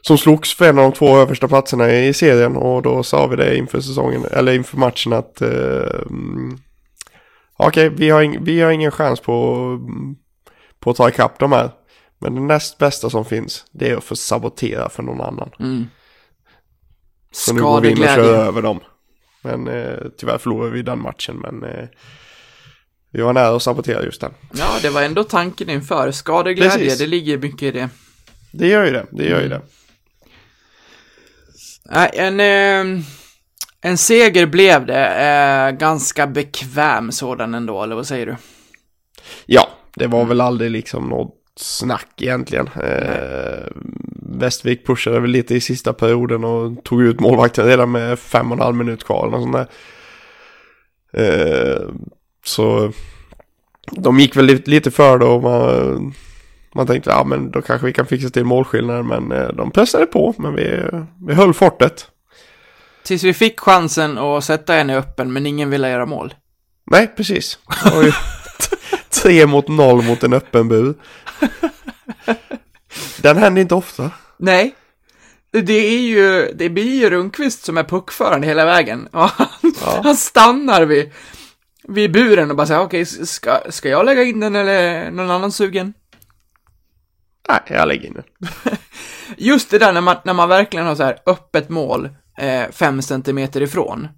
som 0.00 0.18
slogs 0.18 0.56
för 0.56 0.68
en 0.68 0.78
av 0.78 0.84
de 0.84 0.92
två 0.92 1.16
översta 1.16 1.48
platserna 1.48 1.92
i 1.92 2.14
serien 2.14 2.56
och 2.56 2.82
då 2.82 3.02
sa 3.02 3.26
vi 3.26 3.36
det 3.36 3.56
inför 3.56 3.80
säsongen, 3.80 4.24
eller 4.30 4.52
inför 4.52 4.76
matchen 4.76 5.12
att 5.12 5.40
eh, 5.42 6.00
mm, 6.10 6.58
okej, 7.56 7.88
vi, 7.88 8.10
har 8.10 8.38
vi 8.40 8.60
har 8.60 8.70
ingen 8.70 8.90
chans 8.90 9.20
på, 9.20 9.78
på 10.80 10.90
att 10.90 10.96
ta 10.96 11.08
ikapp 11.08 11.38
de 11.38 11.52
här. 11.52 11.70
Men 12.18 12.34
det 12.34 12.40
näst 12.40 12.78
bästa 12.78 13.10
som 13.10 13.24
finns, 13.24 13.64
det 13.72 13.90
är 13.90 13.96
att 13.96 14.04
få 14.04 14.16
sabotera 14.16 14.88
för 14.88 15.02
någon 15.02 15.20
annan. 15.20 15.50
Mm. 15.58 15.86
Så 17.32 17.54
nu 17.54 17.60
går 17.60 17.80
vi 17.80 17.90
in 17.90 17.98
och 17.98 18.04
kör 18.04 18.34
över 18.34 18.62
dem. 18.62 18.80
Men 19.42 19.68
eh, 19.68 19.98
tyvärr 20.18 20.38
förlorade 20.38 20.70
vi 20.70 20.82
den 20.82 21.02
matchen, 21.02 21.36
men 21.36 21.64
eh, 21.64 21.88
vi 23.10 23.22
var 23.22 23.32
nära 23.32 23.56
att 23.56 23.62
sabotera 23.62 24.02
just 24.04 24.20
den. 24.20 24.32
Ja, 24.52 24.68
det 24.82 24.90
var 24.90 25.02
ändå 25.02 25.24
tanken 25.24 25.70
inför. 25.70 26.10
Skadeglädje, 26.10 26.78
Precis. 26.78 26.98
det 26.98 27.06
ligger 27.06 27.38
mycket 27.38 27.62
i 27.62 27.70
det. 27.70 27.88
Det 28.52 28.66
gör 28.68 28.84
ju 28.84 28.90
det, 28.90 29.06
det 29.10 29.24
gör 29.24 29.40
ju 29.40 29.46
Mm. 29.46 29.60
det. 29.60 29.62
En, 32.18 32.40
eh, 32.40 33.02
en 33.80 33.98
seger 33.98 34.46
blev 34.46 34.86
det. 34.86 35.06
Eh, 35.06 35.70
ganska 35.70 36.26
bekväm 36.26 37.12
sådan 37.12 37.54
ändå, 37.54 37.82
eller 37.82 37.94
vad 37.96 38.06
säger 38.06 38.26
du? 38.26 38.36
Ja, 39.46 39.68
det 39.94 40.06
var 40.06 40.24
väl 40.24 40.40
aldrig 40.40 40.70
liksom 40.70 41.08
något 41.08 41.34
snack 41.56 42.08
egentligen. 42.16 42.66
Eh, 42.82 43.66
Västervik 44.38 44.86
pushade 44.86 45.20
väl 45.20 45.30
lite 45.30 45.54
i 45.54 45.60
sista 45.60 45.92
perioden 45.92 46.44
och 46.44 46.84
tog 46.84 47.02
ut 47.02 47.20
målvakten 47.20 47.66
redan 47.66 47.90
med 47.90 48.18
fem 48.18 48.52
och 48.52 48.58
en 48.58 48.62
halv 48.64 48.76
minut 48.76 49.04
kvar 49.04 49.28
något 49.30 49.42
sånt 49.42 49.56
där. 49.56 49.68
Eh, 51.12 51.88
så 52.48 52.92
de 53.90 54.20
gick 54.20 54.36
väl 54.36 54.60
lite, 54.64 54.90
för 54.90 55.18
då 55.18 55.26
och 55.26 55.42
man, 55.42 56.14
man 56.74 56.86
tänkte 56.86 57.10
ja 57.10 57.24
men 57.24 57.50
då 57.50 57.62
kanske 57.62 57.86
vi 57.86 57.92
kan 57.92 58.06
fixa 58.06 58.30
till 58.30 58.44
målskillnaden 58.44 59.06
men 59.06 59.32
eh, 59.32 59.48
de 59.48 59.70
pressade 59.70 60.06
på 60.06 60.34
men 60.38 60.54
vi, 60.54 60.82
vi 61.26 61.34
höll 61.34 61.54
fortet. 61.54 62.06
Tills 63.02 63.24
vi 63.24 63.34
fick 63.34 63.60
chansen 63.60 64.18
att 64.18 64.44
sätta 64.44 64.74
en 64.74 64.90
i 64.90 64.94
öppen, 64.96 65.32
men 65.32 65.46
ingen 65.46 65.70
ville 65.70 65.90
göra 65.90 66.06
mål. 66.06 66.34
Nej, 66.90 67.06
precis. 67.16 67.58
Det 67.84 68.14
tre 69.22 69.46
mot 69.46 69.68
noll 69.68 70.02
mot 70.02 70.22
en 70.24 70.32
öppen 70.32 70.68
bur. 70.68 70.94
Den 73.22 73.36
händer 73.36 73.62
inte 73.62 73.74
ofta. 73.74 74.10
Nej. 74.36 74.74
Det 75.50 75.72
är 75.72 76.00
ju, 76.00 76.52
det 76.54 76.68
blir 76.68 77.00
ju 77.00 77.10
Rundqvist 77.10 77.64
som 77.64 77.78
är 77.78 77.84
puckförande 77.84 78.46
hela 78.46 78.64
vägen. 78.64 79.06
Och 79.12 79.28
han, 79.28 79.46
Ja. 79.84 80.00
han 80.04 80.16
stannar 80.16 80.84
vid, 80.84 81.10
vid 81.88 82.12
buren 82.12 82.50
och 82.50 82.56
bara 82.56 82.66
säger 82.66 82.80
okej, 82.80 83.06
ska, 83.06 83.60
ska 83.68 83.88
jag 83.88 84.06
lägga 84.06 84.22
in 84.22 84.40
den 84.40 84.56
eller 84.56 85.10
någon 85.10 85.30
annan 85.30 85.52
sugen? 85.52 85.94
Nej, 87.48 87.60
jag 87.66 87.88
lägger 87.88 88.06
in 88.06 88.14
den. 88.14 88.48
Just 89.36 89.70
det 89.70 89.78
där 89.78 89.92
när 89.92 90.00
man, 90.00 90.16
när 90.24 90.34
man 90.34 90.48
verkligen 90.48 90.86
har 90.86 90.94
så 90.94 91.02
här 91.02 91.18
öppet 91.26 91.68
mål, 91.68 92.08
eh, 92.38 92.70
fem 92.70 93.02
centimeter 93.02 93.62
ifrån. 93.62 94.08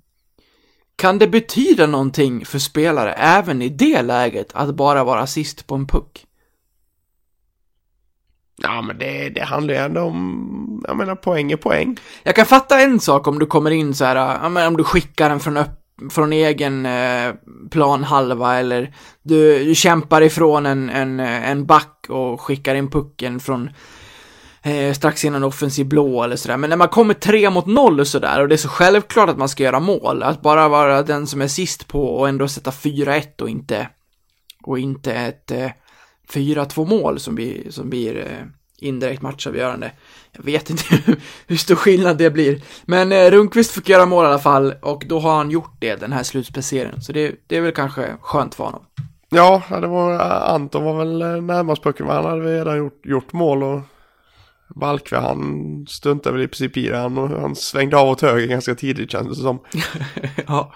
Kan 0.97 1.19
det 1.19 1.29
betyda 1.29 1.87
någonting 1.87 2.45
för 2.45 2.59
spelare 2.59 3.13
även 3.13 3.63
i 3.63 3.69
det 3.69 4.03
läget 4.03 4.51
att 4.53 4.75
bara 4.75 5.05
vara 5.05 5.27
sist 5.27 5.67
på 5.67 5.75
en 5.75 5.87
puck? 5.87 6.27
Ja, 8.63 8.83
men 8.83 8.99
det, 8.99 9.29
det 9.29 9.45
handlar 9.45 9.75
ju 9.75 9.81
ändå 9.81 10.01
om, 10.01 10.85
jag 10.89 10.97
menar 10.97 11.15
poäng 11.15 11.53
är 11.53 11.57
poäng. 11.57 11.97
Jag 12.23 12.37
kan 12.37 12.47
fatta 12.47 12.81
en 12.81 13.01
sak 13.01 13.27
om 13.27 13.39
du 13.39 13.47
kommer 13.47 13.71
in 13.71 13.95
så 13.95 14.05
här, 14.05 14.17
ja, 14.17 14.49
men 14.49 14.67
om 14.67 14.77
du 14.77 14.85
skickar 14.85 15.29
den 15.29 15.41
från, 15.41 15.57
upp, 15.57 15.80
från 16.11 16.33
egen 16.33 16.87
eh, 16.87 17.35
planhalva 17.71 18.59
eller 18.59 18.95
du, 19.23 19.65
du 19.65 19.75
kämpar 19.75 20.23
ifrån 20.23 20.67
en, 20.67 20.91
en, 20.91 21.21
eh, 21.21 21.51
en 21.51 21.67
back 21.67 22.07
och 22.09 22.41
skickar 22.41 22.75
in 22.75 22.91
pucken 22.91 23.41
från 23.41 23.71
eh, 24.63 24.93
strax 24.93 25.25
innan 25.25 25.45
offensiv 25.45 25.87
blå 25.87 26.23
eller 26.23 26.37
sådär. 26.37 26.57
Men 26.57 26.71
när 26.71 26.77
man 26.77 26.89
kommer 26.89 27.15
tre 27.15 27.51
mot 27.51 27.67
noll 27.67 28.01
och 28.01 28.09
sådär 28.09 28.41
och 28.41 28.49
det 28.49 28.55
är 28.55 28.57
så 28.57 28.69
självklart 28.69 29.29
att 29.29 29.39
man 29.39 29.49
ska 29.49 29.63
göra 29.63 29.81
mål, 29.81 30.23
att 30.23 30.43
bara 30.43 30.69
vara 30.69 31.03
den 31.03 31.27
som 31.27 31.41
är 31.41 31.49
sist 31.49 31.89
på 31.89 32.05
och 32.05 32.29
ändå 32.29 32.49
sätta 32.49 32.71
4-1 32.71 33.43
och 33.43 33.49
inte, 33.49 33.89
och 34.63 34.79
inte 34.79 35.13
ett 35.13 35.51
eh, 35.51 35.71
4-2 36.33 36.89
mål 36.89 37.21
som 37.21 37.35
blir, 37.35 37.71
som 37.71 37.91
blir 37.91 38.17
eh, 38.17 38.47
indirekt 38.83 39.23
matchavgörande. 39.23 39.93
Jag 40.33 40.45
vet 40.45 40.71
inte 40.71 40.85
hur, 41.47 41.57
stor 41.57 41.75
skillnad 41.75 42.19
det 42.19 42.31
blir. 42.31 42.61
Men 42.85 43.13
eh, 43.13 43.31
Rundqvist 43.31 43.71
fick 43.71 43.89
göra 43.89 44.07
mål 44.07 44.25
i 44.25 44.29
alla 44.29 44.39
fall 44.39 44.75
och 44.83 45.05
då 45.07 45.19
har 45.19 45.37
han 45.37 45.51
gjort 45.51 45.77
det 45.79 45.97
den 45.97 46.13
här 46.13 46.23
slutspecieringen. 46.23 47.03
Så 47.03 47.13
det, 47.13 47.35
det 47.47 47.57
är 47.57 47.61
väl 47.61 47.73
kanske 47.73 48.17
skönt 48.21 48.55
för 48.55 48.65
honom. 48.65 48.85
Ja, 49.29 49.63
det 49.69 49.87
var, 49.87 50.19
Anton 50.55 50.85
var 50.85 50.99
väl 50.99 51.23
eh, 51.23 51.43
närmast 51.43 51.83
pucken, 51.83 52.07
men 52.07 52.17
han 52.17 52.25
hade 52.25 52.41
väl 52.43 52.53
redan 52.53 52.79
gjort, 52.79 53.07
gjort 53.07 53.33
mål 53.33 53.63
och 53.63 53.81
Balkve 54.75 55.19
han 55.19 55.87
struntade 55.89 56.37
väl 56.37 56.45
i 56.45 56.49
princip 56.49 56.77
i 56.77 56.89
det. 56.89 56.97
Han, 56.97 57.19
och 57.19 57.41
han 57.41 57.57
svängde 57.57 57.97
av 57.97 58.09
åt 58.09 58.21
höger 58.21 58.47
ganska 58.47 58.75
tidigt 58.75 59.11
kändes 59.11 59.39
det 59.39 59.43
som. 59.43 59.61
ja. 60.47 60.73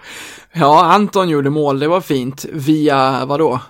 ja, 0.52 0.84
Anton 0.84 1.28
gjorde 1.28 1.50
mål, 1.50 1.78
det 1.78 1.88
var 1.88 2.00
fint. 2.00 2.44
Via 2.52 3.24
vadå? 3.24 3.60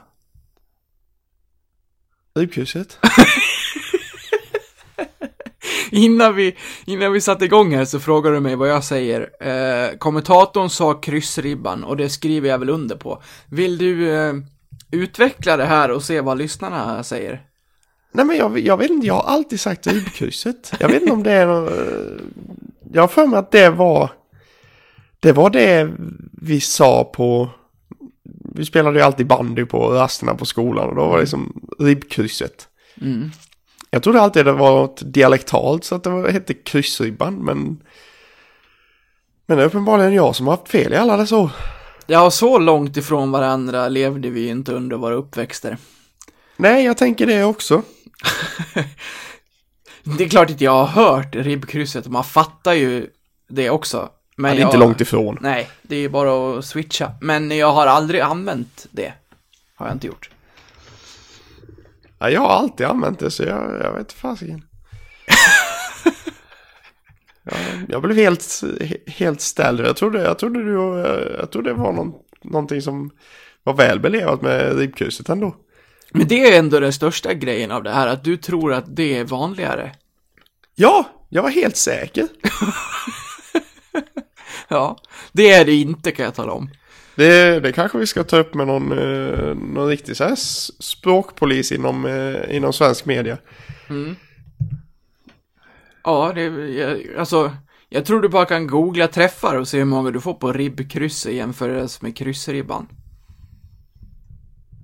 Ribkrysset. 2.35 2.99
Innan 5.95 6.35
vi, 6.35 6.57
innan 6.85 7.13
vi 7.13 7.21
satte 7.21 7.45
igång 7.45 7.75
här 7.75 7.85
så 7.85 8.01
frågade 8.01 8.37
du 8.37 8.41
mig 8.41 8.57
vad 8.57 8.69
jag 8.69 8.85
säger. 8.85 9.31
Eh, 9.41 9.99
kommentatorn 9.99 10.71
sa 10.71 10.95
kryssribban 10.95 11.85
och 11.85 11.97
det 11.97 12.09
skriver 12.09 12.49
jag 12.49 12.59
väl 12.59 12.71
under 12.71 12.97
på. 12.97 13.23
Vill 13.51 13.79
du 13.79 14.15
eh, 14.15 14.35
utveckla 14.90 15.57
det 15.57 15.65
här 15.65 15.90
och 15.90 16.03
se 16.03 16.21
vad 16.21 16.38
lyssnarna 16.38 17.03
säger? 17.03 17.42
Nej 18.13 18.25
men 18.25 18.37
jag, 18.37 18.59
jag 18.59 18.77
vet 18.77 18.90
inte, 18.90 19.07
jag 19.07 19.15
har 19.15 19.23
alltid 19.23 19.61
sagt 19.61 19.87
ribkrysset. 19.87 20.73
Jag 20.81 20.88
vet 20.88 21.03
inte 21.03 21.13
om 21.13 21.23
det 21.23 21.33
är 21.33 21.47
något, 21.47 21.71
eh, 21.71 22.25
Jag 22.92 23.03
har 23.03 23.09
för 23.09 23.27
mig 23.27 23.38
att 23.38 23.51
det 23.51 23.71
var... 23.71 24.11
Det 25.21 25.33
var 25.33 25.51
det 25.51 25.90
vi 26.33 26.61
sa 26.61 27.05
på... 27.05 27.51
Vi 28.55 28.65
spelade 28.65 28.99
ju 28.99 29.05
alltid 29.05 29.27
bandy 29.27 29.65
på 29.65 29.88
rasterna 29.88 30.35
på 30.35 30.45
skolan 30.45 30.88
och 30.88 30.95
då 30.95 31.09
var 31.09 31.15
det 31.15 31.23
liksom 31.23 31.69
ribbkrysset. 31.79 32.69
Mm. 33.01 33.31
Jag 33.95 34.03
trodde 34.03 34.21
alltid 34.21 34.45
det 34.45 34.53
var 34.53 34.85
ett 34.85 35.13
dialektalt 35.15 35.85
så 35.85 35.95
att 35.95 36.05
det 36.05 36.11
var- 36.11 36.29
hette 36.29 36.55
kryssribban 36.55 37.35
men 37.45 37.83
men 39.47 39.57
det 39.57 39.63
är 39.63 39.67
uppenbarligen 39.67 40.13
jag 40.13 40.37
som 40.37 40.47
har 40.47 40.57
haft 40.57 40.69
fel 40.69 40.92
i 40.92 40.97
alla 40.97 41.17
dessa 41.17 41.37
år. 41.37 41.51
Ja, 42.07 42.31
så 42.31 42.59
långt 42.59 42.97
ifrån 42.97 43.31
varandra 43.31 43.88
levde 43.88 44.31
vi 44.31 44.49
inte 44.49 44.73
under 44.73 44.97
våra 44.97 45.15
uppväxter. 45.15 45.77
Nej, 46.57 46.85
jag 46.85 46.97
tänker 46.99 47.27
det 47.27 47.45
också. 47.45 47.83
Det 50.19 50.25
är 50.25 50.29
klart 50.29 50.51
att 50.51 50.61
jag 50.61 50.85
har 50.85 50.87
hört 50.87 51.35
ribbkrysset, 51.35 52.07
man 52.09 52.25
fattar 52.25 52.73
ju 52.73 53.07
det 53.49 53.71
också. 53.71 54.09
Men 54.37 54.51
Men 54.51 54.59
jag, 54.61 54.69
inte 54.69 54.79
långt 54.79 55.01
ifrån. 55.01 55.38
Nej, 55.40 55.69
det 55.83 55.97
är 55.97 56.09
bara 56.09 56.59
att 56.59 56.65
switcha. 56.65 57.11
Men 57.21 57.51
jag 57.51 57.73
har 57.73 57.87
aldrig 57.87 58.21
använt 58.21 58.87
det. 58.90 59.13
Har 59.75 59.87
jag 59.87 59.95
inte 59.97 60.07
gjort. 60.07 60.31
Ja, 62.25 62.31
jag 62.31 62.40
har 62.40 62.48
alltid 62.48 62.87
använt 62.87 63.18
det 63.18 63.31
så 63.31 63.42
jag, 63.42 63.81
jag 63.83 63.92
vet 63.92 64.12
fasiken. 64.12 64.64
jag, 67.44 67.56
jag 67.88 68.02
blev 68.02 68.16
helt, 68.16 68.40
he- 68.40 69.10
helt 69.10 69.40
ställd. 69.40 69.81
Jag 69.81 69.96
trodde, 69.96 70.22
jag 70.22 70.38
trodde, 70.38 70.64
du, 70.64 70.72
jag 71.38 71.50
trodde 71.50 71.70
det 71.70 71.75
var 71.75 71.92
någon, 71.92 72.12
någonting 72.42 72.83
som 72.83 73.10
var 73.62 73.75
väl 73.75 74.00
belevat 74.00 74.42
med 74.42 74.79
ribbkrysset 74.79 75.29
ändå. 75.29 75.56
Men 76.10 76.29
det 76.29 76.48
är 76.54 76.58
ändå 76.58 76.81
den 76.81 76.92
största 76.92 77.35
grejen 77.35 77.70
av 77.70 77.83
det 77.83 77.90
här, 77.90 78.06
att 78.06 78.25
du 78.25 78.37
tror 78.37 78.72
att 78.72 78.96
det 78.96 79.18
är 79.18 79.25
vanligare. 79.25 79.92
Ja, 80.75 81.06
jag 81.29 81.42
var 81.42 81.50
helt 81.50 81.77
säker. 81.77 82.29
Ja, 84.68 84.96
det 85.33 85.50
är 85.52 85.64
det 85.64 85.72
inte 85.75 86.12
kan 86.12 86.25
jag 86.25 86.35
tala 86.35 86.52
om. 86.52 86.70
Det, 87.17 87.60
det 87.60 87.73
kanske 87.73 87.98
vi 87.98 88.06
ska 88.06 88.25
ta 88.25 88.38
upp 88.38 88.54
med 88.54 88.67
någon, 88.67 88.92
eh, 88.92 89.54
någon 89.54 89.88
riktig 89.88 90.17
så 90.17 90.25
här 90.25 90.35
språkpolis 90.83 91.73
inom, 91.73 92.04
eh, 92.06 92.56
inom 92.56 92.73
svensk 92.73 93.06
media. 93.06 93.38
Ja, 96.04 96.33
det, 96.35 96.42
jag, 96.75 97.00
alltså, 97.19 97.52
jag 97.88 98.04
tror 98.04 98.21
du 98.21 98.29
bara 98.29 98.44
kan 98.44 98.67
googla 98.67 99.08
träffar 99.08 99.56
och 99.56 99.69
se 99.69 99.79
hur 99.79 99.85
många 99.85 100.10
du 100.10 100.21
får 100.21 100.35
på 100.35 100.52
ribbkrysset 100.52 101.33
jämfört 101.35 102.02
med 102.02 102.17
kryssribban. 102.17 102.87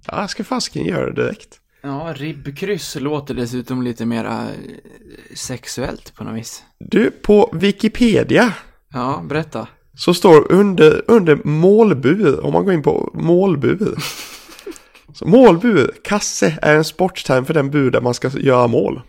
Ja, 0.07 0.21
jag 0.21 0.31
ska 0.31 0.45
fasken 0.45 0.85
göra 0.85 1.07
det 1.07 1.23
direkt. 1.23 1.61
Ja, 1.83 2.15
ribbkryss 2.17 2.97
låter 3.01 3.35
dessutom 3.35 3.83
lite 3.83 4.07
mera 4.07 4.43
eh, 4.43 5.35
sexuellt 5.35 6.15
på 6.15 6.25
något 6.25 6.37
vis. 6.37 6.63
Du, 6.79 7.11
på 7.11 7.51
Wikipedia 7.53 8.55
Ja, 8.93 9.25
berätta. 9.29 9.69
Så 9.97 10.15
står 10.15 10.53
under, 10.53 11.03
under 11.07 11.39
målbur, 11.45 12.45
om 12.45 12.53
man 12.53 12.65
går 12.65 12.75
in 12.75 12.83
på 12.83 13.11
målbur. 13.15 13.99
Så 15.15 15.27
målbur, 15.27 15.91
kasse, 16.05 16.59
är 16.63 16.77
en 16.77 16.85
sportterm 16.85 17.45
för 17.45 17.55
den 17.55 17.71
bur 17.71 17.91
där 17.91 18.01
man 18.01 18.15
ska 18.15 18.29
göra 18.29 18.67
mål. 18.67 19.01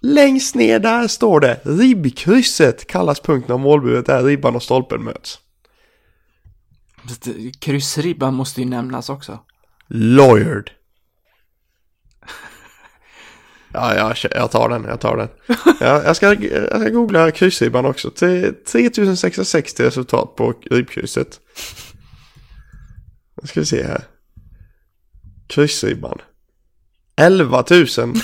Längst 0.00 0.54
ner 0.54 0.78
där 0.78 1.08
står 1.08 1.40
det 1.40 1.60
ribbkrysset 1.62 2.86
kallas 2.86 3.20
punkten 3.20 3.52
av 3.52 3.60
målburet 3.60 4.06
där 4.06 4.22
ribban 4.22 4.56
och 4.56 4.62
stolpen 4.62 5.04
möts. 5.04 5.38
Kryssribban 7.58 8.34
måste 8.34 8.60
ju 8.60 8.66
nämnas 8.66 9.10
också. 9.10 9.38
Lawyered. 9.88 10.70
Ja, 13.72 13.94
jag, 13.96 14.16
jag 14.40 14.50
tar 14.50 14.68
den, 14.68 14.84
jag 14.84 15.00
tar 15.00 15.16
den. 15.16 15.28
Ja, 15.80 16.02
jag, 16.04 16.16
ska, 16.16 16.34
jag 16.44 16.80
ska 16.80 16.90
googla 16.90 17.30
kryssribban 17.30 17.86
också. 17.86 18.10
Tre- 18.10 18.52
3660 18.72 19.82
resultat 19.82 20.36
på 20.36 20.54
ribbkrysset. 20.70 21.40
Nu 23.42 23.48
ska 23.48 23.60
vi 23.60 23.66
se 23.66 23.82
här. 23.82 24.02
Kryssribban. 25.48 26.18
11 27.16 27.64
000 27.70 27.80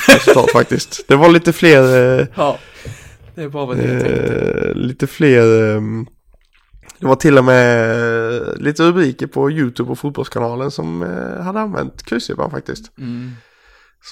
resultat 0.09 0.51
faktiskt. 0.53 1.09
Det 1.09 1.17
var 1.17 1.29
lite 1.29 1.53
fler, 1.53 2.19
eh, 2.21 2.27
Ja, 2.37 2.59
det 3.35 3.49
var 3.49 3.75
jag 3.77 3.85
tänkte. 3.85 4.09
eh, 4.09 4.75
lite 4.75 5.07
fler, 5.07 5.75
eh, 5.75 5.81
det 7.01 7.07
var 7.07 7.17
till 7.17 7.39
och 7.39 7.45
med 7.45 7.91
eh, 8.37 8.57
lite 8.57 8.83
rubriker 8.83 9.27
på 9.27 9.51
YouTube 9.51 9.91
och 9.91 9.99
fotbollskanalen 9.99 10.71
som 10.71 11.03
eh, 11.03 11.43
hade 11.45 11.61
använt 11.61 12.03
kryssribban 12.03 12.51
faktiskt. 12.51 12.99
Mm. 12.99 13.31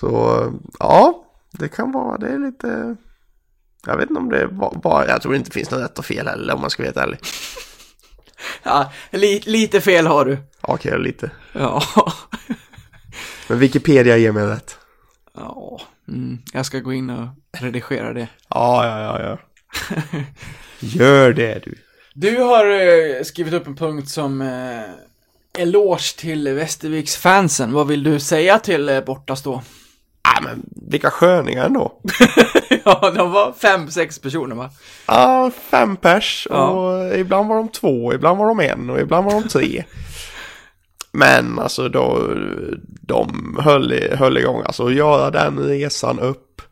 Så 0.01 0.53
ja, 0.78 1.24
det 1.53 1.68
kan 1.68 1.92
vara, 1.92 2.18
det 2.18 2.28
är 2.28 2.38
lite, 2.38 2.97
jag 3.86 3.97
vet 3.97 4.11
inte 4.11 4.20
om 4.20 4.28
det 4.28 4.47
var, 4.47 4.74
bara, 4.82 5.09
jag 5.09 5.22
tror 5.22 5.32
det 5.32 5.38
inte 5.38 5.51
finns 5.51 5.70
något 5.70 5.80
rätt 5.80 5.99
och 5.99 6.05
fel 6.05 6.28
heller 6.28 6.55
om 6.55 6.61
man 6.61 6.70
ska 6.70 6.82
vara 6.82 6.88
helt 6.88 6.97
ärlig. 6.97 7.18
Ja, 8.62 8.92
li, 9.11 9.40
lite 9.45 9.80
fel 9.80 10.07
har 10.07 10.24
du. 10.24 10.38
Okej, 10.61 10.99
lite. 10.99 11.30
Ja. 11.53 11.82
Men 13.49 13.59
Wikipedia 13.59 14.16
ger 14.16 14.32
mig 14.32 14.47
rätt. 14.47 14.78
Ja, 15.34 15.80
mm, 16.09 16.38
jag 16.53 16.66
ska 16.66 16.78
gå 16.78 16.92
in 16.92 17.11
och 17.11 17.28
redigera 17.53 18.12
det. 18.12 18.28
Ja, 18.49 18.86
ja, 18.86 19.01
ja, 19.01 19.20
ja. 19.22 19.38
Gör 20.80 21.32
det 21.32 21.64
du. 21.64 21.74
Du 22.14 22.36
har 22.36 22.66
eh, 22.66 23.22
skrivit 23.22 23.55
upp 23.55 23.66
en 23.66 23.76
punkt 23.76 24.09
som 24.09 24.40
eh, 24.40 25.62
eloge 25.62 26.16
till 26.18 26.49
Västerviks 26.49 27.16
fansen. 27.16 27.72
Vad 27.72 27.86
vill 27.88 28.03
du 28.03 28.20
säga 28.20 28.59
till 28.59 28.88
eh, 28.88 29.01
bortastå? 29.01 29.62
Ja, 30.25 30.41
men 30.43 30.62
vilka 30.91 31.11
sköningar 31.11 31.66
ändå. 31.66 31.93
ja, 32.85 33.12
de 33.16 33.33
var 33.33 33.53
fem, 33.53 33.91
sex 33.91 34.18
personer 34.18 34.57
va? 34.57 34.70
Ja, 35.07 35.51
fem 35.70 35.97
pers 35.97 36.47
och 36.51 36.57
Ja. 36.57 37.14
ibland 37.14 37.49
var 37.49 37.57
de 37.57 37.68
två, 37.68 38.14
ibland 38.14 38.39
var 38.39 38.47
de 38.47 38.61
en 38.61 38.91
och 38.91 39.01
ibland 39.01 39.25
var 39.25 39.33
de 39.33 39.49
tre. 39.49 39.85
Men 41.12 41.59
alltså 41.59 41.89
då, 41.89 42.29
de 43.01 43.57
höll, 43.61 43.95
höll 44.12 44.39
igång, 44.39 44.62
alltså 44.66 44.87
att 44.87 44.95
göra 44.95 45.31
den 45.31 45.59
resan 45.59 46.18
upp 46.20 46.62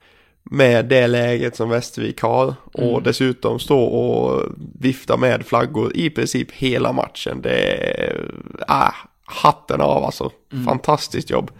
med 0.43 0.85
det 0.87 1.07
läget 1.07 1.57
som 1.57 1.71
Västervik 1.71 2.23
har 2.23 2.55
och 2.73 3.03
dessutom 3.03 3.59
stå 3.59 3.81
och 3.83 4.43
vifta 4.81 5.17
med 5.17 5.47
flaggor 5.47 5.97
i 5.97 6.11
princip 6.11 6.53
hela 6.53 6.93
matchen. 6.93 7.43
Det 7.43 7.59
är 8.03 8.31
ah, 8.69 8.93
hatten 9.25 9.81
av 9.81 10.05
alltså. 10.05 10.31
Fantastiskt 10.67 11.31
jobb. 11.31 11.51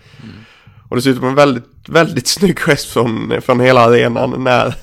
Och 0.93 0.97
dessutom 0.97 1.25
en 1.25 1.35
väldigt, 1.35 1.89
väldigt 1.89 2.27
snygg 2.37 2.59
gest 2.59 2.93
från, 2.93 3.43
från 3.43 3.61
hela 3.61 3.81
arenan 3.81 4.45
när 4.45 4.75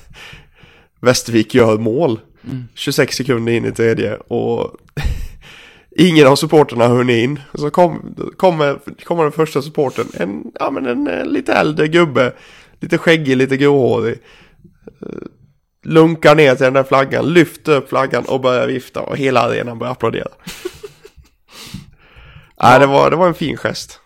Västervik 1.00 1.54
gör 1.54 1.78
mål. 1.78 2.20
26 2.74 3.16
sekunder 3.16 3.52
in 3.52 3.64
i 3.64 3.72
tredje 3.72 4.14
och 4.16 4.76
ingen 5.96 6.26
av 6.26 6.36
supporterna 6.36 6.88
hunnit 6.88 7.24
in. 7.24 7.40
Så 7.54 7.70
kom, 7.70 8.16
kommer, 8.36 8.78
kommer 9.04 9.22
den 9.22 9.32
första 9.32 9.62
supporten, 9.62 10.06
en, 10.14 10.52
ja, 10.60 10.70
men 10.70 10.86
en, 10.86 11.08
eh, 11.08 11.24
lite 11.24 11.52
äldre 11.52 11.88
gubbe, 11.88 12.32
lite 12.80 12.98
skäggig, 12.98 13.36
lite 13.36 13.56
gråhårig. 13.56 14.18
Eh, 15.02 15.08
Lunkar 15.84 16.34
ner 16.34 16.54
till 16.54 16.64
den 16.64 16.74
där 16.74 16.84
flaggan, 16.84 17.32
lyfter 17.32 17.76
upp 17.76 17.88
flaggan 17.88 18.24
och 18.24 18.40
börjar 18.40 18.66
vifta 18.66 19.00
och 19.00 19.16
hela 19.16 19.40
arenan 19.40 19.78
börjar 19.78 19.92
applådera. 19.92 20.28
Nej, 22.62 22.80
det 22.80 22.86
var, 22.86 23.10
det 23.10 23.16
var 23.16 23.28
en 23.28 23.34
fin 23.34 23.56
gest. 23.56 23.99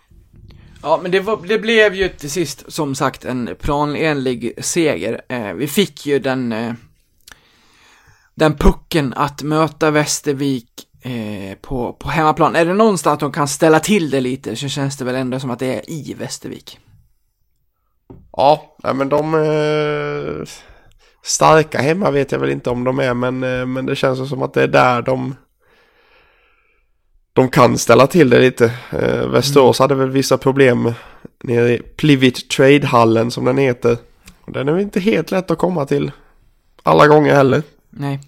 Ja, 0.84 0.98
men 1.02 1.10
det, 1.10 1.20
var, 1.20 1.40
det 1.48 1.58
blev 1.58 1.94
ju 1.94 2.08
till 2.08 2.30
sist, 2.30 2.72
som 2.72 2.94
sagt, 2.94 3.24
en 3.24 3.56
planenlig 3.60 4.64
seger. 4.64 5.20
Eh, 5.28 5.52
vi 5.52 5.66
fick 5.66 6.06
ju 6.06 6.18
den, 6.18 6.52
eh, 6.52 6.72
den 8.34 8.56
pucken 8.56 9.14
att 9.16 9.42
möta 9.42 9.90
Västervik 9.90 10.68
eh, 11.02 11.58
på, 11.60 11.92
på 11.92 12.08
hemmaplan. 12.08 12.56
Är 12.56 12.64
det 12.64 12.74
någonstans 12.74 13.20
de 13.20 13.32
kan 13.32 13.48
ställa 13.48 13.80
till 13.80 14.10
det 14.10 14.20
lite 14.20 14.56
så 14.56 14.68
känns 14.68 14.96
det 14.96 15.04
väl 15.04 15.14
ändå 15.14 15.40
som 15.40 15.50
att 15.50 15.58
det 15.58 15.74
är 15.74 15.90
i 15.90 16.14
Västervik. 16.18 16.78
Ja, 18.32 18.76
men 18.94 19.08
de... 19.08 19.34
Eh, 19.34 20.48
starka 21.22 21.78
hemma 21.78 22.10
vet 22.10 22.32
jag 22.32 22.38
väl 22.38 22.50
inte 22.50 22.70
om 22.70 22.84
de 22.84 22.98
är, 22.98 23.14
men, 23.14 23.42
eh, 23.42 23.66
men 23.66 23.86
det 23.86 23.96
känns 23.96 24.28
som 24.28 24.42
att 24.42 24.54
det 24.54 24.62
är 24.62 24.68
där 24.68 25.02
de... 25.02 25.34
De 27.34 27.48
kan 27.48 27.78
ställa 27.78 28.06
till 28.06 28.30
det 28.30 28.40
lite. 28.40 28.64
Eh, 28.92 29.28
Västerås 29.28 29.78
hade 29.78 29.94
väl 29.94 30.10
vissa 30.10 30.38
problem 30.38 30.92
nere 31.42 31.72
i 31.74 31.78
Plivit 31.78 32.50
Trade-hallen 32.50 33.30
som 33.30 33.44
den 33.44 33.58
heter. 33.58 33.96
Den 34.46 34.68
är 34.68 34.72
väl 34.72 34.82
inte 34.82 35.00
helt 35.00 35.30
lätt 35.30 35.50
att 35.50 35.58
komma 35.58 35.86
till 35.86 36.12
alla 36.82 37.06
gånger 37.06 37.34
heller. 37.34 37.62
Nej, 37.90 38.20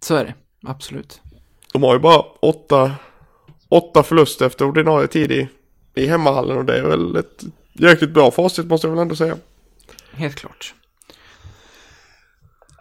så 0.00 0.14
är 0.14 0.24
det. 0.24 0.34
Absolut. 0.66 1.20
De 1.72 1.82
har 1.82 1.94
ju 1.94 2.00
bara 2.00 2.20
åtta, 2.40 2.92
åtta 3.68 4.02
förluster 4.02 4.46
efter 4.46 4.64
ordinarie 4.64 5.06
tid 5.08 5.32
i, 5.32 5.48
i 5.94 6.06
hemmahallen 6.06 6.56
och 6.58 6.64
det 6.64 6.78
är 6.78 6.82
väl 6.82 7.16
ett 7.16 7.44
jäkligt 7.72 8.10
bra 8.10 8.30
facit 8.30 8.66
måste 8.66 8.86
jag 8.86 8.92
väl 8.92 9.02
ändå 9.02 9.16
säga. 9.16 9.36
Helt 10.12 10.34
klart. 10.36 10.74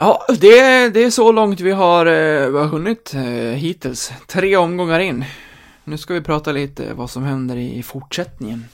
Ja, 0.02 0.26
det, 0.39 0.89
det 0.89 1.04
är 1.04 1.10
så 1.10 1.32
långt 1.32 1.60
vi 1.60 1.72
har, 1.72 2.06
eh, 2.06 2.50
vi 2.50 2.58
har 2.58 2.66
hunnit 2.66 3.14
eh, 3.14 3.22
hittills. 3.56 4.12
Tre 4.28 4.58
omgångar 4.58 5.00
in. 5.00 5.26
Nu 5.84 5.97
ska 5.97 6.14
vi 6.14 6.22
prata 6.22 6.52
lite 6.52 6.93
vad 6.93 7.10
som 7.10 7.24
händer 7.24 7.58
i, 7.58 7.84
fortsättningen. 7.84 8.66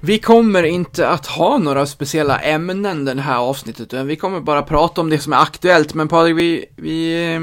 Vi 0.00 0.18
kommer 0.18 0.62
inte 0.62 1.08
att 1.08 1.26
ha 1.26 1.58
några 1.58 1.86
speciella 1.86 2.40
ämnen 2.40 3.04
den 3.04 3.18
här 3.18 3.38
avsnittet, 3.38 3.80
utan 3.80 4.06
vi 4.06 4.16
kommer 4.16 4.40
bara 4.40 4.62
prata 4.62 5.00
om 5.00 5.10
det 5.10 5.18
som 5.18 5.32
är 5.32 5.42
aktuellt. 5.42 5.94
Men 5.94 6.08
Patrik, 6.08 6.36
vi, 6.36 6.64
vi 6.76 7.34
eh, 7.34 7.40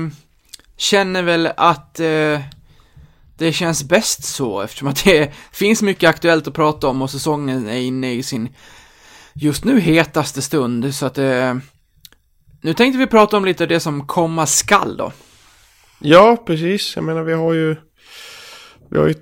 känner 0.77 1.23
väl 1.23 1.49
att 1.57 1.99
eh, 1.99 2.39
det 3.37 3.53
känns 3.53 3.83
bäst 3.83 4.23
så 4.23 4.61
eftersom 4.61 4.87
att 4.87 5.03
det 5.03 5.33
finns 5.51 5.81
mycket 5.81 6.09
aktuellt 6.09 6.47
att 6.47 6.53
prata 6.53 6.87
om 6.87 7.01
och 7.01 7.09
säsongen 7.09 7.67
är 7.67 7.77
inne 7.77 8.13
i 8.13 8.23
sin 8.23 8.49
just 9.33 9.65
nu 9.65 9.79
hetaste 9.79 10.41
stund 10.41 10.95
så 10.95 11.05
att 11.05 11.17
eh, 11.17 11.55
nu 12.61 12.73
tänkte 12.73 12.97
vi 12.97 13.07
prata 13.07 13.37
om 13.37 13.45
lite 13.45 13.65
det 13.65 13.79
som 13.79 14.07
komma 14.07 14.45
skall 14.45 14.97
då. 14.97 15.11
Ja, 15.99 16.43
precis. 16.45 16.95
Jag 16.95 17.05
menar 17.05 17.23
vi 17.23 17.33
har 17.33 17.53
ju... 17.53 17.75
Vi 18.91 18.99
har 18.99 19.07
ju... 19.07 19.15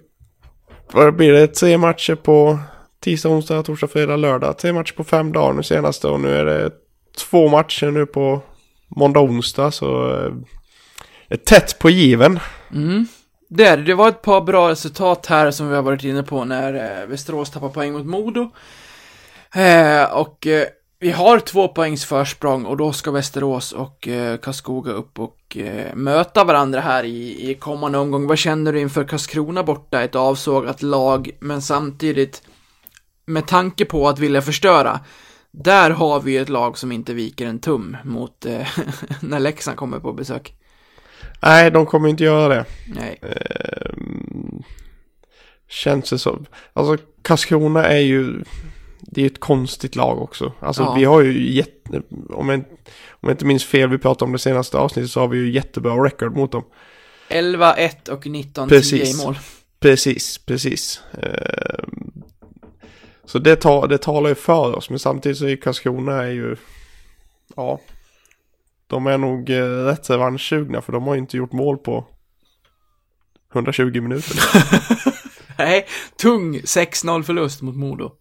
Vad 0.94 1.16
blir 1.16 1.32
det? 1.32 1.48
Tre 1.48 1.78
matcher 1.78 2.16
på 2.16 2.60
tisdag, 3.04 3.30
onsdag, 3.30 3.64
torsdag, 3.64 3.88
fredag, 3.88 4.16
lördag. 4.16 4.58
Tre 4.58 4.74
matcher 4.74 4.94
på 4.94 5.04
fem 5.04 5.32
dagar 5.32 5.54
nu 5.54 5.64
senaste 5.64 6.08
och 6.08 6.20
nu 6.20 6.36
är 6.36 6.46
det 6.46 6.72
två 7.18 7.50
matcher 7.50 7.92
nu 7.92 8.06
på 8.06 8.42
måndag, 8.88 9.20
onsdag 9.20 9.72
så... 9.72 10.14
eh, 10.14 10.32
Det 11.30 11.36
är 11.36 11.38
tätt 11.38 11.80
på 11.80 11.90
given. 11.90 12.40
Mm. 12.74 13.08
Det, 13.54 13.66
är 13.66 13.78
det. 13.78 13.84
det 13.84 13.94
var 13.94 14.10
ett 14.10 14.22
par 14.22 14.42
bra 14.42 14.70
resultat 14.70 15.26
här 15.26 15.52
som 15.52 15.70
vi 15.70 15.76
har 15.76 15.82
varit 15.82 16.04
inne 16.04 16.24
på 16.24 16.46
när 16.46 17.02
eh, 17.02 17.08
Västerås 17.08 17.50
tappar 17.52 17.70
poäng 17.70 17.94
mot 17.94 18.06
Modo. 18.06 18.52
Eh, 19.56 20.04
och 20.04 20.48
eh, 20.48 20.68
vi 21.00 21.12
har 21.12 21.40
två 21.40 21.68
poängs 21.68 22.06
försprång 22.06 22.66
och 22.66 22.78
då 22.78 22.94
ska 22.94 23.12
Västerås 23.12 23.72
och 23.72 24.08
eh, 24.08 24.38
Karlskoga 24.38 24.92
upp 24.92 25.20
och 25.20 25.58
eh, 25.58 25.96
möta 25.96 26.44
varandra 26.44 26.80
här 26.80 27.04
i, 27.04 27.50
i 27.52 27.56
kommande 27.56 27.98
omgång. 27.98 28.28
Vad 28.28 28.38
känner 28.38 28.74
du 28.74 28.80
inför 28.80 29.04
Karlskrona 29.04 29.64
borta? 29.64 30.02
Ett 30.02 30.16
avsågat 30.16 30.82
lag, 30.82 31.32
men 31.40 31.62
samtidigt 31.62 32.44
med 33.26 33.48
tanke 33.48 33.86
på 33.86 34.10
att 34.10 34.20
vilja 34.20 34.42
förstöra. 34.42 35.00
Där 35.52 35.90
har 35.90 36.20
vi 36.20 36.38
ett 36.38 36.50
lag 36.50 36.78
som 36.78 36.92
inte 36.92 37.14
viker 37.14 37.46
en 37.46 37.60
tum 37.60 37.98
mot 38.04 38.46
eh, 38.46 38.68
när 39.22 39.40
Leksand 39.40 39.78
kommer 39.78 40.00
på 40.00 40.14
besök. 40.14 40.56
Nej, 41.42 41.72
de 41.72 41.86
kommer 41.86 42.10
inte 42.10 42.24
göra 42.24 42.48
det. 42.56 42.66
Nej. 42.88 43.20
Ehm, 43.22 44.64
känns 45.70 46.10
det 46.10 46.20
så. 46.20 46.46
Alltså 46.74 46.98
Karlskrona 47.22 47.86
är 47.86 48.00
ju... 48.00 48.44
Det 49.02 49.22
är 49.22 49.26
ett 49.26 49.40
konstigt 49.40 49.96
lag 49.96 50.22
också. 50.22 50.54
Alltså 50.60 50.82
Ja. 50.84 50.94
vi 50.94 51.04
har 51.04 51.22
ju 51.22 51.54
jätte... 51.54 52.02
Om 52.30 52.50
jag, 52.50 52.60
om 53.10 53.20
jag 53.22 53.32
inte 53.32 53.46
minns 53.46 53.66
fel, 53.66 53.90
vi 53.90 53.98
pratade 53.98 54.26
om 54.26 54.32
det 54.34 54.40
senaste 54.40 54.78
avsnittet 54.78 55.12
så 55.12 55.20
har 55.20 55.28
vi 55.28 55.38
ju 55.38 55.52
jättebra 55.52 56.06
record 56.06 56.36
mot 56.38 56.52
dem. 56.52 56.64
11-1 57.30 58.10
och 58.10 58.26
19-10 58.26 58.68
Precis. 58.70 59.22
i 59.22 59.26
mål. 59.26 59.40
Precis, 59.80 60.38
precis. 60.38 61.02
Ehm, 61.22 62.24
så 63.26 63.40
det, 63.40 63.56
tar, 63.56 63.88
det 63.88 63.98
talar 63.98 64.30
ju 64.30 64.36
för 64.36 64.76
oss, 64.76 64.90
men 64.90 65.00
samtidigt 65.00 65.38
så 65.38 65.48
är 65.48 65.56
Karlskrona 65.56 66.24
är 66.24 66.32
ju... 66.32 66.56
Ja. 67.56 67.80
De 68.92 69.08
är 69.08 69.18
nog 69.18 69.50
eh, 69.50 69.86
rätt 69.86 70.10
revanschsugna 70.10 70.82
för 70.82 70.94
de 70.94 71.04
har 71.04 71.14
ju 71.14 71.20
inte 71.20 71.38
gjort 71.38 71.52
mål 71.52 71.78
på 71.78 72.06
120 73.54 74.02
minuter. 74.02 74.36
Nej, 75.58 75.86
tung 76.22 76.58
6-0 76.58 77.24
förlust 77.24 77.62
mot 77.62 77.76
Modo. 77.76 78.12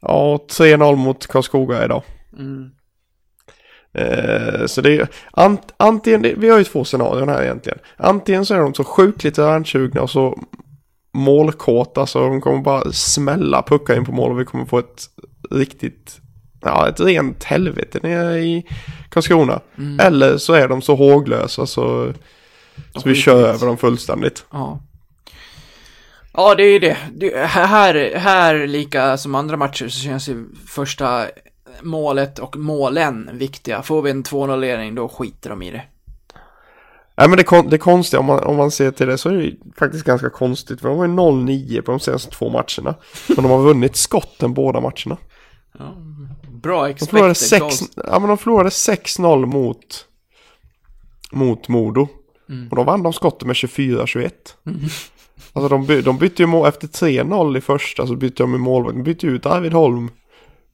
Ja, 0.00 0.34
och 0.34 0.46
3-0 0.50 0.96
mot 0.96 1.26
Karlskoga 1.26 1.84
idag. 1.84 2.02
Mm. 2.38 2.70
Eh, 3.94 4.66
så 4.66 4.80
det 4.80 4.98
är 4.98 5.08
ant, 5.32 5.74
antingen, 5.76 6.22
det, 6.22 6.34
vi 6.36 6.48
har 6.48 6.58
ju 6.58 6.64
två 6.64 6.84
scenarion 6.84 7.28
här 7.28 7.42
egentligen. 7.42 7.78
Antingen 7.96 8.46
så 8.46 8.54
är 8.54 8.58
de 8.58 8.74
så 8.74 8.84
sjukligt 8.84 9.38
revanschsugna 9.38 10.02
och 10.02 10.10
så 10.10 10.38
målkåta 11.12 12.06
så 12.06 12.18
de 12.18 12.40
kommer 12.40 12.62
bara 12.62 12.92
smälla 12.92 13.62
puckar 13.62 13.96
in 13.96 14.04
på 14.04 14.12
mål 14.12 14.30
och 14.30 14.40
vi 14.40 14.44
kommer 14.44 14.64
få 14.64 14.78
ett 14.78 15.02
riktigt, 15.50 16.20
ja 16.64 16.88
ett 16.88 17.00
rent 17.00 17.44
helvete 17.44 17.98
nere 18.02 18.38
i 18.40 18.66
Karlskrona. 19.08 19.60
Mm. 19.78 20.00
Eller 20.00 20.36
så 20.36 20.52
är 20.52 20.68
de 20.68 20.82
så 20.82 20.94
håglösa 20.94 21.66
så, 21.66 22.12
så 22.94 23.08
vi 23.08 23.14
kör 23.14 23.48
över 23.48 23.66
dem 23.66 23.76
fullständigt. 23.76 24.46
Ja. 24.50 24.80
Ja, 26.36 26.54
det 26.54 26.62
är 26.62 26.72
ju 26.72 26.78
det. 26.78 26.96
det. 27.12 27.46
Här, 27.46 28.14
här, 28.16 28.66
lika 28.66 29.16
som 29.16 29.34
andra 29.34 29.56
matcher, 29.56 29.88
så 29.88 30.00
känns 30.00 30.28
ju 30.28 30.46
första 30.68 31.26
målet 31.82 32.38
och 32.38 32.56
målen 32.56 33.30
viktiga. 33.32 33.82
Får 33.82 34.02
vi 34.02 34.10
en 34.10 34.24
2-0-ledning, 34.24 34.94
då 34.94 35.08
skiter 35.08 35.50
de 35.50 35.62
i 35.62 35.70
det. 35.70 35.82
Nej 37.16 37.28
men 37.28 37.36
det, 37.38 37.44
kon- 37.44 37.68
det 37.70 37.78
konstiga 37.78 38.20
om 38.20 38.26
man, 38.26 38.44
om 38.44 38.56
man 38.56 38.70
ser 38.70 38.90
till 38.90 39.06
det 39.06 39.18
så 39.18 39.28
är 39.28 39.32
det 39.34 39.52
faktiskt 39.78 40.04
ganska 40.04 40.30
konstigt. 40.30 40.80
För 40.80 40.88
de 40.88 40.98
var 40.98 41.04
ju 41.04 41.12
0-9 41.12 41.80
på 41.82 41.90
de 41.90 42.00
senaste 42.00 42.30
två 42.30 42.48
matcherna. 42.48 42.94
Men 43.28 43.36
de 43.36 43.44
har 43.46 43.62
vunnit 43.62 43.96
skotten 43.96 44.54
båda 44.54 44.80
matcherna. 44.80 45.16
Ja. 45.78 45.96
Bra 46.64 46.88
expected 46.88 47.36
sex, 47.36 47.60
goals. 47.60 47.90
ja, 47.96 48.18
men 48.18 48.28
de 48.28 48.38
förlorade 48.38 48.68
6-0 48.68 49.46
mot, 49.46 50.06
mot 51.32 51.68
Modo. 51.68 52.08
Mm. 52.48 52.68
Och 52.68 52.76
då 52.76 52.82
vann 52.82 53.02
de 53.02 53.12
skotten 53.12 53.48
med 53.48 53.54
24-21. 53.54 54.30
Alltså 55.52 55.68
de, 55.68 55.86
by, 55.86 56.02
de 56.02 56.18
bytte 56.18 56.42
ju 56.42 56.46
mål 56.46 56.68
efter 56.68 56.88
3-0 56.88 57.58
i 57.58 57.60
första 57.60 58.06
så 58.06 58.16
bytte 58.16 58.42
de 58.42 58.52
ju 58.52 58.58
målvakt. 58.58 58.96
De 58.96 59.02
bytte 59.02 59.26
ut 59.26 59.46
Arvid 59.46 59.72
Holm 59.72 60.10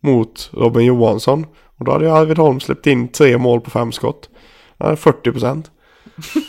mot 0.00 0.50
Robin 0.52 0.86
Johansson. 0.86 1.46
Och 1.78 1.84
då 1.84 1.92
hade 1.92 2.04
ju 2.04 2.10
Arvid 2.10 2.38
Holm 2.38 2.60
släppt 2.60 2.86
in 2.86 3.08
tre 3.08 3.38
mål 3.38 3.60
på 3.60 3.70
fem 3.70 3.92
skott. 3.92 4.28
Han 4.78 4.86
hade 4.86 4.96
40 4.96 5.32
procent. 5.32 5.70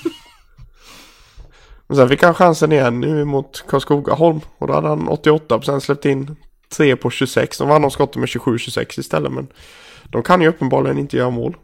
Men 1.88 1.98
sen 1.98 2.10
fick 2.10 2.24
han 2.24 2.34
chansen 2.34 2.72
igen 2.72 3.00
nu 3.00 3.26
mot 3.26 3.66
Karlskoga 3.68 4.14
Holm. 4.14 4.40
Och 4.58 4.68
då 4.68 4.74
hade 4.74 4.88
han 4.88 5.08
88 5.08 5.58
procent 5.58 5.84
släppt 5.84 6.06
in 6.06 6.36
3 6.72 6.96
på 6.96 7.10
26. 7.10 7.58
De 7.58 7.68
vann 7.68 7.82
de 7.82 7.92
skotten 7.92 8.20
med 8.20 8.28
27-26 8.28 9.00
istället. 9.00 9.32
Men 9.32 9.48
de 10.04 10.24
kan 10.24 10.42
ju 10.42 10.48
uppenbarligen 10.48 10.98
inte 10.98 11.18
göra 11.18 11.30
mål. 11.30 11.58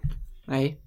Nej. 0.46 0.82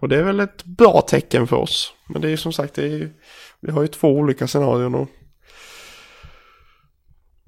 Och 0.00 0.08
det 0.08 0.16
är 0.16 0.22
väl 0.22 0.40
ett 0.40 0.64
bra 0.64 1.00
tecken 1.00 1.46
för 1.46 1.56
oss. 1.56 1.94
Men 2.06 2.22
det 2.22 2.28
är 2.28 2.30
ju 2.30 2.36
som 2.36 2.52
sagt, 2.52 2.74
det 2.74 2.82
ju, 2.82 3.10
vi 3.60 3.72
har 3.72 3.82
ju 3.82 3.88
två 3.88 4.08
olika 4.08 4.46
scenarion 4.46 4.94
att, 4.94 5.08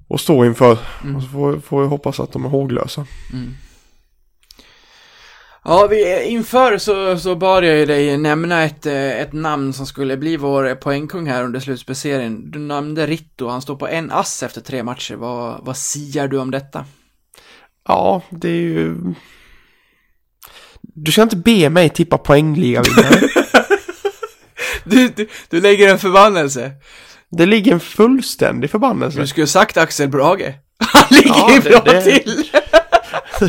att 0.09 0.21
stå 0.21 0.45
inför. 0.45 0.77
Mm. 1.03 1.15
Och 1.15 1.21
så 1.23 1.29
får, 1.29 1.59
får 1.59 1.81
vi 1.81 1.87
hoppas 1.87 2.19
att 2.19 2.31
de 2.31 2.45
är 2.45 2.49
håglösa. 2.49 3.07
Ja, 5.65 5.87
vi, 5.87 6.23
inför 6.23 6.77
så, 6.77 7.17
så 7.17 7.35
bad 7.35 7.63
jag 7.65 7.77
ju 7.77 7.85
dig 7.85 8.17
nämna 8.17 8.63
ett, 8.63 8.85
eh, 8.85 9.19
ett 9.21 9.33
namn 9.33 9.73
som 9.73 9.85
skulle 9.85 10.17
bli 10.17 10.37
vår 10.37 10.75
poängkung 10.75 11.27
här 11.27 11.43
under 11.43 11.59
slutspelserien. 11.59 12.51
Du 12.51 12.59
nämnde 12.59 13.07
Ritto, 13.07 13.47
han 13.47 13.61
står 13.61 13.75
på 13.75 13.87
en 13.87 14.11
ass 14.11 14.43
efter 14.43 14.61
tre 14.61 14.83
matcher. 14.83 15.15
Vad, 15.15 15.65
vad 15.65 15.77
siar 15.77 16.27
du 16.27 16.37
om 16.39 16.51
detta? 16.51 16.85
Ja, 17.87 18.21
det 18.29 18.47
är 18.49 18.51
ju... 18.61 18.95
Du 20.81 21.11
ska 21.11 21.21
inte 21.21 21.35
be 21.35 21.69
mig 21.69 21.89
tippa 21.89 22.17
poängligavinnare. 22.17 23.19
Du, 24.85 25.07
du, 25.09 25.27
du 25.49 25.61
lägger 25.61 25.89
en 25.91 25.99
förbannelse. 25.99 26.71
det 27.31 27.45
ligger 27.45 27.73
en 27.73 27.79
fullständig 27.79 28.69
förbannelse. 28.69 29.19
Du 29.19 29.27
skulle 29.27 29.47
sagt 29.47 29.77
Axel 29.77 30.09
Brage. 30.09 30.53
Han 30.79 31.03
ligger 31.09 31.29
Ja, 31.29 31.59
det- 31.63 31.69
bra 31.69 31.93
det- 31.93 32.01
till. 32.01 32.43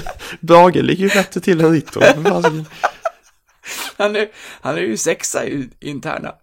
Brage 0.41 0.77
ligger 0.83 1.05
ju 1.05 1.15
bättre 1.15 1.41
till 1.41 1.61
än 1.61 1.73
Ritto. 1.73 2.01
Han 3.97 4.17
är, 4.17 4.29
han 4.61 4.77
är 4.77 4.81
ju 4.81 4.97
sexa 4.97 5.47
i 5.47 5.71
interna. 5.81 6.35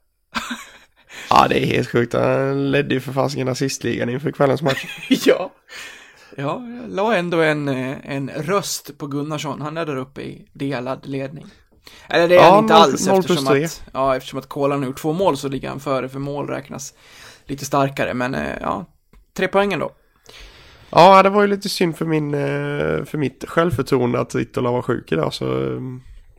ja, 1.30 1.48
det 1.50 1.64
är 1.64 1.66
helt 1.66 1.90
sjukt. 1.90 2.14
Han 2.14 2.72
ledde 2.72 2.94
ju 2.94 3.02
för 3.02 3.14
fasiken 3.14 3.48
assistligan 3.48 4.10
inför 4.10 4.32
kvällens 4.32 4.62
match. 4.62 4.86
ja. 5.26 5.52
Ja, 6.38 6.64
jag 6.82 6.90
la 6.90 7.16
ändå 7.16 7.42
en, 7.42 7.70
eh, 7.70 7.98
en 8.04 8.30
röst 8.30 8.98
på 8.98 9.08
Gunnarsson. 9.08 9.62
Han 9.62 9.78
är 9.78 9.86
där 9.86 9.96
uppe 9.96 10.22
i 10.22 10.48
delad 10.54 11.06
ledning. 11.06 11.46
Eller 12.10 12.28
det 12.28 12.36
är 12.36 12.40
Ja, 12.40 12.50
han 12.50 12.64
inte 12.64 12.76
alls 12.76 13.08
noll 13.08 13.24
plus 13.24 13.38
eftersom 13.38 13.54
tre. 13.54 13.66
att, 13.66 13.84
ja, 13.94 14.16
eftersom 14.16 14.40
att 14.40 14.50
Kolan 14.50 14.80
har 14.80 14.86
gjort 14.86 15.02
två 15.02 15.14
mål 15.14 15.38
så 15.38 15.48
ligger 15.48 15.70
han 15.70 15.80
före 15.80 16.10
för 16.10 16.20
mål 16.20 16.48
räknas 16.48 16.94
lite 17.46 17.66
starkare. 17.66 18.14
Men 18.14 18.36
eh, 18.36 18.58
ja, 18.62 18.86
tre 19.34 19.48
poängen 19.48 19.80
då. 19.80 19.92
Ja, 20.92 21.24
det 21.24 21.30
var 21.30 21.42
ju 21.42 21.48
lite 21.48 21.70
synd 21.70 21.98
för, 21.98 22.06
min, 22.06 22.34
eh, 22.34 23.06
för 23.06 23.18
mitt 23.18 23.46
självförtroende 23.48 24.20
att 24.20 24.36
Rittola 24.36 24.72
var 24.72 24.82
sjuk 24.82 25.12
idag. 25.12 25.34
Så, 25.34 25.46
eh, 25.46 25.80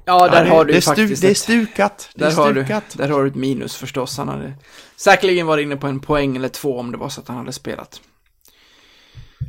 Ja, 0.05 0.29
där 0.29 0.45
det, 0.45 0.51
har 0.51 0.65
du 0.65 0.73
det, 0.73 0.79
är 0.79 0.81
stu, 0.81 0.91
faktiskt 0.91 1.23
det 1.23 1.31
är 1.31 1.35
stukat. 1.35 2.11
Det 2.15 2.25
Där 2.25 2.31
är 2.31 2.35
har, 2.35 2.53
du, 2.53 2.65
stukat. 2.65 2.85
där 2.97 3.09
har 3.09 3.23
du 3.23 3.29
ett 3.29 3.35
minus 3.35 3.77
förstås. 3.77 4.19
Han 4.19 4.29
hade 4.29 4.53
säkerligen 4.97 5.47
varit 5.47 5.63
inne 5.63 5.77
på 5.77 5.87
en 5.87 6.01
poäng 6.01 6.37
eller 6.37 6.49
två 6.49 6.79
om 6.79 6.93
det 6.93 6.99
var 6.99 7.09
så 7.09 7.21
att 7.21 7.29
han 7.29 7.37
hade 7.37 7.53
spelat. 7.53 8.01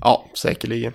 Ja, 0.02 0.26
säkerligen. 0.34 0.94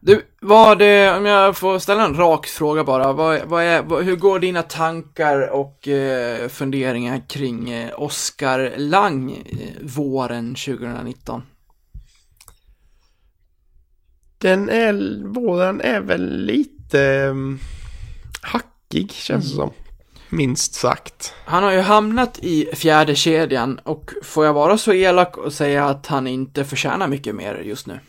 Du, 0.00 0.26
vad, 0.40 0.82
om 1.16 1.26
jag 1.26 1.56
får 1.56 1.78
ställa 1.78 2.04
en 2.04 2.16
rak 2.16 2.46
fråga 2.46 2.84
bara. 2.84 3.12
Vad, 3.12 3.40
vad 3.44 3.62
är, 3.62 3.82
vad, 3.82 4.04
hur 4.04 4.16
går 4.16 4.38
dina 4.38 4.62
tankar 4.62 5.48
och 5.50 5.88
eh, 5.88 6.48
funderingar 6.48 7.22
kring 7.28 7.70
eh, 7.70 7.90
Oskar 8.00 8.72
Lang 8.76 9.30
eh, 9.30 9.68
våren 9.82 10.54
2019? 10.54 11.42
Den 14.40 14.68
är, 14.68 15.22
våren 15.24 15.80
är 15.80 16.00
väl 16.00 16.44
lite 16.44 17.26
um, 17.26 17.58
hackig 18.42 19.12
känns 19.12 19.50
det 19.50 19.56
som. 19.56 19.70
Minst 20.28 20.74
sagt. 20.74 21.34
Han 21.44 21.62
har 21.62 21.72
ju 21.72 21.80
hamnat 21.80 22.38
i 22.42 22.68
fjärde 22.74 23.14
kedjan 23.14 23.78
och 23.82 24.10
får 24.22 24.46
jag 24.46 24.52
vara 24.52 24.78
så 24.78 24.92
elak 24.92 25.36
och 25.36 25.52
säga 25.52 25.84
att 25.84 26.06
han 26.06 26.26
inte 26.26 26.64
förtjänar 26.64 27.08
mycket 27.08 27.34
mer 27.34 27.54
just 27.64 27.86
nu? 27.86 28.00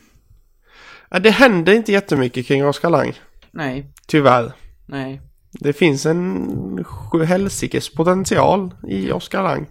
Ja, 1.10 1.20
det 1.20 1.30
händer 1.30 1.74
inte 1.74 1.92
jättemycket 1.92 2.48
kring 2.48 2.68
Oskar 2.68 2.90
Lang. 2.90 3.20
Nej, 3.52 3.86
Tyvärr. 4.08 4.54
nej. 4.86 5.22
det 5.52 5.74
finns 5.74 6.06
en 6.06 6.84
sjuhelsikes 6.84 7.90
potential 7.94 8.76
i 8.88 9.12
Oskar 9.12 9.44
Lang. 9.44 9.68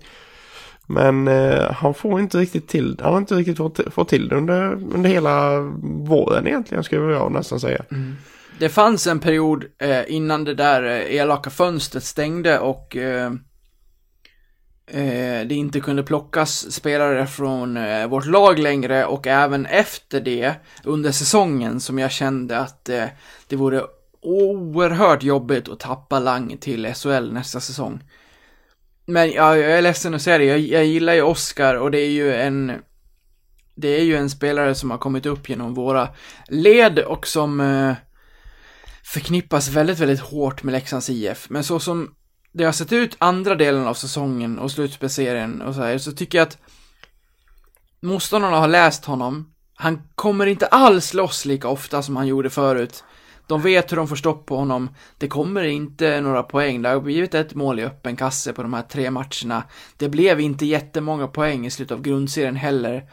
Men 0.91 1.29
eh, 1.29 1.73
han 1.73 1.95
får 1.95 2.21
inte 2.21 2.39
riktigt 2.39 2.69
till 2.69 2.97
Han 3.03 3.13
har 3.13 3.19
inte 3.19 3.35
riktigt 3.35 3.57
fått, 3.57 3.81
fått 3.95 4.09
till 4.09 4.29
det 4.29 4.37
under, 4.37 4.73
under 4.73 5.11
hela 5.11 5.61
våren 6.07 6.47
egentligen 6.47 6.85
skulle 6.85 7.13
jag 7.13 7.33
nästan 7.33 7.61
säga. 7.61 7.85
Mm. 7.91 8.17
Det 8.59 8.69
fanns 8.69 9.07
en 9.07 9.21
period 9.21 9.65
eh, 9.79 10.03
innan 10.09 10.45
det 10.45 10.55
där 10.55 10.83
eh, 10.83 11.17
elaka 11.17 11.51
fönstret 11.51 12.05
stängde 12.05 12.59
och 12.59 12.97
eh, 12.97 13.33
eh, 14.87 15.47
det 15.47 15.55
inte 15.55 15.81
kunde 15.81 16.03
plockas 16.03 16.73
spelare 16.73 17.27
från 17.27 17.77
eh, 17.77 18.07
vårt 18.07 18.27
lag 18.27 18.59
längre 18.59 19.05
och 19.05 19.27
även 19.27 19.67
efter 19.67 20.21
det 20.21 20.55
under 20.85 21.11
säsongen 21.11 21.81
som 21.81 21.99
jag 21.99 22.11
kände 22.11 22.59
att 22.59 22.89
eh, 22.89 23.05
det 23.49 23.57
vore 23.57 23.83
oerhört 24.23 25.23
jobbigt 25.23 25.69
att 25.69 25.81
tappa 25.81 26.19
Lang 26.19 26.57
till 26.61 26.95
SHL 26.95 27.33
nästa 27.33 27.61
säsong. 27.61 28.01
Men 29.11 29.33
ja, 29.33 29.57
jag 29.57 29.79
är 29.79 29.83
ledsen 29.83 30.15
att 30.15 30.23
säga 30.23 30.39
det, 30.39 30.45
jag, 30.45 30.59
jag 30.59 30.85
gillar 30.85 31.13
ju 31.13 31.23
Oscar 31.23 31.75
och 31.75 31.91
det 31.91 31.99
är 31.99 32.11
ju 32.11 32.35
en 32.35 32.73
det 33.75 33.89
är 33.89 34.03
ju 34.03 34.17
en 34.17 34.31
spelare 34.31 34.75
som 34.75 34.91
har 34.91 34.99
kommit 34.99 35.27
upp 35.27 35.49
genom 35.49 35.75
våra 35.75 36.09
led 36.49 36.99
och 36.99 37.27
som 37.27 37.61
eh, 37.61 37.95
förknippas 39.05 39.69
väldigt, 39.69 39.99
väldigt 39.99 40.21
hårt 40.21 40.63
med 40.63 40.73
Leksands 40.73 41.11
IF. 41.11 41.51
Men 41.51 41.65
så 41.65 41.81
som 41.81 42.15
det 42.53 42.65
har 42.65 42.73
sett 42.73 42.93
ut 42.93 43.17
andra 43.19 43.55
delen 43.55 43.87
av 43.87 43.95
säsongen 43.95 44.59
och 44.59 44.71
slutspelserien 44.71 45.63
och 45.63 45.75
så 45.75 45.83
här, 45.83 45.99
så 45.99 46.13
tycker 46.13 46.39
jag 46.39 46.49
att 46.49 46.59
motståndarna 48.01 48.57
har 48.57 48.69
läst 48.69 49.05
honom. 49.05 49.55
Han 49.75 50.03
kommer 50.15 50.47
inte 50.47 50.67
alls 50.67 51.15
loss 51.15 51.45
lika 51.45 51.69
ofta 51.69 52.03
som 52.03 52.17
han 52.17 52.27
gjorde 52.27 52.51
förut. 52.51 53.05
De 53.51 53.63
vet 53.63 53.93
hur 53.93 53.97
de 53.97 54.09
får 54.09 54.17
stopp 54.17 54.47
på 54.47 54.57
honom. 54.57 54.89
Det 55.19 55.29
kommer 55.29 55.65
inte 55.65 56.21
några 56.21 56.43
poäng. 56.43 56.83
Det 56.83 56.89
har 56.89 57.01
blivit 57.01 57.35
ett 57.35 57.55
mål 57.55 57.81
i 57.81 57.85
öppen 57.85 58.17
kasse 58.17 58.53
på 58.53 58.63
de 58.63 58.75
här 58.75 58.83
tre 58.83 59.11
matcherna. 59.11 59.65
Det 59.97 60.09
blev 60.09 60.41
inte 60.41 60.67
jättemånga 60.67 61.27
poäng 61.27 61.67
i 61.67 61.71
slutet 61.71 61.95
av 61.95 62.03
grundserien 62.03 62.57
heller. 62.57 63.11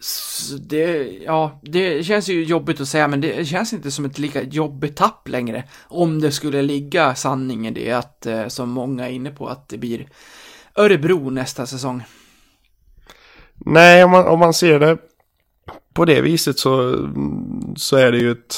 Så 0.00 0.56
det, 0.56 1.10
ja, 1.24 1.60
det 1.62 2.04
känns 2.06 2.28
ju 2.28 2.44
jobbigt 2.44 2.80
att 2.80 2.88
säga, 2.88 3.08
men 3.08 3.20
det 3.20 3.44
känns 3.44 3.72
inte 3.72 3.90
som 3.90 4.04
ett 4.04 4.18
lika 4.18 4.42
jobbigt 4.42 4.96
tapp 4.96 5.28
längre. 5.28 5.64
Om 5.88 6.20
det 6.20 6.32
skulle 6.32 6.62
ligga 6.62 7.14
sanning 7.14 7.66
i 7.66 7.70
det, 7.70 7.92
att, 7.92 8.26
eh, 8.26 8.46
som 8.48 8.70
många 8.70 9.08
är 9.08 9.12
inne 9.12 9.30
på, 9.30 9.48
att 9.48 9.68
det 9.68 9.78
blir 9.78 10.06
Örebro 10.74 11.30
nästa 11.30 11.66
säsong. 11.66 12.02
Nej, 13.54 14.04
om 14.04 14.10
man, 14.10 14.26
om 14.26 14.38
man 14.38 14.54
ser 14.54 14.80
det 14.80 14.98
på 15.94 16.04
det 16.04 16.20
viset 16.20 16.58
så, 16.58 16.98
så 17.76 17.96
är 17.96 18.12
det 18.12 18.18
ju 18.18 18.30
ett 18.30 18.56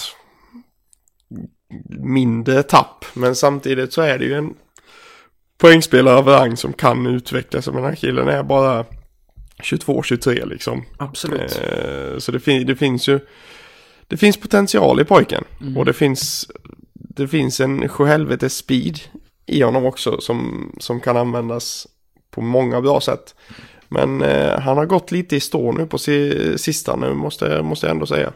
mindre 1.88 2.62
tapp. 2.62 3.04
Men 3.14 3.34
samtidigt 3.34 3.92
så 3.92 4.02
är 4.02 4.18
det 4.18 4.24
ju 4.24 4.34
en 4.34 4.54
poängspelare 5.58 6.16
av 6.16 6.28
rang 6.28 6.56
som 6.56 6.72
kan 6.72 7.06
utvecklas. 7.06 7.66
Men 7.66 7.76
den 7.76 7.84
här 7.84 7.94
killen 7.94 8.28
är 8.28 8.42
bara 8.42 8.84
22-23 9.62 10.46
liksom. 10.46 10.84
Absolut. 10.96 11.60
Eh, 11.62 12.18
så 12.18 12.32
det, 12.32 12.40
fin 12.40 12.66
det 12.66 12.76
finns 12.76 13.08
ju 13.08 13.20
det 14.08 14.16
finns 14.16 14.36
potential 14.36 15.00
i 15.00 15.04
pojken. 15.04 15.44
Och 15.76 15.84
det 15.84 15.92
finns 15.92 16.50
det 16.92 17.28
finns 17.28 17.60
en 17.60 17.88
sjuhelvetes 17.88 18.56
speed 18.56 19.00
i 19.46 19.62
honom 19.62 19.84
också 19.84 20.20
som, 20.20 20.70
som 20.78 21.00
kan 21.00 21.16
användas 21.16 21.86
på 22.30 22.40
många 22.40 22.80
bra 22.80 23.00
sätt. 23.00 23.34
Men 23.88 24.22
eh, 24.22 24.60
han 24.60 24.76
har 24.76 24.86
gått 24.86 25.12
lite 25.12 25.36
i 25.36 25.40
stå 25.40 25.72
nu 25.72 25.86
på 25.86 25.98
si 25.98 26.58
sista 26.58 26.96
nu 26.96 27.14
måste, 27.14 27.62
måste 27.62 27.86
jag 27.86 27.94
ändå 27.94 28.06
säga. 28.06 28.32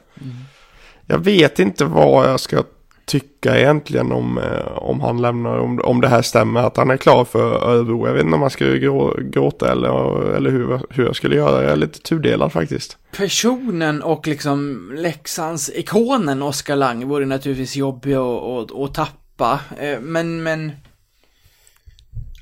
Jag 1.06 1.18
vet 1.18 1.58
inte 1.58 1.84
vad 1.84 2.28
jag 2.28 2.40
ska 2.40 2.64
tycka 3.10 3.58
egentligen 3.58 4.12
om, 4.12 4.38
eh, 4.38 4.78
om 4.78 5.00
han 5.00 5.22
lämnar, 5.22 5.58
om, 5.58 5.80
om 5.84 6.00
det 6.00 6.08
här 6.08 6.22
stämmer 6.22 6.60
att 6.60 6.76
han 6.76 6.90
är 6.90 6.96
klar 6.96 7.24
för 7.24 7.70
Örebro. 7.70 8.06
Jag 8.06 8.14
vet 8.14 8.24
inte 8.24 8.34
om 8.34 8.40
man 8.40 8.50
ska 8.50 8.64
grå, 8.64 9.16
gråta 9.20 9.72
eller, 9.72 10.22
eller 10.36 10.50
hur, 10.50 10.80
hur 10.90 11.04
jag 11.04 11.16
skulle 11.16 11.36
göra. 11.36 11.62
Jag 11.62 11.72
är 11.72 11.76
lite 11.76 12.00
tudelad 12.00 12.52
faktiskt. 12.52 12.98
Personen 13.16 14.02
och 14.02 14.26
liksom 14.26 14.90
Leksands 14.94 15.70
ikonen 15.74 16.42
Oskar 16.42 16.76
Lang 16.76 17.08
vore 17.08 17.26
naturligtvis 17.26 17.76
jobbig 17.76 18.14
att, 18.14 18.42
att, 18.42 18.72
att 18.72 18.94
tappa. 18.94 19.60
Eh, 19.78 20.00
men, 20.00 20.42
men... 20.42 20.72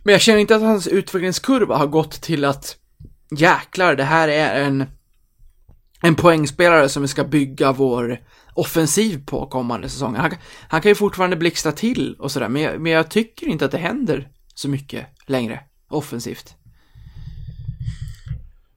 Men 0.03 0.13
jag 0.13 0.21
känner 0.21 0.39
inte 0.39 0.57
att 0.57 0.63
hans 0.63 0.87
utvecklingskurva 0.87 1.77
har 1.77 1.87
gått 1.87 2.23
till 2.23 2.45
att 2.45 2.77
jäklar, 3.31 3.95
det 3.95 4.05
här 4.05 4.29
är 4.29 4.65
en 4.65 4.87
en 6.03 6.15
poängspelare 6.15 6.89
som 6.89 7.03
vi 7.03 7.09
ska 7.09 7.25
bygga 7.25 7.73
vår 7.73 8.21
offensiv 8.59 9.27
på 9.27 9.47
kommande 9.47 9.89
säsonger. 9.89 10.19
Han, 10.19 10.35
han 10.69 10.81
kan 10.81 10.91
ju 10.91 10.95
fortfarande 10.95 11.37
blixtra 11.37 11.73
till 11.73 12.17
och 12.19 12.33
sådär, 12.33 12.49
men 12.49 12.63
jag, 12.63 12.81
men 12.81 12.93
jag 12.93 13.11
tycker 13.11 13.47
inte 13.47 13.65
att 13.65 13.71
det 13.71 13.79
händer 13.79 14.29
så 14.55 14.69
mycket 14.69 15.07
längre 15.27 15.61
offensivt. 15.91 16.55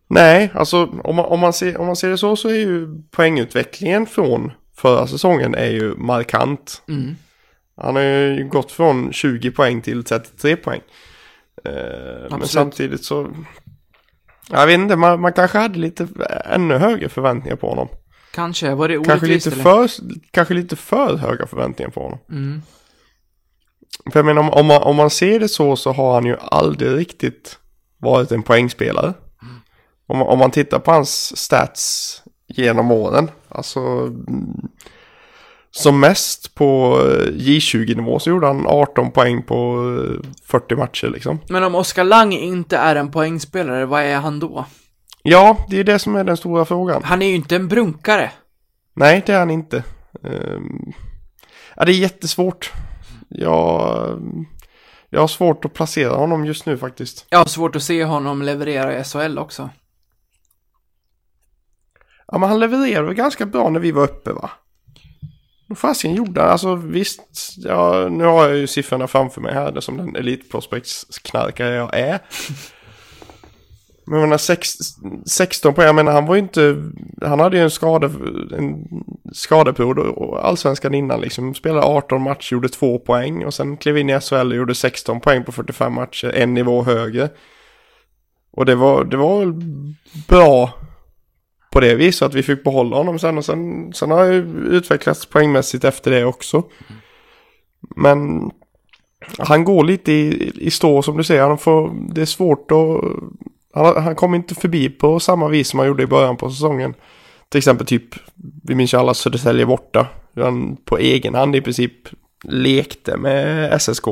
Nej, 0.08 0.52
alltså 0.54 0.86
om 1.04 1.16
man, 1.16 1.26
om, 1.26 1.40
man 1.40 1.54
ser, 1.54 1.78
om 1.78 1.86
man 1.86 1.96
ser 1.96 2.10
det 2.10 2.18
så 2.18 2.36
så 2.36 2.50
är 2.50 2.56
ju 2.56 3.02
poängutvecklingen 3.12 4.06
från 4.06 4.52
förra 4.76 5.08
säsongen 5.08 5.56
är 5.56 5.70
ju 5.70 5.96
markant. 5.96 6.82
Mm. 6.88 7.16
Han 7.76 7.96
har 7.96 8.04
ju 8.04 8.48
gått 8.48 8.72
från 8.72 9.14
20 9.14 9.52
poäng 9.52 9.82
till 9.82 10.04
33 10.04 10.56
poäng. 10.56 10.82
Eh, 11.66 12.38
men 12.38 12.48
samtidigt 12.48 13.04
så... 13.04 13.32
Jag 14.50 14.68
vet 14.68 14.80
inte, 14.80 14.96
man, 14.96 15.22
man 15.22 15.34
kanske 15.34 15.58
hade 15.58 15.80
lite 15.80 16.08
ännu 16.46 16.78
högre 16.78 17.10
förväntningar 17.10 17.56
på 17.56 17.70
honom. 17.70 17.88
Kanske, 18.34 18.76
var 18.76 18.88
det 18.88 19.04
Kanske 19.06 19.28
lite, 19.28 19.52
för, 19.52 19.90
kanske 20.32 20.54
lite 20.54 20.76
för 20.76 21.16
höga 21.16 21.48
förväntningar 21.48 21.90
på 21.92 22.04
honom. 22.04 22.20
Mm. 22.30 22.62
För 24.12 24.20
jag 24.20 24.26
menar, 24.26 24.42
om, 24.42 24.50
om, 24.50 24.66
man, 24.66 24.82
om 24.82 24.96
man 24.96 25.10
ser 25.10 25.40
det 25.40 25.50
så 25.50 25.76
så 25.76 25.92
har 25.92 26.14
han 26.14 26.26
ju 26.26 26.38
aldrig 26.42 26.98
riktigt 26.98 27.58
varit 27.98 28.32
en 28.32 28.44
poängspelare. 28.44 29.14
Om, 30.08 30.18
man- 30.18 30.28
om 30.28 30.40
man 30.40 30.52
tittar 30.52 30.80
på 30.80 30.92
hans 30.92 31.38
stats 31.38 32.24
genom 32.48 32.92
åren. 32.92 33.32
Alltså 33.50 33.80
mm, 33.80 34.68
som 35.72 36.00
mest 36.00 36.56
på 36.56 37.00
eh, 37.06 37.32
J20-nivå 37.34 38.20
så 38.20 38.30
gjorde 38.30 38.48
han 38.48 38.68
18 38.68 39.12
poäng 39.12 39.44
på 39.44 39.56
eh, 40.24 40.30
40 40.46 40.76
matcher 40.76 41.08
liksom. 41.08 41.40
Men 41.50 41.64
om 41.64 41.76
Oskar 41.76 42.04
Lang 42.04 42.34
inte 42.34 42.78
är 42.78 42.96
en 42.96 43.12
poängspelare, 43.12 43.86
vad 43.86 44.02
är 44.04 44.18
han 44.18 44.40
då? 44.40 44.66
Ja, 45.24 45.66
det 45.70 45.80
är 45.80 45.84
det 45.84 46.00
som 46.00 46.16
är 46.16 46.24
den 46.24 46.38
stora 46.38 46.66
frågan. 46.66 47.04
Han 47.04 47.22
är 47.22 47.28
ju 47.28 47.36
inte 47.36 47.56
en 47.56 47.68
brunkare. 47.68 48.32
Nej, 48.94 49.24
det 49.26 49.34
är 49.34 49.40
han 49.40 49.50
inte. 49.50 49.84
Ehm, 50.24 50.94
ja, 51.76 51.86
det 51.86 51.92
är 51.92 51.96
jättesvårt. 51.96 52.72
Jag, 53.30 54.22
jag 55.10 55.22
har 55.22 55.28
svårt 55.28 55.66
att 55.66 55.74
placera 55.74 56.16
honom 56.16 56.46
just 56.46 56.66
nu 56.66 56.78
faktiskt. 56.78 57.26
Jag 57.30 57.38
har 57.38 57.46
svårt 57.46 57.76
att 57.76 57.84
se 57.84 58.04
honom 58.04 58.42
leverera 58.42 59.00
i 59.00 59.04
SHL 59.04 59.38
också. 59.38 59.70
Ja, 62.28 62.38
men 62.38 62.50
han 62.50 62.60
levererade 62.60 63.14
ganska 63.14 63.46
bra 63.46 63.70
när 63.70 63.80
vi 63.80 63.92
var 63.92 64.04
uppe 64.04 64.32
va? 64.32 64.50
Vad 65.68 65.78
fasiken 65.78 66.16
gjorde 66.16 66.42
han? 66.42 66.50
Alltså 66.50 66.76
visst, 66.76 67.54
ja, 67.58 68.08
nu 68.12 68.24
har 68.24 68.48
jag 68.48 68.58
ju 68.58 68.68
siffrorna 68.68 69.08
framför 69.08 69.42
mig 69.42 69.54
här, 69.54 69.72
det 69.72 69.82
som 69.82 69.98
den 69.98 70.16
elitprospektsknarkare 70.16 71.76
jag 71.76 72.00
är. 72.00 72.20
Men 74.12 74.20
jag 74.20 74.28
menar, 74.28 74.38
sex, 74.38 74.78
16 75.26 75.74
poäng, 75.74 75.86
jag 75.86 75.96
menar 75.96 76.12
han 76.12 76.26
var 76.26 76.36
ju 76.36 76.42
inte, 76.42 76.92
han 77.22 77.40
hade 77.40 77.58
ju 77.58 77.64
en 77.64 77.72
skade, 77.72 78.12
en 78.58 78.88
skadeperiod 79.34 80.00
och 80.00 80.48
allsvenskan 80.48 80.94
innan 80.94 81.22
liksom. 81.22 81.54
Spelade 81.54 81.86
18 81.86 82.22
matcher, 82.22 82.54
gjorde 82.54 82.70
2 82.70 83.00
poäng 83.00 83.46
och 83.46 83.54
sen 83.54 83.78
klev 83.78 83.98
in 83.98 84.10
i 84.10 84.20
SHL 84.20 84.52
och 84.52 84.56
gjorde 84.56 84.76
16 84.76 85.20
poäng 85.20 85.44
på 85.44 85.52
45 85.52 85.94
matcher, 85.94 86.32
en 86.36 86.54
nivå 86.54 86.84
högre. 86.84 87.30
Och 88.52 88.66
det 88.66 88.76
var, 88.76 89.04
det 89.04 89.18
var 89.18 89.40
väl 89.40 89.54
bra 90.28 90.74
på 91.72 91.80
det 91.80 91.96
viset 91.96 92.26
att 92.26 92.34
vi 92.34 92.44
fick 92.44 92.64
behålla 92.64 92.96
honom 92.96 93.20
sen 93.20 93.38
och 93.38 93.46
sen, 93.46 93.94
sen 93.94 94.12
har 94.12 94.26
jag 94.26 94.34
ju 94.34 94.68
utvecklats 94.70 95.26
poängmässigt 95.26 95.84
efter 95.84 96.12
det 96.12 96.26
också. 96.26 96.64
Men 97.96 98.52
han 99.38 99.64
går 99.64 99.84
lite 99.84 100.12
i, 100.12 100.52
i 100.56 100.72
stå 100.72 101.02
som 101.02 101.18
du 101.18 101.24
säger, 101.24 101.42
han 101.42 101.58
får, 101.58 101.92
det 102.14 102.22
är 102.22 102.26
svårt 102.26 102.72
att, 102.72 103.04
han, 103.74 104.04
han 104.04 104.16
kommer 104.16 104.38
inte 104.38 104.56
förbi 104.56 104.90
på 104.90 105.20
samma 105.20 105.48
vis 105.48 105.68
som 105.68 105.80
han 105.80 105.88
gjorde 105.88 106.04
i 106.04 106.08
början 106.08 106.38
på 106.38 106.50
säsongen. 106.50 106.94
Till 107.50 107.58
exempel 107.58 107.88
typ, 107.88 108.16
vi 108.64 108.76
minns 108.76 108.94
ju 108.94 108.98
alla 108.98 109.14
Södertälje 109.14 109.66
borta, 109.66 110.08
han 110.36 110.78
på 110.86 110.98
egen 110.98 111.36
hand 111.36 111.56
i 111.56 111.62
princip 111.62 111.94
lekte 112.44 113.18
med 113.18 113.82
SSK. 113.82 114.06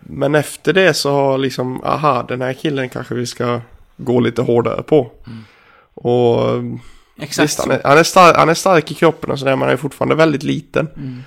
Men 0.00 0.34
efter 0.34 0.72
det 0.72 0.94
så 0.94 1.10
har 1.10 1.38
liksom, 1.38 1.84
aha, 1.84 2.22
den 2.22 2.42
här 2.42 2.52
killen 2.52 2.88
kanske 2.88 3.14
vi 3.14 3.26
ska 3.26 3.60
gå 3.96 4.20
lite 4.20 4.42
hårdare 4.42 4.82
på. 4.82 5.10
Och 5.94 6.40
Exakt 7.18 7.44
Visst, 7.44 7.60
han 7.60 7.70
är, 7.70 7.80
han, 7.84 7.98
är 7.98 8.02
stark, 8.02 8.36
han 8.36 8.48
är 8.48 8.54
stark 8.54 8.90
i 8.90 8.94
kroppen 8.94 9.30
och 9.30 9.38
sådär, 9.38 9.56
men 9.56 9.62
han 9.62 9.72
är 9.72 9.76
fortfarande 9.76 10.14
väldigt 10.14 10.42
liten. 10.42 10.88
Mm. 10.96 11.22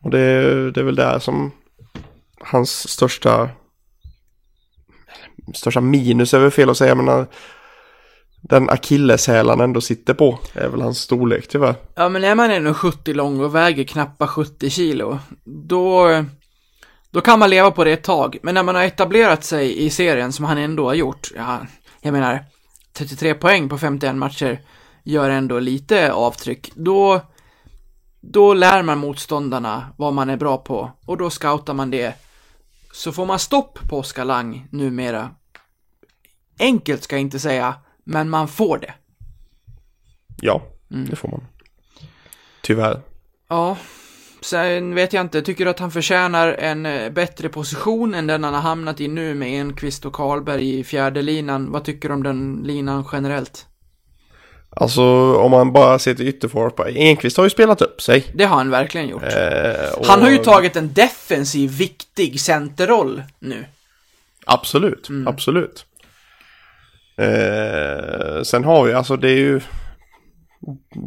Och 0.00 0.10
det, 0.10 0.70
det 0.70 0.80
är 0.80 0.84
väl 0.84 0.96
där 0.96 1.18
som 1.18 1.50
hans 2.40 2.88
största 2.88 3.48
största 5.54 5.80
minus 5.80 6.34
är 6.34 6.38
väl 6.38 6.50
fel 6.50 6.70
att 6.70 6.76
säga, 6.76 6.94
men 6.94 7.08
eh, 7.08 7.26
den 8.40 8.70
akilleshäl 8.70 9.48
han 9.48 9.60
ändå 9.60 9.80
sitter 9.80 10.14
på 10.14 10.38
är 10.52 10.68
väl 10.68 10.80
hans 10.80 10.98
storlek 10.98 11.48
tyvärr. 11.48 11.74
Ja, 11.94 12.08
men 12.08 12.24
är 12.24 12.34
man 12.34 12.74
70 12.74 13.14
lång 13.14 13.40
och 13.40 13.54
väger 13.54 13.84
knappa 13.84 14.26
70 14.26 14.70
kilo, 14.70 15.18
då, 15.44 16.24
Då 17.10 17.20
kan 17.20 17.38
man 17.38 17.50
leva 17.50 17.70
på 17.70 17.84
det 17.84 17.92
ett 17.92 18.04
tag, 18.04 18.38
men 18.42 18.54
när 18.54 18.62
man 18.62 18.74
har 18.74 18.82
etablerat 18.82 19.44
sig 19.44 19.84
i 19.84 19.90
serien 19.90 20.32
som 20.32 20.44
han 20.44 20.58
ändå 20.58 20.86
har 20.86 20.94
gjort, 20.94 21.30
ja, 21.36 21.58
jag 22.00 22.12
menar, 22.12 22.44
33 22.92 23.34
poäng 23.34 23.68
på 23.68 23.78
51 23.78 24.16
matcher 24.16 24.60
gör 25.02 25.30
ändå 25.30 25.58
lite 25.58 26.12
avtryck, 26.12 26.72
då, 26.74 27.20
då 28.20 28.54
lär 28.54 28.82
man 28.82 28.98
motståndarna 28.98 29.86
vad 29.96 30.14
man 30.14 30.30
är 30.30 30.36
bra 30.36 30.56
på 30.56 30.90
och 31.06 31.16
då 31.16 31.30
scoutar 31.30 31.74
man 31.74 31.90
det. 31.90 32.14
Så 32.98 33.12
får 33.12 33.26
man 33.26 33.38
stopp 33.38 33.78
på 33.88 33.98
Oskar 33.98 34.24
Lang 34.24 34.66
numera. 34.70 35.30
Enkelt 36.58 37.02
ska 37.02 37.16
jag 37.16 37.20
inte 37.20 37.38
säga, 37.38 37.74
men 38.04 38.30
man 38.30 38.48
får 38.48 38.78
det. 38.78 38.94
Ja, 40.40 40.62
Mm. 40.90 41.08
det 41.08 41.16
får 41.16 41.28
man. 41.28 41.46
Tyvärr. 42.62 43.00
Ja, 43.48 43.76
sen 44.40 44.94
vet 44.94 45.12
jag 45.12 45.20
inte. 45.20 45.42
Tycker 45.42 45.64
du 45.64 45.70
att 45.70 45.78
han 45.78 45.90
förtjänar 45.90 46.48
en 46.48 46.86
eh, 46.86 47.10
bättre 47.10 47.48
position 47.48 48.14
än 48.14 48.26
den 48.26 48.44
han 48.44 48.54
har 48.54 48.60
hamnat 48.60 49.00
i 49.00 49.08
nu 49.08 49.34
med 49.34 49.48
Enqvist 49.60 50.04
och 50.06 50.12
Karlberg 50.12 50.78
i 50.78 50.84
fjärde 50.84 51.22
linan? 51.22 51.72
Vad 51.72 51.84
tycker 51.84 52.08
du 52.08 52.14
om 52.14 52.22
den 52.22 52.60
linan 52.64 53.04
generellt? 53.12 53.66
Alltså 54.70 55.02
om 55.36 55.50
man 55.50 55.72
bara 55.72 55.98
ser 55.98 56.14
till 56.14 56.28
ytterforward. 56.28 56.96
Enqvist 56.96 57.36
har 57.36 57.44
ju 57.44 57.50
spelat 57.50 57.82
upp 57.82 58.02
sig. 58.02 58.24
Det 58.34 58.44
har 58.44 58.56
han 58.56 58.70
verkligen 58.70 59.08
gjort. 59.08 59.22
Eh, 59.22 59.92
och- 59.98 60.06
Han 60.06 60.22
har 60.22 60.30
ju 60.30 60.36
tagit 60.38 60.76
en 60.76 60.92
defensiv, 60.92 61.70
viktig 61.78 62.40
centerroll 62.40 63.22
nu. 63.38 63.64
Absolut, 64.46 65.08
Mm. 65.08 65.28
absolut. 65.28 65.86
Eh, 67.16 68.42
sen 68.42 68.64
har 68.64 68.84
vi, 68.84 68.92
alltså 68.92 69.16
det 69.16 69.30
är 69.30 69.36
ju... 69.36 69.60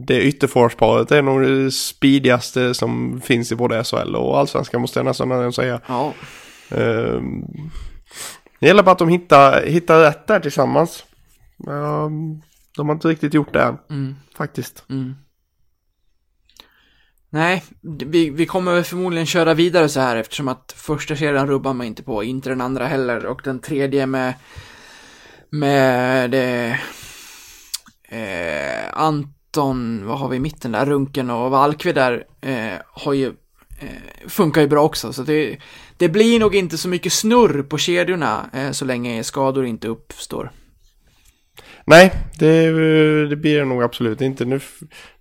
Det 0.07 0.22
ytterforwardsparet 0.22 1.12
är 1.12 1.22
nog 1.22 1.41
det 1.41 1.72
speedigaste 1.72 2.74
som 2.74 3.22
finns 3.22 3.51
i 3.51 3.55
både 3.55 3.84
SHL 3.84 4.16
och 4.16 4.39
allsvenskan 4.39 4.82
måste 4.82 4.99
jag 4.99 5.05
nästan 5.05 5.53
säga. 5.53 5.80
Ja, 5.88 6.14
Eh, 6.70 7.22
det 8.59 8.68
gäller 8.68 8.84
bara 8.84 8.91
att 8.91 8.99
de 8.99 9.09
hittar, 9.09 9.66
hittar 9.66 9.99
rätt 10.03 10.28
där 10.28 10.39
tillsammans. 10.39 11.03
Eh, 11.68 12.09
de 12.78 12.89
har 12.89 12.95
inte 12.95 13.07
riktigt 13.07 13.34
gjort 13.34 13.53
det 13.53 13.61
än, 13.61 13.78
mm, 13.89 14.15
faktiskt. 14.38 14.86
mm. 14.89 15.15
Nej, 17.34 17.63
vi, 17.82 18.30
vi 18.30 18.45
kommer 18.45 18.84
förmodligen 18.84 19.26
köra 19.26 19.53
vidare 19.53 19.89
så 19.89 19.99
här 19.99 20.15
eftersom 20.15 20.47
att 20.47 20.74
första 20.78 21.15
serien 21.15 21.47
rubbar 21.47 21.74
man 21.74 21.88
inte 21.88 22.03
på, 22.03 22.24
inte 22.24 22.49
den 22.49 22.61
andra 22.61 22.86
heller 22.86 23.26
och 23.26 23.41
den 23.43 23.59
tredje 23.59 24.05
med 24.05 24.34
med 25.49 26.34
eh, 26.34 26.72
eh, 28.19 28.89
Anton, 28.93 30.07
vad 30.07 30.19
har 30.19 30.30
vi 30.30 30.36
i 30.36 30.39
mitten 30.39 30.72
där, 30.72 30.86
Runken 30.86 31.30
och 31.30 31.51
Valkve 31.51 31.93
där 31.93 32.26
eh, 32.41 32.80
har 32.88 33.13
ju 33.13 33.28
eh, 33.80 34.28
funkar 34.28 34.61
ju 34.61 34.67
bra 34.67 34.84
också 34.84 35.13
så 35.13 35.24
det, 35.24 35.57
det 35.97 36.09
blir 36.09 36.39
nog 36.39 36.55
inte 36.55 36.78
så 36.78 36.89
mycket 36.89 37.13
snurr 37.13 37.63
på 37.63 37.78
kedjorna 37.78 38.49
eh, 38.53 38.72
så 38.72 38.86
länge 38.86 39.24
skador 39.24 39.65
inte 39.65 39.88
uppstår. 39.88 40.51
Nej, 41.86 42.11
det, 42.39 42.71
det 43.27 43.36
blir 43.36 43.59
det 43.59 43.65
nog 43.65 43.84
absolut 43.84 44.21
inte. 44.21 44.45
Nu, 44.45 44.59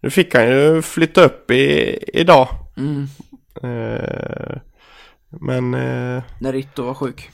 nu 0.00 0.10
fick 0.10 0.34
han 0.34 0.48
ju 0.48 0.82
flytta 0.82 1.24
upp 1.24 1.50
i, 1.50 1.98
idag. 2.12 2.48
Mm, 2.76 3.06
Eh, 3.62 4.56
men 5.28 5.74
eh, 5.74 6.22
när 6.40 6.52
Ritto 6.52 6.82
var 6.82 6.94
sjuk. 6.94 7.30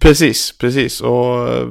precis, 0.00 0.58
precis. 0.58 1.00
Och 1.00 1.48
eh, 1.48 1.68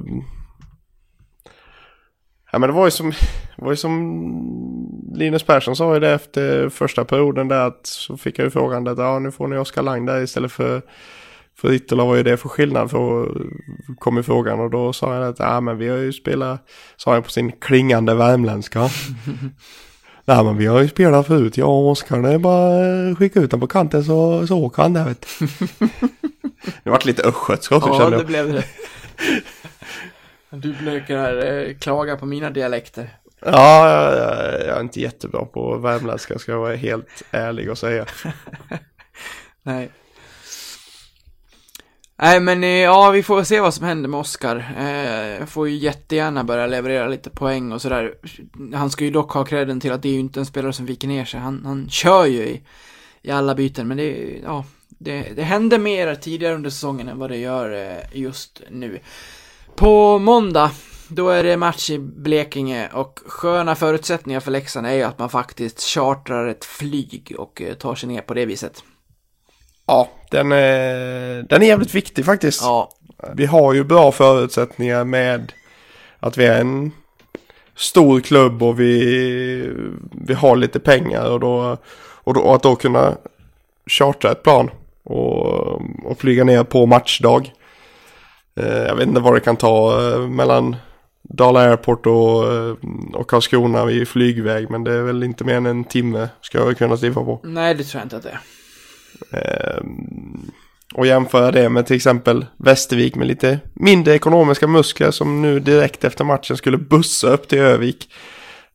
ja, 2.51 2.59
men 2.59 2.70
det 2.70 2.76
var 2.76 2.86
ju 2.86 2.91
som, 2.91 3.09
det 3.57 3.63
var 3.65 3.72
ju 3.72 3.76
som 3.76 5.11
Linus 5.13 5.43
Persson 5.43 5.76
sa 5.76 5.93
ju 5.93 5.99
det 5.99 6.11
efter 6.13 6.70
första 6.70 7.05
perioden 7.05 7.47
där 7.47 7.68
att 7.68 7.86
så 7.86 8.18
fick 8.18 8.39
jag 8.39 8.43
ju 8.45 8.51
frågan 8.51 8.88
att 8.88 8.97
ja, 8.97 9.20
nu 9.20 9.32
får 9.32 9.47
ni 9.47 9.57
Oskar 9.57 9.82
Lang 9.82 10.05
där 10.05 10.22
istället 10.22 10.51
för 10.51 10.82
för 11.62 11.72
Ittola 11.74 12.05
vad 12.05 12.20
är 12.20 12.24
det 12.24 12.38
för 12.38 12.49
skillnad 12.49 12.91
för 12.91 13.32
kom 13.99 14.18
i 14.18 14.24
frågan 14.24 14.60
och 14.60 14.70
då 14.72 14.93
sa 14.93 15.14
han 15.14 15.24
att 15.24 15.39
ja 15.39 15.62
men 15.62 15.78
vi 15.78 15.88
har 15.88 15.97
ju 15.97 16.14
spelat, 16.14 16.70
sa 16.97 17.14
han 17.14 17.24
på 17.24 17.30
sin 17.30 17.51
klingande 17.51 18.16
värmländska. 18.16 18.80
Nej 20.26 20.43
men 20.43 20.58
vi 20.58 20.66
har 20.66 20.82
ju 20.82 20.88
spelat 20.88 21.28
förut, 21.28 21.58
jag 21.58 21.70
och 21.70 21.89
Oskar, 21.89 22.22
det 22.22 22.30
är 22.34 22.38
bara 22.38 23.16
skicka 23.16 23.39
ut 23.39 23.51
den 23.51 23.60
på 23.60 23.68
kanten 23.68 24.03
så, 24.03 24.47
så 24.47 24.58
åker 24.58 24.82
han 24.84 24.93
där 24.93 25.05
vet 25.05 25.28
du. 25.39 25.47
Det 26.84 26.89
vart 26.89 27.05
lite 27.05 27.24
östgötska 27.28 27.76
också 27.76 27.89
Ja, 27.89 27.97
kände 27.99 28.12
det 28.18 28.18
jag. 28.18 28.28
blev 28.28 28.53
det. 28.53 28.64
Du 30.49 30.74
brukar 30.74 31.45
eh, 31.53 31.74
klaga 31.76 32.18
på 32.18 32.26
mina 32.26 32.49
dialekter. 32.49 33.10
Ja, 33.45 33.89
jag, 33.89 34.18
jag, 34.18 34.68
jag 34.68 34.78
är 34.78 34.82
inte 34.82 35.01
jättebra 35.01 35.45
på 35.45 35.78
värmländska 35.78 36.39
ska 36.39 36.51
jag 36.51 36.60
vara 36.60 36.76
helt 36.76 37.24
ärlig 37.32 37.70
och 37.72 37.78
säga. 37.78 38.05
Nej. 39.64 39.89
Nej 42.20 42.39
men 42.39 42.63
eh, 42.63 42.70
ja, 42.70 43.11
vi 43.11 43.24
får 43.24 43.43
se 43.43 43.59
vad 43.59 43.74
som 43.74 43.86
händer 43.86 44.09
med 44.09 44.20
Oscar. 44.20 44.55
Eh, 44.78 45.45
får 45.45 45.70
ju 45.70 45.76
jättegärna 45.76 46.43
börja 46.43 46.68
leverera 46.68 47.07
lite 47.07 47.30
poäng 47.30 47.72
och 47.72 47.82
sådär. 47.82 48.13
Han 48.74 48.89
ska 48.89 49.03
ju 49.03 49.11
dock 49.11 49.32
ha 49.32 49.45
credden 49.45 49.80
till 49.80 49.91
att 49.91 50.01
det 50.01 50.09
är 50.09 50.13
ju 50.13 50.20
inte 50.20 50.39
en 50.39 50.45
spelare 50.45 50.74
som 50.74 50.86
viker 50.86 51.07
ner 51.07 51.26
sig. 51.26 51.39
Han, 51.39 51.65
han 51.65 51.89
kör 51.89 52.26
ju 52.26 52.43
i, 52.43 52.61
i 53.22 53.32
alla 53.32 53.55
byten, 53.55 53.88
men 53.88 53.97
det, 53.97 54.39
ja, 54.43 54.65
det, 54.88 55.22
det 55.36 55.43
hände 55.43 55.78
mer 55.78 56.15
tidigare 56.15 56.55
under 56.55 56.70
säsongen 56.70 57.07
än 57.07 57.20
vad 57.20 57.30
det 57.30 57.38
gör 57.38 57.72
eh, 57.72 58.20
just 58.20 58.61
nu. 58.70 58.99
På 59.76 60.20
måndag, 60.20 60.72
då 61.07 61.30
är 61.30 61.43
det 61.43 61.57
match 61.57 61.89
i 61.89 61.99
Blekinge 61.99 62.89
och 62.93 63.20
sköna 63.26 63.76
förutsättningar 63.76 64.39
för 64.39 64.51
Leksand 64.51 64.88
är 64.88 64.93
ju 64.93 65.03
att 65.03 65.20
man 65.20 65.30
faktiskt 65.30 65.82
chartrar 65.82 66.47
ett 66.47 66.65
flyg 66.65 67.36
och 67.38 67.61
eh, 67.61 67.74
tar 67.74 67.95
sig 67.95 68.09
ner 68.09 68.22
på 68.22 68.34
det 68.34 68.45
viset. 68.45 68.84
Ja, 69.88 70.10
den 70.32 70.52
är, 70.52 71.44
den 71.50 71.62
är 71.62 71.68
jävligt 71.68 71.96
viktig 71.96 72.26
faktiskt. 72.26 72.62
Ja, 72.62 72.90
Vi 73.36 73.46
har 73.46 73.74
ju 73.74 73.84
bra 73.84 74.12
förutsättningar 74.12 75.04
med 75.04 75.52
att 76.20 76.38
vi 76.38 76.46
är 76.46 76.60
en 76.62 76.92
stor 77.76 78.20
klubb 78.20 78.64
och 78.64 78.80
vi, 78.80 79.74
vi 80.12 80.34
har 80.34 80.56
lite 80.56 80.80
pengar 80.80 81.30
och 81.32 81.40
då, 81.40 81.78
och 82.24 82.34
då 82.34 82.54
att 82.54 82.64
då 82.64 82.76
kunna 82.76 83.18
chartra 83.90 84.32
ett 84.32 84.44
plan 84.44 84.70
och, 85.04 85.46
och 86.06 86.18
flyga 86.20 86.44
ner 86.44 86.64
på 86.64 86.86
matchdag. 86.86 87.54
Eh, 88.56 88.78
Jag 88.78 88.96
vet 88.96 89.08
inte 89.08 89.22
vad 89.22 89.34
det 89.34 89.40
kan 89.40 89.56
ta 89.56 90.02
eh, 90.14 90.20
mellan 90.20 90.76
Dala 91.22 91.60
Airport 91.60 92.06
och, 92.06 92.54
eh, 92.54 92.76
och 93.14 93.30
Karlskrona 93.30 93.92
i 93.92 94.06
flygväg 94.06 94.70
men 94.70 94.84
det 94.84 94.94
är 94.94 95.02
väl 95.02 95.24
inte 95.24 95.44
mer 95.44 95.54
än 95.56 95.66
en 95.66 95.84
timme 95.84 96.30
ska 96.42 96.58
jag 96.58 96.78
kunna 96.78 96.98
stiffa 96.98 97.24
på. 97.24 97.40
nej 97.44 97.76
det 97.76 97.84
tror 97.84 98.00
jag 98.00 98.06
inte 98.06 98.18
att 98.18 98.24
det 98.24 98.30
är. 98.30 98.40
Ehm, 99.32 100.51
och 100.93 101.07
jämföra 101.07 101.51
det 101.51 101.70
med 101.70 101.86
till 101.86 101.95
exempel 101.95 102.45
Västervik 102.57 103.15
med 103.15 103.28
lite 103.28 103.59
mindre 103.74 104.15
ekonomiska 104.15 104.68
muskler 104.68 105.11
som 105.11 105.41
nu 105.41 105.59
direkt 105.59 106.03
efter 106.03 106.24
matchen 106.24 106.57
skulle 106.57 106.78
bussa 106.78 107.28
upp 107.30 107.47
till 107.47 107.59
Övik. 107.59 108.09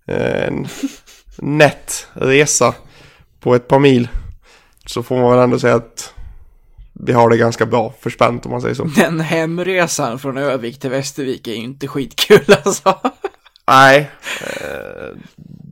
Eh, 0.07 0.47
En 0.47 0.69
nätt 1.39 2.07
resa 2.13 2.75
på 3.41 3.55
ett 3.55 3.69
par 3.69 3.79
mil. 3.79 4.09
Så 4.87 5.03
får 5.03 5.17
man 5.21 5.31
väl 5.31 5.41
ändå 5.41 5.59
säga 5.59 5.75
att 5.75 6.15
vi 6.93 7.13
har 7.13 7.31
det 7.31 7.37
ganska 7.37 7.67
bra 7.67 7.95
förspänt 8.01 8.47
om 8.47 8.53
man 8.53 8.61
säger 8.63 8.75
så. 8.75 8.85
Den 8.85 9.21
hemresan 9.21 10.19
från 10.19 10.37
Övik 10.39 10.81
till 10.81 10.91
Västervik 10.91 11.49
är 11.49 11.53
ju 11.53 11.57
inte 11.59 11.89
skitkul 11.89 12.45
alltså. 12.65 12.99
Nej, 13.69 14.11
eh, 14.41 15.17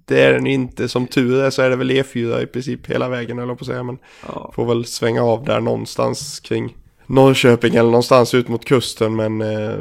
det 0.06 0.22
är 0.22 0.32
den 0.32 0.46
inte. 0.46 0.88
Som 0.88 1.06
tur 1.06 1.42
är 1.42 1.50
så 1.50 1.62
är 1.62 1.70
det 1.70 1.76
väl 1.76 1.90
E4 1.90 2.42
i 2.42 2.46
princip 2.46 2.86
hela 2.86 3.08
vägen 3.08 3.38
eller 3.38 3.54
på 3.54 3.60
att 3.62 3.66
säga. 3.66 3.82
Men 3.82 3.98
Ja. 4.26 4.52
får 4.54 4.66
väl 4.66 4.84
svänga 4.84 5.22
av 5.22 5.44
där 5.44 5.60
någonstans 5.60 6.40
kring 6.40 6.76
Norrköping 7.06 7.74
eller 7.74 7.90
någonstans 7.90 8.34
ut 8.34 8.48
mot 8.48 8.64
kusten. 8.64 9.16
Men 9.16 9.40
eh, 9.40 9.78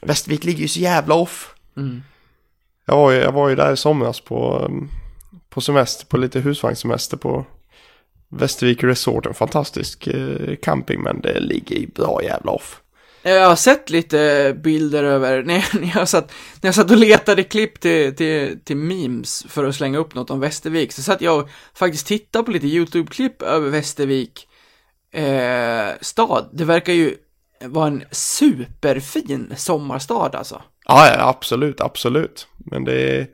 Västervik 0.00 0.44
ligger 0.44 0.62
ju 0.62 0.68
så 0.68 0.80
jävla 0.80 1.14
off. 1.14 1.54
Mm. 1.76 2.02
Jag 2.86 2.96
var 2.96 3.10
ju, 3.10 3.18
jag 3.18 3.32
var 3.32 3.48
ju 3.48 3.54
där 3.56 3.72
i 3.72 3.76
somras 3.76 4.20
på, 4.20 4.58
um, 4.58 4.88
på 5.50 5.60
semester, 5.60 6.06
på 6.06 6.16
lite 6.16 6.40
husvagnssemester 6.40 7.16
på 7.16 7.44
Västervik 8.28 8.84
Resort. 8.84 9.26
En 9.26 9.34
fantastisk 9.34 10.06
eh, 10.06 10.56
camping 10.62 11.00
men 11.02 11.20
det 11.20 11.40
ligger 11.40 11.76
ju 11.76 11.86
bra 11.86 12.20
jävla 12.22 12.50
off. 12.52 12.81
Jag 13.22 13.48
har 13.48 13.56
sett 13.56 13.90
lite 13.90 14.54
bilder 14.64 15.04
över, 15.04 15.42
när 15.46 15.54
jag, 15.54 15.80
när 15.80 15.92
jag, 15.94 16.08
satt, 16.08 16.32
när 16.60 16.68
jag 16.68 16.74
satt 16.74 16.90
och 16.90 16.96
letade 16.96 17.44
klipp 17.44 17.80
till, 17.80 18.16
till, 18.16 18.58
till 18.64 18.76
memes 18.76 19.46
för 19.48 19.64
att 19.64 19.74
slänga 19.74 19.98
upp 19.98 20.14
något 20.14 20.30
om 20.30 20.40
Västervik, 20.40 20.92
så 20.92 21.02
satt 21.02 21.20
jag 21.20 21.38
och 21.38 21.48
faktiskt 21.74 22.06
tittade 22.06 22.44
på 22.44 22.50
lite 22.50 22.66
YouTube-klipp 22.66 23.42
över 23.42 23.70
Västervik 23.70 24.48
eh, 25.12 25.88
stad. 26.00 26.48
Det 26.52 26.64
verkar 26.64 26.92
ju 26.92 27.16
vara 27.64 27.86
en 27.86 28.04
superfin 28.10 29.52
sommarstad 29.56 30.30
alltså. 30.34 30.62
Ja, 30.86 31.08
ja 31.08 31.28
absolut, 31.28 31.80
absolut. 31.80 32.46
Men 32.56 32.84
det 32.84 33.16
är, 33.16 33.26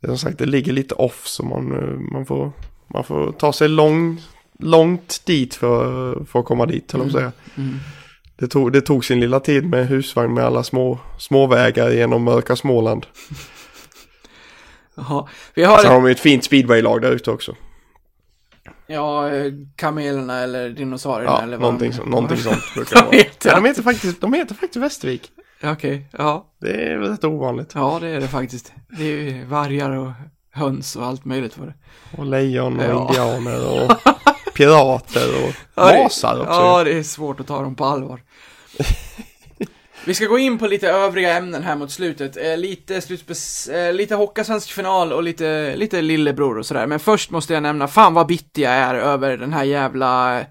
det 0.00 0.06
är 0.06 0.08
som 0.08 0.18
sagt, 0.18 0.38
det 0.38 0.46
ligger 0.46 0.72
lite 0.72 0.94
off 0.94 1.26
så 1.26 1.44
man, 1.44 1.68
man, 2.12 2.26
får, 2.26 2.52
man 2.86 3.04
får 3.04 3.32
ta 3.32 3.52
sig 3.52 3.68
lång, 3.68 4.20
långt 4.58 5.22
dit 5.26 5.54
för, 5.54 6.24
för 6.24 6.38
att 6.38 6.44
komma 6.44 6.66
dit, 6.66 6.92
på 6.92 7.02
att 7.02 7.12
säga. 7.12 7.32
Mm. 7.56 7.78
Det 8.36 8.48
tog, 8.48 8.72
det 8.72 8.80
tog 8.80 9.04
sin 9.04 9.20
lilla 9.20 9.40
tid 9.40 9.64
med 9.70 9.86
husvagn 9.88 10.34
med 10.34 10.44
alla 10.44 10.62
små, 10.62 10.98
små 11.18 11.46
vägar 11.46 11.90
genom 11.90 12.22
mörka 12.24 12.56
Småland. 12.56 13.06
Jaha, 14.96 15.28
vi 15.54 15.64
har 15.64 15.78
Sen 15.78 15.86
har 15.90 15.94
de 15.94 16.06
ju 16.06 16.12
ett 16.12 16.20
fint 16.20 16.44
speedwaylag 16.44 17.02
där 17.02 17.10
ute 17.12 17.30
också. 17.30 17.56
Ja, 18.86 19.30
eh, 19.30 19.52
kamelerna 19.76 20.38
eller 20.40 20.70
dinosaurierna 20.70 21.32
Ja, 21.32 21.42
eller 21.42 21.56
vad 21.56 21.60
någonting, 21.62 21.92
så, 21.92 22.04
någonting 22.04 22.36
sånt 22.38 22.62
brukar 22.74 22.96
det 22.96 23.02
vara. 23.06 23.16
Ja, 23.44 23.54
de, 23.56 23.64
heter 23.64 23.82
faktiskt, 23.82 24.20
de 24.20 24.32
heter 24.32 24.54
faktiskt 24.54 24.76
Västervik. 24.76 25.30
Ja, 25.60 25.72
Okej, 25.72 26.08
ja. 26.18 26.46
Det 26.60 26.72
är 26.88 26.98
rätt 26.98 27.24
ovanligt. 27.24 27.72
Ja, 27.74 27.98
det 28.00 28.08
är 28.08 28.20
det 28.20 28.28
faktiskt. 28.28 28.72
Det 28.98 29.02
är 29.04 29.06
ju 29.22 29.44
vargar 29.44 29.90
och 29.90 30.10
höns 30.52 30.96
och 30.96 31.04
allt 31.06 31.24
möjligt 31.24 31.54
för 31.54 31.66
det. 31.66 31.74
Och 32.18 32.26
lejon 32.26 32.80
och 32.80 32.84
Ja. 32.84 33.08
indianer 33.08 33.82
och 33.84 33.90
pirater 34.54 35.44
och 35.44 35.54
masar 35.76 36.40
också. 36.40 36.52
Ja, 36.52 36.84
det 36.84 36.92
är 36.98 37.02
svårt 37.02 37.40
att 37.40 37.46
ta 37.46 37.62
dem 37.62 37.74
på 37.74 37.84
allvar. 37.84 38.20
Vi 40.06 40.14
ska 40.14 40.26
gå 40.26 40.38
in 40.38 40.58
på 40.58 40.66
lite 40.66 40.88
övriga 40.88 41.36
ämnen 41.36 41.62
här 41.62 41.76
mot 41.76 41.90
slutet. 41.90 42.36
Eh, 42.36 42.56
lite 42.56 43.00
slutspels... 43.00 43.68
Eh, 43.68 43.92
lite 43.94 44.14
Hockeyallsvensk 44.14 44.72
final 44.72 45.12
och 45.12 45.22
lite, 45.22 45.76
lite 45.76 46.02
lillebror 46.02 46.58
och 46.58 46.66
sådär. 46.66 46.86
Men 46.86 47.00
först 47.00 47.30
måste 47.30 47.54
jag 47.54 47.62
nämna, 47.62 47.88
fan 47.88 48.14
vad 48.14 48.26
bitter 48.26 48.62
jag 48.62 48.72
är 48.72 48.94
över 48.94 49.36
den 49.36 49.52
här 49.52 49.64
jävla... 49.64 50.40
eh, 50.40 50.46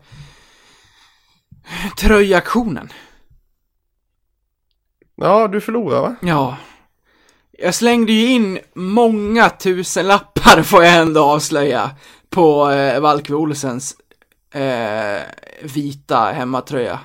Tröjaktionen. 1.98 2.90
Ja, 5.16 5.48
du 5.48 5.62
förlorar 5.62 6.02
va? 6.02 6.16
Ja. 6.22 6.58
Jag 7.52 7.76
slängde 7.76 8.12
ju 8.12 8.28
in 8.28 8.60
många 8.76 9.50
tusen 9.50 10.08
lappar 10.08 10.64
får 10.64 10.84
jag 10.84 10.96
ändå 10.96 11.24
avslöja 11.24 11.92
på 12.34 12.72
eh, 12.72 13.00
Valkve 13.00 13.36
Olsens 13.36 13.96
eh, 14.54 15.22
vita 15.62 16.32
hemmatröja. 16.32 17.00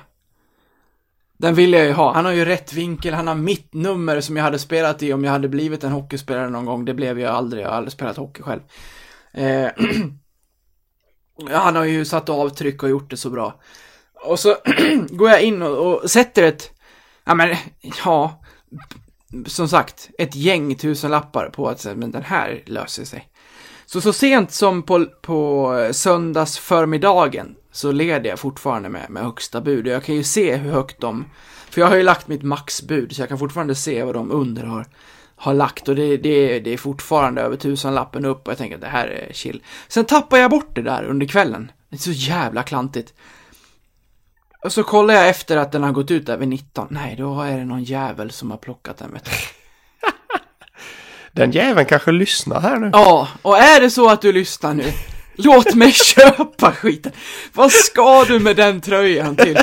Den 1.37 1.55
vill 1.55 1.73
jag 1.73 1.85
ju 1.85 1.91
ha. 1.91 2.13
Han 2.13 2.25
har 2.25 2.31
ju 2.31 2.45
rätt 2.45 2.73
vinkel, 2.73 3.13
han 3.13 3.27
har 3.27 3.35
mitt 3.35 3.73
nummer 3.73 4.21
som 4.21 4.37
jag 4.37 4.43
hade 4.43 4.59
spelat 4.59 5.03
i 5.03 5.13
om 5.13 5.23
jag 5.23 5.31
hade 5.31 5.47
blivit 5.47 5.83
en 5.83 5.91
hockeyspelare 5.91 6.49
någon 6.49 6.65
gång. 6.65 6.85
Det 6.85 6.93
blev 6.93 7.19
jag 7.19 7.35
aldrig, 7.35 7.63
jag 7.63 7.69
har 7.69 7.75
aldrig 7.75 7.91
spelat 7.91 8.17
hockey 8.17 8.43
själv. 8.43 8.61
Eh, 9.31 9.71
han 11.51 11.75
har 11.75 11.85
ju 11.85 12.05
satt 12.05 12.29
avtryck 12.29 12.83
och 12.83 12.89
gjort 12.89 13.09
det 13.09 13.17
så 13.17 13.29
bra. 13.29 13.59
Och 14.13 14.39
så 14.39 14.55
går 15.09 15.29
jag 15.29 15.41
in 15.41 15.61
och, 15.61 15.77
och 15.77 16.11
sätter 16.11 16.43
ett, 16.43 16.71
ja 17.23 17.35
men, 17.35 17.55
ja, 18.03 18.41
som 19.45 19.67
sagt, 19.67 20.09
ett 20.17 20.35
gäng 20.35 20.75
tusen 20.75 21.11
lappar 21.11 21.49
på 21.49 21.69
att 21.69 21.79
säga, 21.79 21.95
men 21.95 22.11
den 22.11 22.23
här 22.23 22.63
löser 22.65 23.05
sig. 23.05 23.29
Så 23.91 24.01
så 24.01 24.13
sent 24.13 24.51
som 24.51 24.83
på, 24.83 25.05
på 25.21 25.89
söndags 25.91 26.57
förmiddagen 26.57 27.55
så 27.71 27.91
leder 27.91 28.29
jag 28.29 28.39
fortfarande 28.39 28.89
med, 28.89 29.09
med 29.09 29.23
högsta 29.23 29.61
bud. 29.61 29.87
Och 29.87 29.93
jag 29.93 30.03
kan 30.03 30.15
ju 30.15 30.23
se 30.23 30.55
hur 30.55 30.71
högt 30.71 31.01
de, 31.01 31.25
för 31.69 31.81
jag 31.81 31.87
har 31.87 31.95
ju 31.95 32.03
lagt 32.03 32.27
mitt 32.27 32.43
maxbud, 32.43 33.15
så 33.15 33.21
jag 33.21 33.29
kan 33.29 33.39
fortfarande 33.39 33.75
se 33.75 34.03
vad 34.03 34.15
de 34.15 34.31
under 34.31 34.63
har, 34.63 34.87
har 35.35 35.53
lagt. 35.53 35.87
Och 35.87 35.95
det, 35.95 36.17
det, 36.17 36.59
det 36.59 36.73
är 36.73 36.77
fortfarande 36.77 37.41
över 37.41 37.57
tusenlappen 37.57 38.25
upp 38.25 38.47
och 38.47 38.51
jag 38.51 38.57
tänker 38.57 38.75
att 38.75 38.81
det 38.81 38.87
här 38.87 39.07
är 39.07 39.33
chill. 39.33 39.63
Sen 39.87 40.05
tappar 40.05 40.37
jag 40.37 40.51
bort 40.51 40.75
det 40.75 40.81
där 40.81 41.03
under 41.03 41.25
kvällen. 41.25 41.71
Det 41.89 41.95
är 41.95 41.99
så 41.99 42.11
jävla 42.11 42.63
klantigt. 42.63 43.13
Och 44.63 44.71
så 44.71 44.83
kollar 44.83 45.13
jag 45.13 45.29
efter 45.29 45.57
att 45.57 45.71
den 45.71 45.83
har 45.83 45.91
gått 45.91 46.11
ut 46.11 46.25
där 46.25 46.37
vid 46.37 46.47
19. 46.47 46.87
Nej, 46.89 47.15
då 47.17 47.41
är 47.41 47.57
det 47.57 47.65
någon 47.65 47.83
jävel 47.83 48.31
som 48.31 48.51
har 48.51 48.57
plockat 48.57 48.97
den, 48.97 49.13
vet 49.13 49.25
du. 49.25 49.58
Den 51.31 51.51
jäveln 51.51 51.85
kanske 51.85 52.11
lyssnar 52.11 52.61
här 52.61 52.79
nu. 52.79 52.89
Ja, 52.93 53.27
och 53.41 53.57
är 53.57 53.81
det 53.81 53.89
så 53.89 54.09
att 54.09 54.21
du 54.21 54.31
lyssnar 54.31 54.73
nu, 54.73 54.93
låt 55.35 55.75
mig 55.75 55.91
köpa 56.15 56.71
skiten. 56.71 57.11
Vad 57.53 57.71
ska 57.71 58.25
du 58.25 58.39
med 58.39 58.55
den 58.55 58.81
tröjan 58.81 59.35
till? 59.35 59.57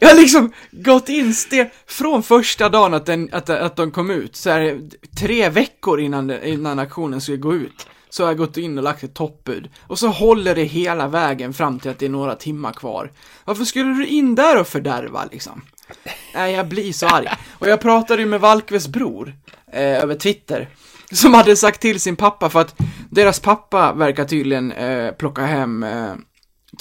Jag 0.00 0.08
har 0.08 0.16
liksom 0.16 0.52
gått 0.70 1.08
in 1.08 1.34
sten 1.34 1.66
från 1.86 2.22
första 2.22 2.68
dagen 2.68 2.94
att, 2.94 3.06
den, 3.06 3.28
att, 3.32 3.50
att 3.50 3.76
de 3.76 3.90
kom 3.90 4.10
ut, 4.10 4.36
så 4.36 4.50
här, 4.50 4.80
tre 5.18 5.48
veckor 5.48 6.00
innan, 6.00 6.42
innan 6.44 6.78
aktionen 6.78 7.20
skulle 7.20 7.36
gå 7.36 7.54
ut. 7.54 7.86
Så 8.10 8.22
har 8.22 8.30
jag 8.30 8.38
gått 8.38 8.56
in 8.56 8.78
och 8.78 8.84
lagt 8.84 9.04
ett 9.04 9.14
toppbud. 9.14 9.70
Och 9.80 9.98
så 9.98 10.08
håller 10.08 10.54
det 10.54 10.64
hela 10.64 11.08
vägen 11.08 11.52
fram 11.52 11.78
till 11.78 11.90
att 11.90 11.98
det 11.98 12.06
är 12.06 12.10
några 12.10 12.34
timmar 12.34 12.72
kvar. 12.72 13.12
Varför 13.44 13.64
skulle 13.64 13.94
du 13.94 14.06
in 14.06 14.34
där 14.34 14.60
och 14.60 14.66
fördärva 14.66 15.28
liksom? 15.32 15.62
Nej, 16.34 16.52
jag 16.52 16.68
blir 16.68 16.92
så 16.92 17.06
arg. 17.06 17.28
Och 17.58 17.68
jag 17.68 17.80
pratade 17.80 18.22
ju 18.22 18.28
med 18.28 18.40
Valkves 18.40 18.88
bror 18.88 19.34
eh, 19.72 20.02
över 20.02 20.14
Twitter. 20.14 20.68
Som 21.12 21.34
hade 21.34 21.56
sagt 21.56 21.80
till 21.80 22.00
sin 22.00 22.16
pappa 22.16 22.50
för 22.50 22.60
att 22.60 22.74
deras 23.10 23.40
pappa 23.40 23.92
verkar 23.92 24.24
tydligen 24.24 24.72
eh, 24.72 25.12
plocka 25.12 25.42
hem 25.42 25.82
eh, 25.82 26.14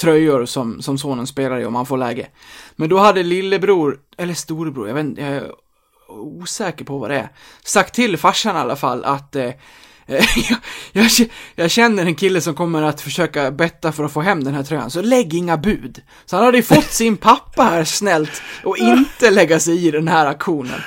tröjor 0.01 0.45
som, 0.45 0.82
som 0.82 0.97
sonen 0.97 1.28
spelar 1.28 1.60
i 1.60 1.66
om 1.66 1.76
han 1.76 1.86
får 1.86 1.97
läge. 1.97 2.28
Men 2.76 2.89
då 2.89 2.97
hade 2.97 3.24
lillebror, 3.24 3.99
eller 4.18 4.34
storebror, 4.34 4.88
jag 4.88 4.95
vet 4.95 5.05
inte, 5.05 5.22
jag 5.22 5.32
är 5.32 5.51
osäker 6.07 6.86
på 6.86 6.97
vad 6.97 7.10
det 7.10 7.16
är, 7.16 7.30
sagt 7.64 7.95
till 7.95 8.18
farsan 8.18 8.55
i 8.55 8.60
alla 8.60 8.76
fall 8.76 9.03
att 9.03 9.36
eh, 9.36 9.51
jag, 10.93 11.05
jag, 11.05 11.30
jag 11.55 11.72
känner 11.72 12.05
en 12.05 12.16
kille 12.16 12.41
som 12.41 12.55
kommer 12.55 12.82
att 12.82 13.01
försöka 13.01 13.51
betta 13.51 13.91
för 13.91 14.03
att 14.03 14.12
få 14.12 14.22
hem 14.22 14.43
den 14.43 14.53
här 14.53 14.64
tröjan, 14.64 14.91
så 14.91 15.01
lägg 15.01 15.34
inga 15.34 15.57
bud. 15.57 16.01
Så 16.26 16.36
han 16.36 16.45
hade 16.45 16.57
ju 16.57 16.64
fått 16.64 16.91
sin 16.91 17.18
pappa 17.18 17.64
här 17.64 17.84
snällt 17.84 18.41
och 18.64 18.78
inte 18.78 19.32
lägga 19.32 19.60
sig 19.60 19.88
i 19.88 19.91
den 19.91 20.07
här 20.07 20.26
aktionen. 20.26 20.82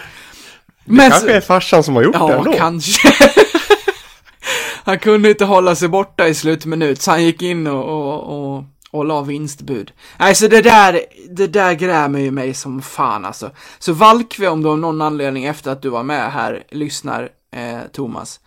Det 0.84 0.92
Men 0.92 1.10
kanske 1.10 1.32
är 1.32 1.40
farsan 1.40 1.84
som 1.84 1.94
har 1.94 2.02
gjort 2.02 2.12
det 2.12 2.18
Ja, 2.18 2.32
ändå. 2.32 2.52
kanske. 2.52 3.08
han 4.84 4.98
kunde 4.98 5.30
inte 5.30 5.44
hålla 5.44 5.74
sig 5.74 5.88
borta 5.88 6.28
i 6.28 6.34
slutminut, 6.34 7.02
så 7.02 7.10
han 7.10 7.24
gick 7.24 7.42
in 7.42 7.66
och, 7.66 7.84
och, 7.84 8.54
och, 8.56 8.64
och 8.90 9.04
la 9.04 9.22
vinstbud. 9.22 9.92
Nej, 10.18 10.34
så 10.34 10.48
det 10.48 10.62
där, 10.62 11.00
det 11.30 11.46
där 11.46 11.72
grämer 11.72 12.18
ju 12.18 12.30
mig 12.30 12.54
som 12.54 12.82
fan 12.82 13.24
alltså. 13.24 13.50
Så 13.78 13.92
Valkve, 13.92 14.48
om 14.48 14.62
du 14.62 14.68
av 14.68 14.78
någon 14.78 15.02
anledning 15.02 15.44
efter 15.44 15.70
att 15.70 15.82
du 15.82 15.88
var 15.88 16.02
med 16.02 16.32
här 16.32 16.62
lyssnar, 16.70 17.28
eh, 17.56 17.80
Thomas. 17.92 18.40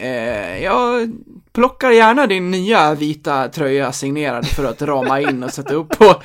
Eh, 0.00 0.62
jag 0.62 1.10
plockar 1.52 1.90
gärna 1.90 2.26
din 2.26 2.50
nya 2.50 2.94
vita 2.94 3.48
tröja 3.48 3.92
signerad 3.92 4.46
för 4.46 4.64
att 4.64 4.82
rama 4.82 5.20
in 5.20 5.42
och 5.42 5.52
sätta 5.52 5.74
upp 5.74 5.98
på, 5.98 6.22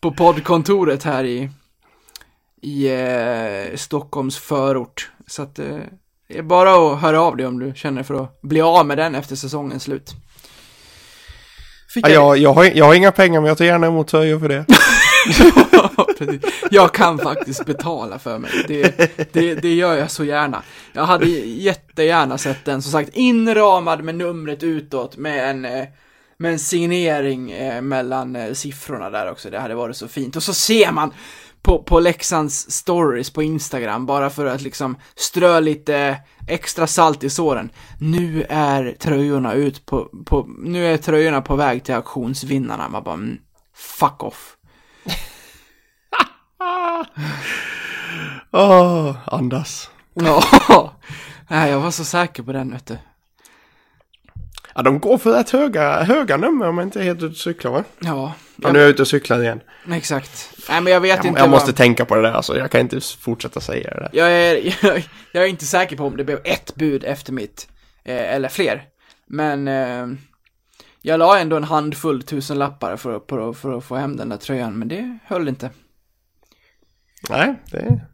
på 0.00 0.12
poddkontoret 0.12 1.04
här 1.04 1.24
i, 1.24 1.50
i 2.62 2.88
eh, 2.88 3.76
Stockholms 3.76 4.38
förort. 4.38 5.10
Så 5.26 5.42
att 5.42 5.58
eh, 5.58 5.76
det 6.28 6.38
är 6.38 6.42
bara 6.42 6.92
att 6.92 7.00
höra 7.00 7.20
av 7.20 7.36
dig 7.36 7.46
om 7.46 7.58
du 7.58 7.72
känner 7.76 8.02
för 8.02 8.14
att 8.14 8.40
bli 8.42 8.60
av 8.60 8.86
med 8.86 8.98
den 8.98 9.14
efter 9.14 9.36
säsongens 9.36 9.82
slut. 9.82 10.10
Fick 11.94 12.06
Ja, 12.06 12.10
jag, 12.10 12.38
jag, 12.38 12.52
har, 12.52 12.64
jag 12.64 12.84
har 12.84 12.94
inga 12.94 13.12
pengar 13.12 13.40
men 13.40 13.48
jag 13.48 13.58
tar 13.58 13.64
gärna 13.64 13.86
emot 13.86 14.08
tröjor 14.08 14.38
för 14.38 14.48
det. 14.48 14.64
Ja. 15.72 16.06
Jag 16.70 16.94
kan 16.94 17.18
faktiskt 17.18 17.66
betala 17.66 18.18
för 18.18 18.38
mig. 18.38 18.50
Det, 18.68 18.96
det, 19.32 19.54
det 19.54 19.74
gör 19.74 19.96
jag 19.96 20.10
så 20.10 20.24
gärna. 20.24 20.62
Jag 20.92 21.04
hade 21.04 21.26
jättegärna 21.26 22.38
sett 22.38 22.64
den, 22.64 22.82
som 22.82 22.92
sagt, 22.92 23.10
inramad 23.12 24.04
med 24.04 24.14
numret 24.14 24.62
utåt 24.62 25.16
med 25.16 25.50
en, 25.50 25.64
eh, 25.64 25.84
med 26.36 26.52
en 26.52 26.58
signering 26.58 27.50
eh, 27.50 27.82
mellan 27.82 28.36
eh, 28.36 28.52
siffrorna 28.52 29.10
där 29.10 29.30
också. 29.30 29.50
Det 29.50 29.58
hade 29.58 29.74
varit 29.74 29.96
så 29.96 30.08
fint. 30.08 30.36
Och 30.36 30.42
så 30.42 30.54
ser 30.54 30.92
man 30.92 31.12
på, 31.62 31.82
på 31.82 32.00
Leksands 32.00 32.70
stories 32.70 33.30
på 33.30 33.42
Instagram, 33.42 34.06
bara 34.06 34.30
för 34.30 34.46
att 34.46 34.62
liksom 34.62 34.96
strö 35.16 35.60
lite 35.60 36.16
extra 36.48 36.86
salt 36.86 37.24
i 37.24 37.30
såren. 37.30 37.70
Nu 38.00 38.46
är 38.48 38.96
tröjorna 38.98 39.52
ut 39.52 39.86
på, 39.86 40.08
på 40.26 40.48
nu 40.58 40.86
är 40.86 40.96
tröjorna 40.96 41.42
på 41.42 41.56
väg 41.56 41.84
till 41.84 41.94
auktionsvinnarna. 41.94 42.88
Man 42.88 43.02
bara, 43.02 43.14
mm, 43.14 43.38
fuck 43.74 44.22
off. 44.22 44.56
Åh, 48.52 49.16
andas. 49.26 49.90
Ja, 50.14 50.42
nej 51.48 51.70
jag 51.70 51.80
var 51.80 51.90
så 51.90 52.04
säker 52.04 52.42
på 52.42 52.52
den 52.52 52.70
vet 52.72 52.86
du. 52.86 52.98
Ja, 54.74 54.82
de 54.82 55.00
går 55.00 55.18
för 55.18 55.32
rätt 55.32 55.50
höga, 55.50 56.02
höga 56.02 56.36
nummer 56.36 56.68
om 56.68 56.78
jag 56.78 56.86
inte 56.86 57.00
är 57.00 57.04
helt 57.04 57.18
ute 57.22 57.26
och 57.26 57.36
cyklar 57.36 57.70
va? 57.70 57.84
Ja, 58.00 58.32
Ja, 58.62 58.72
nu 58.72 58.78
är 58.78 58.82
jag 58.82 58.90
ute 58.90 59.02
och 59.02 59.08
cyklar 59.08 59.42
igen. 59.42 59.60
exakt. 59.92 60.50
Nej 60.68 60.80
men 60.80 60.92
jag 60.92 61.00
vet 61.00 61.16
Jag, 61.16 61.26
inte 61.26 61.40
jag 61.40 61.50
måste 61.50 61.66
vad... 61.70 61.76
tänka 61.76 62.04
på 62.04 62.14
det 62.14 62.22
där 62.22 62.32
alltså. 62.32 62.58
Jag 62.58 62.70
kan 62.70 62.80
inte 62.80 63.00
fortsätta 63.00 63.60
säga 63.60 63.90
det 63.90 64.00
där. 64.00 64.10
Jag 64.12 64.32
är, 64.32 64.76
jag, 64.86 65.08
jag 65.32 65.44
är 65.44 65.48
inte 65.48 65.66
säker 65.66 65.96
på 65.96 66.04
om 66.04 66.16
det 66.16 66.24
blev 66.24 66.40
ett 66.44 66.74
bud 66.74 67.04
efter 67.04 67.32
mitt, 67.32 67.68
eh, 68.04 68.34
eller 68.34 68.48
fler. 68.48 68.82
Men 69.26 69.68
eh, 69.68 70.06
jag 71.02 71.18
la 71.18 71.38
ändå 71.38 71.56
en 71.56 71.64
handfull 71.64 72.22
tusen 72.22 72.58
lappar 72.58 72.96
för, 72.96 73.16
att- 73.16 73.24
för, 73.28 73.50
att- 73.50 73.56
för 73.56 73.78
att 73.78 73.84
få 73.84 73.96
hem 73.96 74.16
den 74.16 74.28
där 74.28 74.36
tröjan, 74.36 74.78
men 74.78 74.88
det 74.88 75.18
höll 75.26 75.48
inte. 75.48 75.70
Nej, 77.30 77.54
det 77.70 77.76
är... 77.78 78.06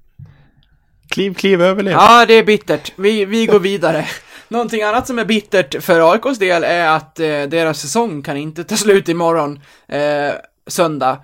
Kliv, 1.10 1.34
kliv, 1.34 1.62
överlev. 1.62 1.92
Ja, 1.92 2.26
det 2.26 2.34
är 2.34 2.44
bittert. 2.44 2.92
Vi, 2.96 3.24
vi 3.24 3.46
går 3.46 3.58
vidare. 3.60 4.06
Någonting 4.48 4.82
annat 4.82 5.06
som 5.06 5.18
är 5.18 5.24
bittert 5.24 5.82
för 5.82 6.12
AIKs 6.12 6.38
del 6.38 6.64
är 6.64 6.88
att 6.88 7.20
eh, 7.20 7.26
deras 7.26 7.80
säsong 7.80 8.22
kan 8.22 8.36
inte 8.36 8.64
ta 8.64 8.76
slut 8.76 9.08
imorgon, 9.08 9.60
eh, 9.88 10.32
söndag. 10.66 11.18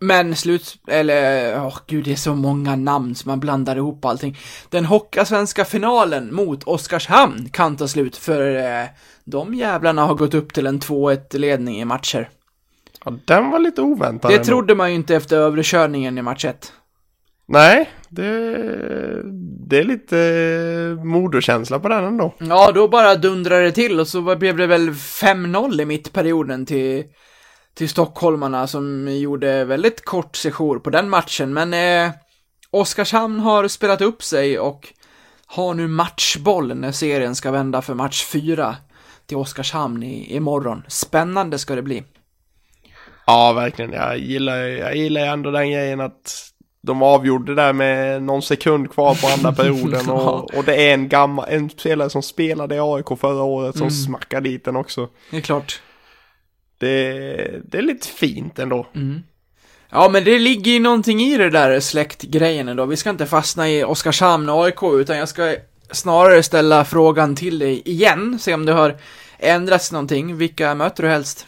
Men 0.00 0.36
slut, 0.36 0.78
eller, 0.88 1.56
åh 1.66 1.78
gud 1.86 2.04
det 2.04 2.12
är 2.12 2.16
så 2.16 2.34
många 2.34 2.76
namn 2.76 3.14
som 3.14 3.28
man 3.28 3.40
blandar 3.40 3.76
ihop 3.76 4.04
allting. 4.04 4.36
Den 4.68 4.84
Hockeyallsvenska 4.84 5.64
finalen 5.64 6.34
mot 6.34 6.64
Oskarshamn 6.64 7.48
kan 7.52 7.76
ta 7.76 7.88
slut 7.88 8.16
för 8.16 8.56
eh, 8.56 8.86
de 9.24 9.54
jävlarna 9.54 10.04
har 10.06 10.14
gått 10.14 10.34
upp 10.34 10.52
till 10.52 10.66
en 10.66 10.80
2-1 10.80 11.38
ledning 11.38 11.80
i 11.80 11.84
matcher. 11.84 12.28
Ja, 13.04 13.12
den 13.24 13.50
var 13.50 13.58
lite 13.58 13.82
oväntad. 13.82 14.30
Det 14.30 14.34
ändå. 14.34 14.44
trodde 14.44 14.74
man 14.74 14.90
ju 14.90 14.94
inte 14.94 15.16
efter 15.16 15.36
överkörningen 15.36 16.18
i 16.18 16.22
match 16.22 16.44
1. 16.44 16.72
Nej, 17.48 17.90
det, 18.08 18.22
det 19.68 19.78
är 19.78 19.84
lite 19.84 20.18
eh, 20.18 21.04
moderkänsla 21.04 21.80
på 21.80 21.88
den 21.88 22.04
ändå. 22.04 22.34
Ja, 22.38 22.72
då 22.72 22.88
bara 22.88 23.14
dundrade 23.14 23.62
det 23.62 23.72
till 23.72 24.00
och 24.00 24.08
så 24.08 24.36
blev 24.36 24.56
det 24.56 24.66
väl 24.66 24.90
5-0 24.90 25.82
i 25.82 25.84
mittperioden 25.84 26.66
till, 26.66 27.04
till 27.74 27.88
stockholmarna 27.88 28.66
som 28.66 29.08
gjorde 29.08 29.64
väldigt 29.64 30.04
kort 30.04 30.36
sejour 30.36 30.78
på 30.78 30.90
den 30.90 31.08
matchen. 31.10 31.52
Men 31.52 31.74
eh, 31.74 32.10
Oskarshamn 32.70 33.40
har 33.40 33.68
spelat 33.68 34.00
upp 34.00 34.22
sig 34.22 34.58
och 34.58 34.88
har 35.46 35.74
nu 35.74 35.88
matchboll 35.88 36.74
när 36.76 36.92
serien 36.92 37.34
ska 37.34 37.50
vända 37.50 37.82
för 37.82 37.94
match 37.94 38.24
4 38.24 38.76
till 39.26 39.36
Oskarshamn 39.36 40.02
i, 40.02 40.36
imorgon. 40.36 40.82
Spännande 40.88 41.58
ska 41.58 41.74
det 41.74 41.82
bli. 41.82 42.02
Ja, 43.26 43.52
verkligen. 43.52 43.92
Jag 43.92 44.18
gillar, 44.18 44.56
jag 44.56 44.96
gillar 44.96 45.20
ändå 45.26 45.50
den 45.50 45.70
grejen 45.70 46.00
att 46.00 46.46
de 46.82 47.02
avgjorde 47.02 47.54
där 47.54 47.72
med 47.72 48.22
någon 48.22 48.42
sekund 48.42 48.90
kvar 48.92 49.14
på 49.14 49.26
andra 49.28 49.52
perioden 49.52 50.00
Ja. 50.06 50.12
och, 50.12 50.54
och 50.54 50.64
det 50.64 50.88
är 50.90 50.94
en 50.94 51.08
gammal, 51.08 51.44
en 51.48 51.70
spelare 51.70 52.10
som 52.10 52.22
spelade 52.22 52.74
i 52.74 52.78
AIK 52.80 53.06
förra 53.20 53.42
året 53.42 53.74
som 53.76 53.82
Mm. 53.82 53.90
smackar 53.90 54.40
dit 54.40 54.64
den 54.64 54.76
också. 54.76 55.08
Det 55.30 55.36
är 55.36 55.40
klart. 55.40 55.82
Det, 56.80 57.60
det 57.64 57.78
är 57.78 57.82
lite 57.82 58.08
fint 58.08 58.58
ändå. 58.58 58.86
Ja, 59.90 60.08
men 60.08 60.24
det 60.24 60.38
ligger 60.38 60.72
ju 60.72 60.80
någonting 60.80 61.20
i 61.20 61.36
det 61.36 61.50
där 61.50 61.80
släktgrejen 61.80 62.68
ändå. 62.68 62.86
Vi 62.86 62.96
ska 62.96 63.10
inte 63.10 63.26
fastna 63.26 63.70
i 63.70 63.84
Oskarshamn 63.84 64.48
och 64.48 64.64
AIK, 64.64 64.82
utan 64.82 65.18
jag 65.18 65.28
ska 65.28 65.56
snarare 65.90 66.42
ställa 66.42 66.84
frågan 66.84 67.36
till 67.36 67.58
dig 67.58 67.82
igen, 67.84 68.38
se 68.38 68.54
om 68.54 68.64
det 68.64 68.72
har 68.72 68.96
ändrats 69.38 69.92
någonting. 69.92 70.36
Vilka 70.36 70.74
möter 70.74 71.02
du 71.02 71.08
helst? 71.08 71.46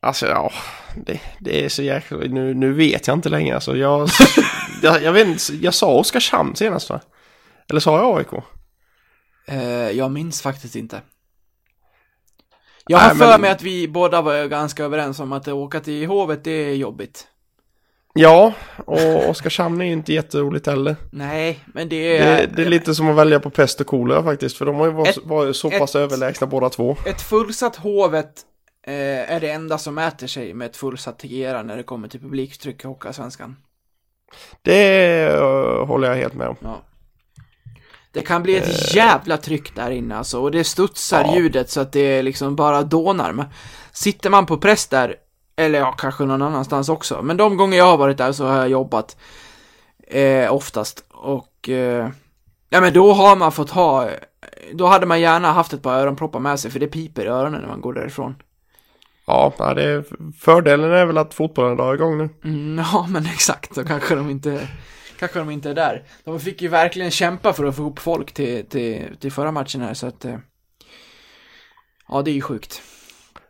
Alltså 0.00 0.26
ja, 0.26 0.52
det, 0.96 1.20
det 1.38 1.64
är 1.64 1.68
så 1.68 1.82
jäkla, 1.82 2.16
nu, 2.16 2.54
nu 2.54 2.72
vet 2.72 3.06
jag 3.06 3.16
inte 3.16 3.28
längre 3.28 3.54
alltså. 3.54 3.76
Jag, 3.76 4.08
jag, 4.82 5.02
jag 5.02 5.12
vet 5.12 5.26
inte, 5.26 5.64
jag 5.64 5.74
sa 5.74 5.94
Oskarshamn 5.94 6.56
senast 6.56 6.90
va? 6.90 7.00
Eller 7.70 7.80
sa 7.80 7.98
jag 7.98 8.18
AIK? 8.18 8.44
Eh, 9.46 9.90
jag 9.90 10.10
minns 10.10 10.42
faktiskt 10.42 10.76
inte. 10.76 11.00
Jag 12.86 12.98
har 12.98 13.08
Nej, 13.08 13.16
för 13.16 13.26
men- 13.28 13.40
mig 13.40 13.50
att 13.50 13.62
vi 13.62 13.88
båda 13.88 14.22
var 14.22 14.46
ganska 14.46 14.84
överens 14.84 15.20
om 15.20 15.32
att 15.32 15.48
åka 15.48 15.80
till 15.80 16.06
Hovet, 16.06 16.44
det 16.44 16.50
är 16.50 16.74
jobbigt. 16.74 17.26
Ja, 18.14 18.52
och 18.84 19.28
Oskarshamn 19.28 19.80
är 19.80 19.84
ju 19.84 19.92
inte 19.92 20.12
jätteroligt 20.12 20.66
heller. 20.66 20.96
Nej, 21.12 21.60
men 21.66 21.88
det 21.88 22.18
är... 22.18 22.36
Det, 22.36 22.46
det 22.56 22.62
är 22.62 22.66
lite 22.66 22.94
som 22.94 23.08
att 23.10 23.16
välja 23.16 23.40
på 23.40 23.50
pest 23.50 23.80
och 23.80 23.86
kolera 23.86 24.22
faktiskt, 24.22 24.56
för 24.56 24.66
de 24.66 24.76
har 24.76 24.86
ju 24.86 24.92
varit, 24.92 25.16
Ett- 25.16 25.24
varit 25.26 25.56
så 25.56 25.70
pass 25.70 25.94
ett- 25.94 26.00
överlägsna 26.00 26.46
båda 26.46 26.68
två. 26.68 26.96
Ett 27.06 27.22
fullsatt 27.22 27.76
Hovet 27.76 28.32
eh, 28.86 29.32
är 29.34 29.40
det 29.40 29.50
enda 29.50 29.78
som 29.78 29.94
mäter 29.94 30.26
sig 30.26 30.54
med 30.54 30.66
ett 30.66 30.76
fullsatt 30.76 31.18
Tegera 31.18 31.62
när 31.62 31.76
det 31.76 31.82
kommer 31.82 32.08
till 32.08 32.20
publiktryck 32.20 32.84
i 32.84 32.86
Hockeyallsvenskan. 32.86 33.56
Det 34.62 35.30
uh, 35.40 35.86
håller 35.86 36.08
jag 36.08 36.16
helt 36.16 36.34
med 36.34 36.48
om. 36.48 36.56
Ja. 36.60 36.82
Det 38.12 38.22
kan 38.22 38.42
bli 38.42 38.56
ett 38.56 38.94
jävla 38.94 39.36
tryck 39.36 39.74
där 39.76 39.90
inne 39.90 40.16
alltså, 40.16 40.40
och 40.40 40.50
det 40.50 40.64
studsar 40.64 41.24
Ja. 41.24 41.36
ljudet 41.36 41.70
så 41.70 41.80
att 41.80 41.92
det 41.92 42.22
liksom 42.22 42.56
bara 42.56 42.82
dånar. 42.82 43.32
Men 43.32 43.46
sitter 43.92 44.30
man 44.30 44.46
på 44.46 44.56
press 44.56 44.86
där, 44.86 45.16
eller 45.56 45.78
ja, 45.78 45.92
kanske 45.92 46.24
någon 46.24 46.42
annanstans 46.42 46.88
också, 46.88 47.22
men 47.22 47.36
de 47.36 47.56
gånger 47.56 47.78
jag 47.78 47.84
har 47.84 47.96
varit 47.96 48.18
där 48.18 48.32
så 48.32 48.46
har 48.46 48.56
jag 48.56 48.68
jobbat 48.68 49.16
eh, 50.08 50.52
oftast 50.54 51.04
och 51.10 51.68
eh, 51.68 52.08
ja 52.70 52.80
men 52.80 52.92
då 52.92 53.12
har 53.12 53.36
man 53.36 53.52
fått 53.52 53.70
ha, 53.70 54.08
då 54.72 54.86
hade 54.86 55.06
man 55.06 55.20
gärna 55.20 55.52
haft 55.52 55.72
ett 55.72 55.82
par 55.82 55.98
öronproppar 55.98 56.40
med 56.40 56.60
sig 56.60 56.70
för 56.70 56.80
det 56.80 56.86
piper 56.86 57.24
i 57.24 57.28
öronen 57.28 57.60
när 57.60 57.68
man 57.68 57.80
går 57.80 57.92
därifrån. 57.92 58.34
Ja, 59.26 59.52
det 59.76 59.82
är, 59.84 60.04
fördelen 60.40 60.92
är 60.92 61.06
väl 61.06 61.18
att 61.18 61.34
fotbollen 61.34 61.76
drar 61.76 61.94
igång 61.94 62.18
nu. 62.18 62.28
Mm, 62.44 62.84
ja, 62.92 63.06
men 63.08 63.26
exakt, 63.26 63.74
så 63.74 63.84
kanske 63.84 64.14
de 64.14 64.30
inte, 64.30 64.68
kanske 65.22 65.38
de 65.38 65.50
inte 65.50 65.70
är 65.70 65.74
där. 65.74 66.02
De 66.24 66.40
fick 66.40 66.62
ju 66.62 66.68
verkligen 66.68 67.10
kämpa 67.10 67.52
för 67.52 67.64
att 67.64 67.76
få 67.76 67.82
ihop 67.82 67.98
folk 67.98 68.32
till, 68.32 68.66
till, 68.66 69.02
till 69.20 69.32
förra 69.32 69.52
matchen 69.52 69.80
här, 69.80 69.94
så 69.94 70.06
att, 70.06 70.24
eh, 70.24 70.36
ja, 72.08 72.22
det 72.22 72.30
är 72.30 72.34
ju 72.34 72.40
sjukt. 72.40 72.82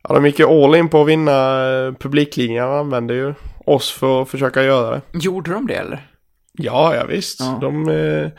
Ja, 0.03 0.15
de 0.15 0.27
gick 0.27 0.39
ju 0.39 0.47
all 0.47 0.75
in 0.75 0.89
på 0.89 1.03
att 1.03 1.09
vinna 1.09 1.33
eh, 1.71 1.93
publikligan 1.93 2.71
använde 2.71 3.15
ju 3.15 3.35
oss 3.67 3.91
för 3.93 4.23
att 4.23 4.29
försöka 4.29 4.63
göra 4.63 4.91
det. 4.91 5.19
Gjorde 5.19 5.53
de 5.53 5.67
det 5.67 5.75
eller? 5.75 6.09
Ja, 6.53 6.95
ja 6.95 7.05
visst. 7.07 7.41
Ja. 7.41 7.59
De, 7.61 7.89
eh, 7.89 8.31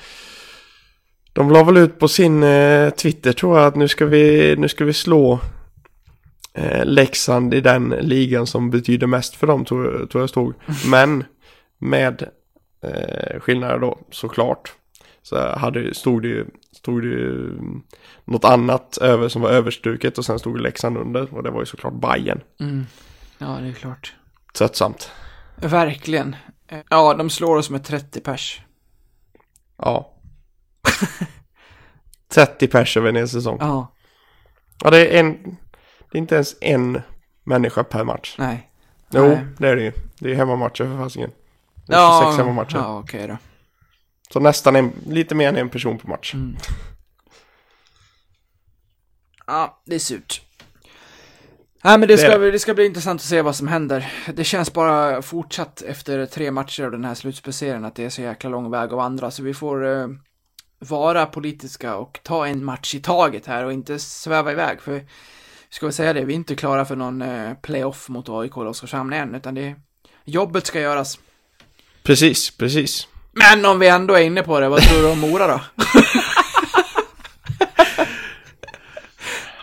de 1.33 1.51
la 1.51 1.63
väl 1.63 1.77
ut 1.77 1.99
på 1.99 2.07
sin 2.07 2.41
Twitter 2.97 3.33
tror 3.33 3.57
jag 3.57 3.67
att 3.67 3.75
nu 3.75 3.87
ska 3.87 4.05
vi, 4.05 4.55
nu 4.57 4.67
ska 4.69 4.85
vi 4.85 4.93
slå 4.93 5.39
Leksand 6.83 7.53
i 7.53 7.61
den 7.61 7.89
ligan 7.89 8.47
som 8.47 8.69
betyder 8.69 9.07
mest 9.07 9.35
för 9.35 9.47
dem 9.47 9.65
tror, 9.65 10.07
tror 10.11 10.21
jag 10.21 10.29
stod. 10.29 10.53
Men 10.87 11.23
med 11.79 12.29
eh, 12.83 13.39
skillnader 13.39 13.79
då 13.79 13.99
såklart. 14.11 14.73
Så 15.21 15.55
hade, 15.57 15.93
stod 15.93 16.21
det 16.21 16.27
ju 16.27 16.45
stod 16.71 17.01
det 17.01 17.07
ju 17.07 17.49
mm, 17.49 17.83
något 18.25 18.45
annat 18.45 18.97
över 18.97 19.27
som 19.27 19.41
var 19.41 19.49
överstruket 19.49 20.17
och 20.17 20.25
sen 20.25 20.39
stod 20.39 20.61
Leksand 20.61 20.97
under 20.97 21.33
och 21.33 21.43
det 21.43 21.51
var 21.51 21.59
ju 21.59 21.65
såklart 21.65 21.93
Bayern. 21.93 22.41
Mm. 22.59 22.85
Ja, 23.37 23.47
det 23.61 23.67
är 23.67 23.73
klart. 23.73 24.13
Tröttsamt. 24.53 25.11
Verkligen. 25.55 26.35
Eh, 26.67 26.79
Ja, 26.89 27.13
de 27.13 27.29
slår 27.29 27.55
oss 27.57 27.69
med 27.69 27.83
30 27.83 28.21
pers. 28.21 28.61
Ja. 29.77 30.13
30 32.33 32.67
pers 32.67 32.97
över 32.97 33.09
en 33.09 33.15
hel 33.15 33.29
säsong. 33.29 33.57
Ja, 33.59 33.93
Ja, 34.83 34.89
det 34.89 35.07
är 35.15 35.19
en... 35.19 35.57
Det 36.11 36.17
är 36.17 36.21
inte 36.21 36.35
ens 36.35 36.55
en 36.61 37.01
människa 37.43 37.83
per 37.83 38.03
match. 38.03 38.35
nej. 38.39 38.69
Jo, 39.15 39.27
Nej. 39.27 39.45
det 39.57 39.67
är 39.69 39.75
det 39.75 39.83
ju. 39.83 39.91
Det 40.19 40.31
är 40.31 40.35
hemmamatcher 40.35 40.83
för 40.83 40.97
fasiken. 40.97 41.31
Det 41.87 41.95
är 41.95 42.21
26 42.21 42.37
hemmamatcher. 42.37 42.77
Ja, 42.77 42.99
okej 42.99 43.27
då. 43.27 43.37
Så 44.33 44.39
nästan 44.39 44.75
en, 44.75 44.91
lite 45.07 45.35
mer 45.35 45.49
än 45.49 45.57
en 45.57 45.69
person 45.69 45.97
per 45.99 46.07
match. 46.09 46.33
Mm. 46.33 46.55
Ja, 49.47 49.81
det 49.85 49.95
är 49.95 49.99
surt. 49.99 50.41
Nej, 51.83 51.97
men 51.97 52.07
det 52.07 52.13
Det 52.13 52.17
ska, 52.17 52.29
det. 52.31 52.39
bli- 52.39 52.51
det 52.51 52.59
ska 52.59 52.73
bli 52.73 52.85
intressant 52.85 53.21
att 53.21 53.25
se 53.27 53.41
vad 53.41 53.55
som 53.55 53.67
händer. 53.67 54.13
Det 54.33 54.43
känns 54.43 54.73
bara 54.73 55.21
fortsatt 55.21 55.81
efter 55.81 56.25
tre 56.25 56.51
matcher 56.51 56.83
av 56.83 56.91
den 56.91 57.05
här 57.05 57.13
slutspecialen 57.15 57.85
att 57.85 57.95
det 57.95 58.05
är 58.05 58.09
så 58.09 58.21
jäkla 58.21 58.49
lång 58.49 58.71
väg 58.71 58.83
att 58.89 58.91
vandra, 58.97 59.31
så 59.31 59.43
vi 59.43 59.53
får 59.53 59.85
eh, 59.87 60.07
vara 60.79 61.25
politiska 61.25 61.95
och 61.95 62.19
ta 62.23 62.47
en 62.47 62.65
match 62.65 62.95
i 62.95 62.99
taget 63.01 63.45
här 63.45 63.65
och 63.65 63.73
inte 63.73 63.99
sväva 63.99 64.51
iväg, 64.51 64.81
för 64.81 64.91
vi 64.91 65.05
ska 65.69 65.85
väl 65.85 65.93
säga 65.93 66.13
det, 66.13 66.25
vi 66.25 66.33
är 66.33 66.37
inte 66.37 66.55
klara 66.55 66.85
för 66.85 66.95
någon 66.95 67.21
eh, 67.21 67.53
playoff 67.53 68.09
mot 68.09 68.29
AIK 68.29 68.57
och 68.57 68.67
Oskarshamn 68.67 69.13
än, 69.13 69.35
utan 69.35 69.55
det 69.55 69.75
jobbet 70.25 70.65
ska 70.65 70.79
göras. 70.79 71.19
Precis, 72.03 72.57
precis. 72.57 73.07
Men 73.31 73.65
om 73.65 73.79
vi 73.79 73.87
ändå 73.87 74.13
är 74.13 74.21
inne 74.21 74.43
på 74.43 74.59
det, 74.59 74.69
vad 74.69 74.81
tror 74.81 75.01
du 75.01 75.11
om 75.11 75.19
Mora 75.19 75.47
då? 75.47 75.61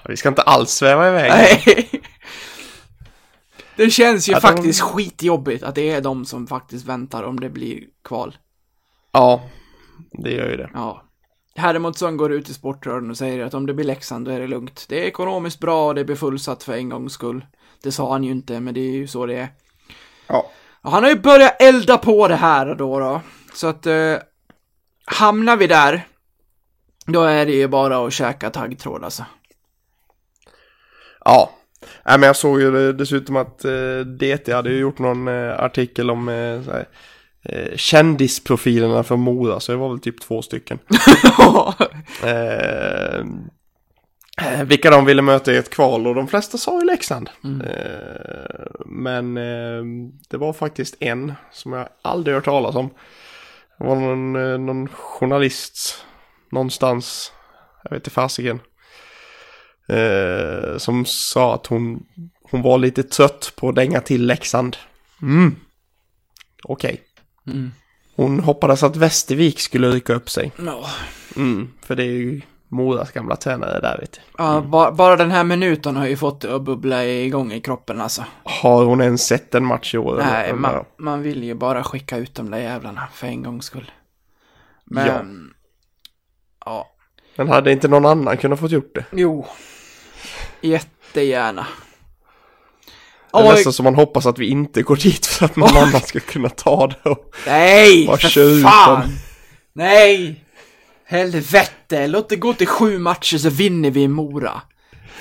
Vi 0.09 0.17
ska 0.17 0.29
inte 0.29 0.43
alls 0.43 0.71
sväva 0.71 1.09
iväg. 1.09 1.31
Nej. 1.31 1.91
Det 3.77 3.91
känns 3.91 4.29
ju 4.29 4.35
Att 4.35 4.43
de- 4.43 4.49
faktiskt 4.49 4.81
skitjobbigt 4.81 5.63
att 5.65 5.75
det 5.75 5.91
är 5.91 6.01
de 6.01 6.25
som 6.25 6.47
faktiskt 6.47 6.87
väntar 6.87 7.23
om 7.23 7.41
det 7.41 7.49
blir 7.51 7.81
kval. 8.05 8.37
Ja, 9.13 9.43
det 10.13 10.31
gör 10.33 10.51
ju 10.51 10.57
det. 10.57 10.71
Ja. 10.75 11.05
Hermodsson 11.57 12.17
går 12.17 12.33
ut 12.33 12.49
i 12.49 12.55
Sportradion 12.55 13.11
och 13.11 13.17
säger 13.17 13.45
att 13.45 13.55
om 13.55 13.67
det 13.67 13.75
blir 13.75 13.85
Leksand 13.87 14.25
då 14.27 14.31
är 14.31 14.41
det 14.41 14.47
lugnt. 14.47 14.87
Det 14.89 15.03
är 15.03 15.05
ekonomiskt 15.07 15.61
bra 15.61 15.87
och 15.87 15.95
det 15.95 16.05
blir 16.05 16.17
fullsatt 16.17 16.63
för 16.63 16.73
en 16.73 16.89
gångs 16.89 17.13
skull. 17.13 17.45
Det 17.83 17.93
sa 17.93 18.13
han 18.13 18.25
ju 18.25 18.31
inte, 18.31 18.61
men 18.61 18.75
det 18.75 18.81
är 18.81 18.93
ju 18.93 19.07
så 19.09 19.27
det 19.27 19.35
är. 19.37 19.49
Ja. 20.27 20.51
Han 20.83 21.03
har 21.03 21.11
ju 21.11 21.21
börjat 21.21 21.63
elda 21.63 21.99
på 21.99 22.29
det 22.29 22.37
här 22.37 22.75
då 22.75 22.99
då. 23.01 23.21
Så 23.55 23.67
att 23.67 23.87
eh, 23.87 24.17
hamnar 25.05 25.57
vi 25.57 25.67
där, 25.67 26.07
då 27.07 27.23
är 27.23 27.47
det 27.47 27.53
ju 27.53 27.69
bara 27.69 28.07
att 28.07 28.13
käka 28.13 28.51
taggtråd 28.51 29.05
alltså. 29.05 29.25
Ja. 31.25 31.51
Nej, 32.05 32.19
men 32.19 32.27
jag 32.27 32.37
såg 32.37 32.61
ju 32.61 32.93
dessutom 32.93 33.37
att 33.37 33.65
eh, 33.65 33.99
DT 34.01 34.53
hade 34.53 34.71
ju 34.71 34.79
gjort 34.79 34.99
någon 34.99 35.29
eh, 35.29 35.61
artikel 35.61 36.11
om 36.11 36.29
eh, 36.29 36.63
så 36.63 36.71
här, 36.71 36.89
eh, 37.43 37.77
kändisprofilerna 37.77 39.03
för 39.03 39.17
Mora, 39.17 39.61
så 39.61 39.73
det 39.73 39.79
var 39.79 39.89
väl 39.89 40.01
typ 40.01 40.21
två 40.21 40.43
stycken. 40.43 40.79
Eh, 42.25 43.25
vilka 44.65 44.91
de 44.91 45.05
ville 45.05 45.23
möta 45.23 45.53
i 45.53 45.57
ett 45.57 45.71
kval 45.71 46.07
och 46.07 46.15
de 46.15 46.29
flesta 46.29 46.59
sa 46.59 46.81
ju 46.81 46.87
Leksand. 46.87 47.31
Eh, 47.45 48.67
men 48.87 49.37
eh, 49.37 50.11
det 50.29 50.37
var 50.37 50.53
faktiskt 50.53 50.97
en 51.01 51.33
som 51.53 51.73
jag 51.73 51.89
aldrig 52.03 52.35
hört 52.35 52.45
talas 52.45 52.77
om. 52.77 52.91
Det 53.79 53.85
var 53.85 53.97
någon, 53.97 54.37
eh, 54.37 54.59
någon 54.59 54.89
journalist 54.89 56.05
någonstans, 56.53 57.33
jag 57.85 57.91
vet 57.91 58.01
inte 58.01 58.11
fasiken. 58.11 58.61
Eh, 59.89 60.79
som 60.79 61.05
sa 61.07 61.55
att 61.55 61.67
hon, 61.67 62.07
hon 62.43 62.63
var 62.63 62.79
lite 62.79 63.03
trött 63.03 63.53
på 63.57 63.69
att 63.69 63.75
dänga 63.75 64.01
till 64.01 64.27
Leksand. 64.27 64.77
Mm. 65.23 65.57
Okej. 66.65 67.03
Mm. 67.47 67.73
Hon 68.17 68.41
hoppades 68.41 68.83
att 68.83 68.97
Västervik 68.97 69.61
skulle 69.61 69.91
rycka 69.91 70.15
upp 70.15 70.31
sig. 70.31 70.53
Ja. 70.67 70.91
Mm, 71.37 71.69
för 71.83 71.97
det 71.97 72.03
är 72.03 72.07
ju 72.07 72.41
Moras 72.73 73.11
gamla 73.13 73.37
tränare 73.37 73.81
där 73.81 73.99
vet 73.99 74.13
du. 74.13 74.21
Ja, 74.39 74.61
ba, 74.61 74.91
bara 74.91 75.17
den 75.17 75.31
här 75.31 75.45
minuten 75.45 75.97
har 75.97 76.07
ju 76.07 76.17
fått 76.17 76.41
det 76.41 76.55
att 76.55 76.63
bubbla 76.63 77.05
igång 77.05 77.53
i 77.53 77.61
kroppen 77.61 78.01
alltså. 78.01 78.25
Har 78.45 78.85
hon 78.85 79.01
ens 79.01 79.27
sett 79.27 79.55
en 79.55 79.65
match 79.65 79.95
i 79.95 79.99
år? 79.99 80.17
Nej, 80.17 80.55
man, 80.55 80.85
man 80.97 81.23
vill 81.23 81.45
ju 81.45 81.55
bara 81.55 81.85
skicka 81.85 82.17
ut 82.17 82.35
de 82.35 82.51
där 82.51 82.59
jävlarna 82.59 83.09
för 83.13 83.27
en 83.27 83.43
gångs 83.43 83.65
skull. 83.65 83.91
Men, 84.85 85.51
ja. 86.65 86.87
Men 87.37 87.49
hade 87.49 87.73
inte 87.73 87.89
någon 87.89 88.07
annan 88.07 88.37
kunnat 88.37 88.61
fått 88.61 88.71
gjort 88.71 88.95
det? 88.95 89.05
Jo. 89.13 89.47
Jättegärna. 90.61 91.67
Det 93.33 93.39
är 93.39 93.43
Oj, 93.43 93.49
nästan 93.49 93.73
som 93.73 93.85
man 93.85 93.95
hoppas 93.95 94.27
att 94.27 94.39
vi 94.39 94.47
inte 94.47 94.83
går 94.83 94.97
dit 94.97 95.27
för 95.27 95.45
att 95.45 95.57
någon 95.57 95.77
annan 95.77 96.01
ska 96.01 96.21
kunna 96.21 96.49
ta 96.49 96.87
det. 96.87 97.11
Och... 97.11 97.35
nej! 97.47 98.07
Bara 98.07 98.17
för 98.17 98.63
fan! 98.63 99.09
Nej! 99.73 100.45
Helvete! 101.11 102.07
Låt 102.07 102.29
det 102.29 102.37
gå 102.37 102.55
till 102.55 102.67
sju 102.67 102.99
matcher 102.99 103.39
så 103.39 103.51
vinner 103.51 103.91
vi 103.91 104.03
i 104.03 104.09
Mora. 104.09 104.63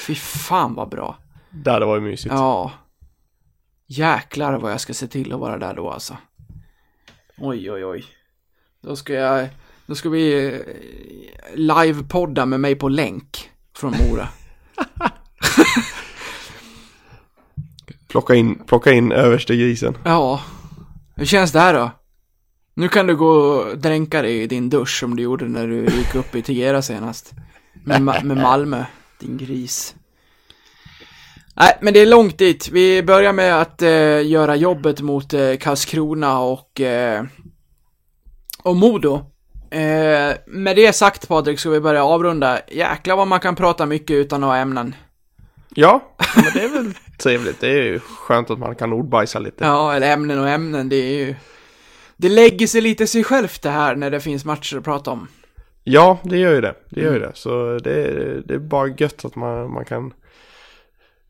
Fy 0.07 0.15
fan 0.15 0.75
vad 0.75 0.89
bra. 0.89 1.17
Det 1.49 1.71
hade 1.71 1.85
varit 1.85 2.03
mysigt. 2.03 2.33
Ja. 2.33 2.71
Jäklar 3.87 4.57
vad 4.57 4.71
jag 4.71 4.81
ska 4.81 4.93
se 4.93 5.07
till 5.07 5.33
att 5.33 5.39
vara 5.39 5.57
där 5.57 5.73
då 5.73 5.91
alltså. 5.91 6.17
Oj, 7.37 7.71
oj, 7.71 7.85
oj. 7.85 8.05
Då 8.81 8.95
ska 8.95 9.13
jag, 9.13 9.49
då 9.85 9.95
ska 9.95 10.09
vi 10.09 10.47
eh, 10.47 10.59
livepodda 11.55 12.45
med 12.45 12.59
mig 12.59 12.75
på 12.75 12.89
länk 12.89 13.49
från 13.75 13.91
Mora. 13.91 14.29
Plocka 18.07 18.35
in, 18.35 18.59
plocka 18.65 18.91
in 18.91 19.11
överste 19.11 19.55
grisen. 19.55 19.97
Ja. 20.05 20.41
Hur 21.15 21.25
känns 21.25 21.51
det 21.51 21.59
här 21.59 21.73
då? 21.73 21.91
Nu 22.73 22.87
kan 22.89 23.07
du 23.07 23.15
gå 23.15 23.29
och 23.29 23.77
dränka 23.77 24.21
dig 24.21 24.41
i 24.41 24.47
din 24.47 24.69
dusch 24.69 24.99
som 24.99 25.15
du 25.15 25.23
gjorde 25.23 25.45
när 25.45 25.67
du 25.67 25.85
gick 25.85 26.15
upp 26.15 26.35
i 26.35 26.41
Tegera 26.41 26.81
senast. 26.81 27.33
Med, 27.83 28.01
Ma- 28.01 28.23
med 28.23 28.37
Malmö, 28.37 28.83
din 29.19 29.37
gris. 29.37 29.95
Nej, 31.55 31.77
men 31.81 31.93
det 31.93 31.99
är 31.99 32.05
långt 32.05 32.37
dit. 32.37 32.69
Vi 32.69 33.03
börjar 33.03 33.33
med 33.33 33.61
att 33.61 33.81
eh, 33.81 34.27
göra 34.27 34.55
jobbet 34.55 35.01
mot 35.01 35.33
eh, 35.33 35.55
Karlskrona 35.59 36.39
och, 36.39 36.81
eh, 36.81 37.23
och 38.63 38.75
Modo. 38.75 39.13
Eh, 39.71 40.33
med 40.47 40.75
det 40.75 40.93
sagt 40.95 41.27
Patrik, 41.27 41.59
ska 41.59 41.69
vi 41.69 41.79
börja 41.79 42.03
avrunda. 42.03 42.59
Jäklar 42.71 43.15
vad 43.15 43.27
man 43.27 43.39
kan 43.39 43.55
prata 43.55 43.85
mycket 43.85 44.13
utan 44.13 44.43
att 44.43 44.49
ha 44.49 44.57
ämnen. 44.57 44.95
Ja, 45.69 46.15
men 46.35 46.45
det 46.53 46.61
är 46.63 46.69
väl 46.69 46.93
trevligt. 47.17 47.59
Det 47.61 47.67
är 47.69 47.83
ju 47.83 47.99
skönt 47.99 48.49
att 48.49 48.59
man 48.59 48.75
kan 48.75 48.93
ordbajsa 48.93 49.39
lite. 49.39 49.65
Ja, 49.65 49.93
eller 49.93 50.11
ämnen 50.13 50.39
och 50.39 50.49
ämnen, 50.49 50.89
det 50.89 50.95
är 50.95 51.25
ju... 51.25 51.35
Det 52.21 52.29
lägger 52.29 52.67
sig 52.67 52.81
lite 52.81 53.07
sig 53.07 53.23
självt 53.23 53.61
det 53.61 53.69
här 53.69 53.95
när 53.95 54.11
det 54.11 54.19
finns 54.19 54.45
matcher 54.45 54.77
att 54.77 54.83
prata 54.83 55.11
om. 55.11 55.27
Ja, 55.83 56.19
det 56.23 56.37
gör 56.37 56.53
ju 56.53 56.61
det. 56.61 56.75
Det 56.89 57.01
gör 57.01 57.13
ju 57.13 57.19
det. 57.19 57.31
Så 57.35 57.77
det, 57.83 57.93
är- 58.03 58.41
det 58.45 58.53
är 58.53 58.59
bara 58.59 58.87
gött 58.87 59.25
att 59.25 59.35
man, 59.35 59.71
man 59.73 59.85
kan 59.85 60.13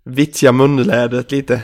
vittja 0.04 0.52
munlädret 0.52 1.32
lite. 1.32 1.62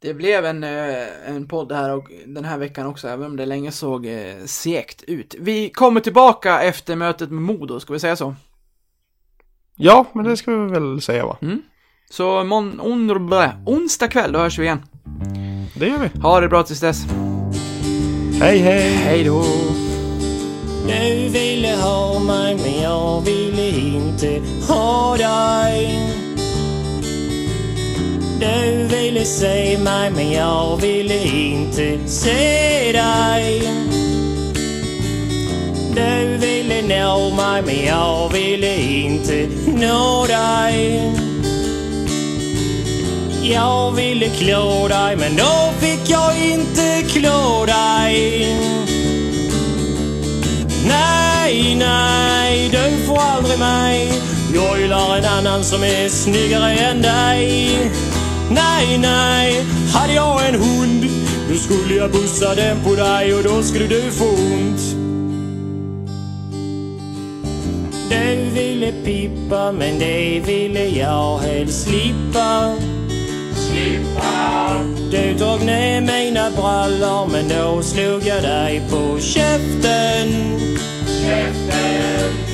Det 0.00 0.14
blev 0.14 0.44
en, 0.44 0.64
eh, 0.64 1.06
en 1.26 1.48
podd 1.48 1.72
här 1.72 1.96
och 1.96 2.10
den 2.26 2.44
här 2.44 2.58
veckan 2.58 2.86
också, 2.86 3.08
även 3.08 3.26
om 3.26 3.36
det 3.36 3.46
länge 3.46 3.72
såg 3.72 4.06
eh, 4.06 4.44
segt 4.46 5.02
ut. 5.02 5.34
Vi 5.38 5.70
kommer 5.70 6.00
tillbaka 6.00 6.60
efter 6.62 6.96
mötet 6.96 7.30
med 7.30 7.42
Modo, 7.42 7.80
ska 7.80 7.92
vi 7.92 7.98
säga 8.00 8.16
så? 8.16 8.34
Ja, 9.76 10.06
men 10.14 10.24
det 10.24 10.36
ska 10.36 10.56
vi 10.56 10.70
väl 10.72 11.00
säga 11.00 11.26
va? 11.26 11.36
Så 12.10 12.44
mon, 12.44 12.80
on, 12.80 13.10
onsdag 13.66 14.08
kväll, 14.08 14.32
då 14.32 14.38
hörs 14.38 14.58
vi 14.58 14.64
igen. 14.64 14.82
Det 15.76 15.88
gör 15.88 15.98
vi. 15.98 16.20
Ha 16.20 16.40
det 16.40 16.48
bra 16.48 16.62
tills 16.62 16.80
dess. 16.80 17.04
Hej 18.40 18.58
hej! 18.58 18.90
Hej 18.94 19.24
då! 19.24 19.44
Du 20.86 21.28
ville 21.28 21.76
ha 21.76 22.18
mig 22.18 22.56
men 22.56 22.82
jag 22.82 23.20
ville 23.20 23.68
inte 23.68 24.40
ha 24.68 25.16
dig 25.16 26.00
Du 28.40 28.86
ville 28.96 29.24
se 29.24 29.78
mig 29.78 30.10
men 30.10 30.32
jag 30.32 30.76
ville 30.80 31.24
inte 31.24 31.98
se 32.06 32.92
dig 32.92 33.62
Du 35.94 36.36
ville 36.46 36.82
nå 36.82 37.30
mig 37.30 37.62
men 37.66 37.86
jag 37.86 38.32
ville 38.32 38.76
inte 38.76 39.48
nå 39.66 40.26
dig 40.26 41.27
jag 43.52 43.92
ville 43.92 44.28
klå 44.28 44.88
dig 44.88 45.16
men 45.16 45.36
då 45.36 45.72
fick 45.80 46.10
jag 46.10 46.44
inte 46.44 47.02
klå 47.08 47.64
dig. 47.66 48.56
Nej, 50.86 51.76
nej, 51.76 52.68
du 52.68 53.06
får 53.06 53.18
aldrig 53.18 53.58
mig. 53.58 54.12
Jag 54.54 54.80
gillar 54.80 55.18
en 55.18 55.24
annan 55.24 55.64
som 55.64 55.82
är 55.82 56.08
snyggare 56.08 56.72
än 56.72 57.02
dig. 57.02 57.90
Nej, 58.50 58.98
nej, 58.98 59.64
hade 59.94 60.12
jag 60.12 60.48
en 60.48 60.54
hund 60.54 61.04
Då 61.50 61.54
skulle 61.54 61.94
jag 61.94 62.10
bussa 62.10 62.54
den 62.54 62.84
på 62.84 62.94
dig 62.94 63.34
och 63.34 63.42
då 63.42 63.62
skulle 63.62 63.86
du 63.86 64.10
få 64.10 64.24
ont. 64.24 64.80
Du 68.10 68.50
ville 68.54 68.92
pippa 69.04 69.72
men 69.72 69.98
det 69.98 70.42
ville 70.46 70.84
jag 70.86 71.38
helst 71.38 71.84
slippa 71.84 72.74
du 75.10 75.38
tog 75.38 75.64
ner 75.66 76.00
mina 76.00 76.50
brallor 76.50 77.28
men 77.32 77.48
då 77.48 77.82
slog 77.82 78.26
jag 78.26 78.42
dig 78.42 78.82
på 78.90 79.20
käften. 79.20 80.58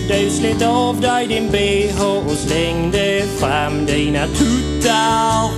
Du 0.09 0.31
slet 0.31 0.63
av 0.63 1.01
dig 1.01 1.27
din 1.27 1.51
bh 1.51 2.07
och 2.07 2.37
slängde 2.37 3.23
fram 3.39 3.87
dina 3.87 4.27
tuttar. 4.27 5.51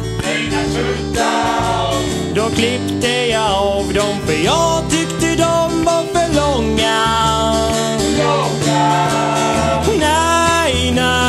Då 2.34 2.42
klippte 2.42 3.08
jag 3.30 3.52
av 3.52 3.92
dem 3.94 4.16
för 4.26 4.44
jag 4.44 4.90
tyckte 4.90 5.26
de 5.26 5.84
var 5.84 6.02
för 6.02 6.34
långa. 6.34 7.06
Nej, 9.98 10.92
nej, 10.94 11.25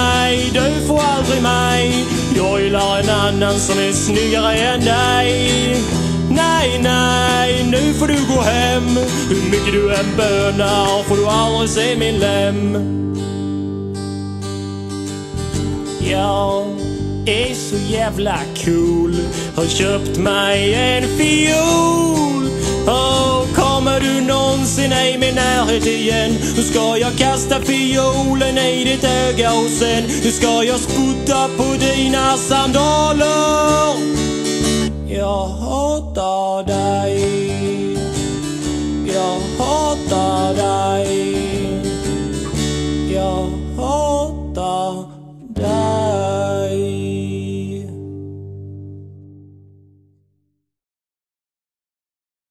en 2.99 3.09
annan 3.09 3.59
som 3.59 3.79
är 3.79 3.91
snyggare 3.91 4.57
än 4.57 4.79
dig. 4.79 5.51
Nej, 6.29 6.79
nej, 6.83 7.63
nu 7.71 7.93
får 7.93 8.07
du 8.07 8.13
gå 8.35 8.41
hem. 8.41 8.87
Hur 9.29 9.49
mycket 9.51 9.73
du 9.73 9.93
än 9.95 10.15
bönar 10.17 11.03
får 11.03 11.17
du 11.17 11.27
aldrig 11.27 11.69
se 11.69 11.95
min 11.95 12.19
lem. 12.19 12.73
Jag 16.11 16.67
är 17.25 17.53
så 17.53 17.75
jävla 17.93 18.39
cool. 18.65 19.15
Har 19.55 19.65
köpt 19.65 20.17
mig 20.17 20.73
en 20.73 21.07
fiol. 21.17 22.49
Oh 22.87 23.36
kommer 23.77 23.99
du 23.99 24.21
någonsin 24.21 24.91
i 24.91 25.17
min 25.17 25.35
närhet 25.35 25.85
igen? 25.85 26.31
Hur 26.55 26.63
ska 26.63 26.97
jag 26.97 27.17
kasta 27.17 27.61
fiolen 27.61 28.57
i 28.57 28.83
ditt 28.83 29.03
öga 29.03 29.53
och 29.53 29.69
sen? 29.69 30.03
Hur 30.03 30.31
ska 30.31 30.63
jag 30.63 30.79
sputta 30.79 31.47
på 31.57 31.63
dina 31.79 32.37
sandaler? 32.37 33.95
Jag 35.07 35.47
hatar 35.47 36.63
dig. 36.63 37.56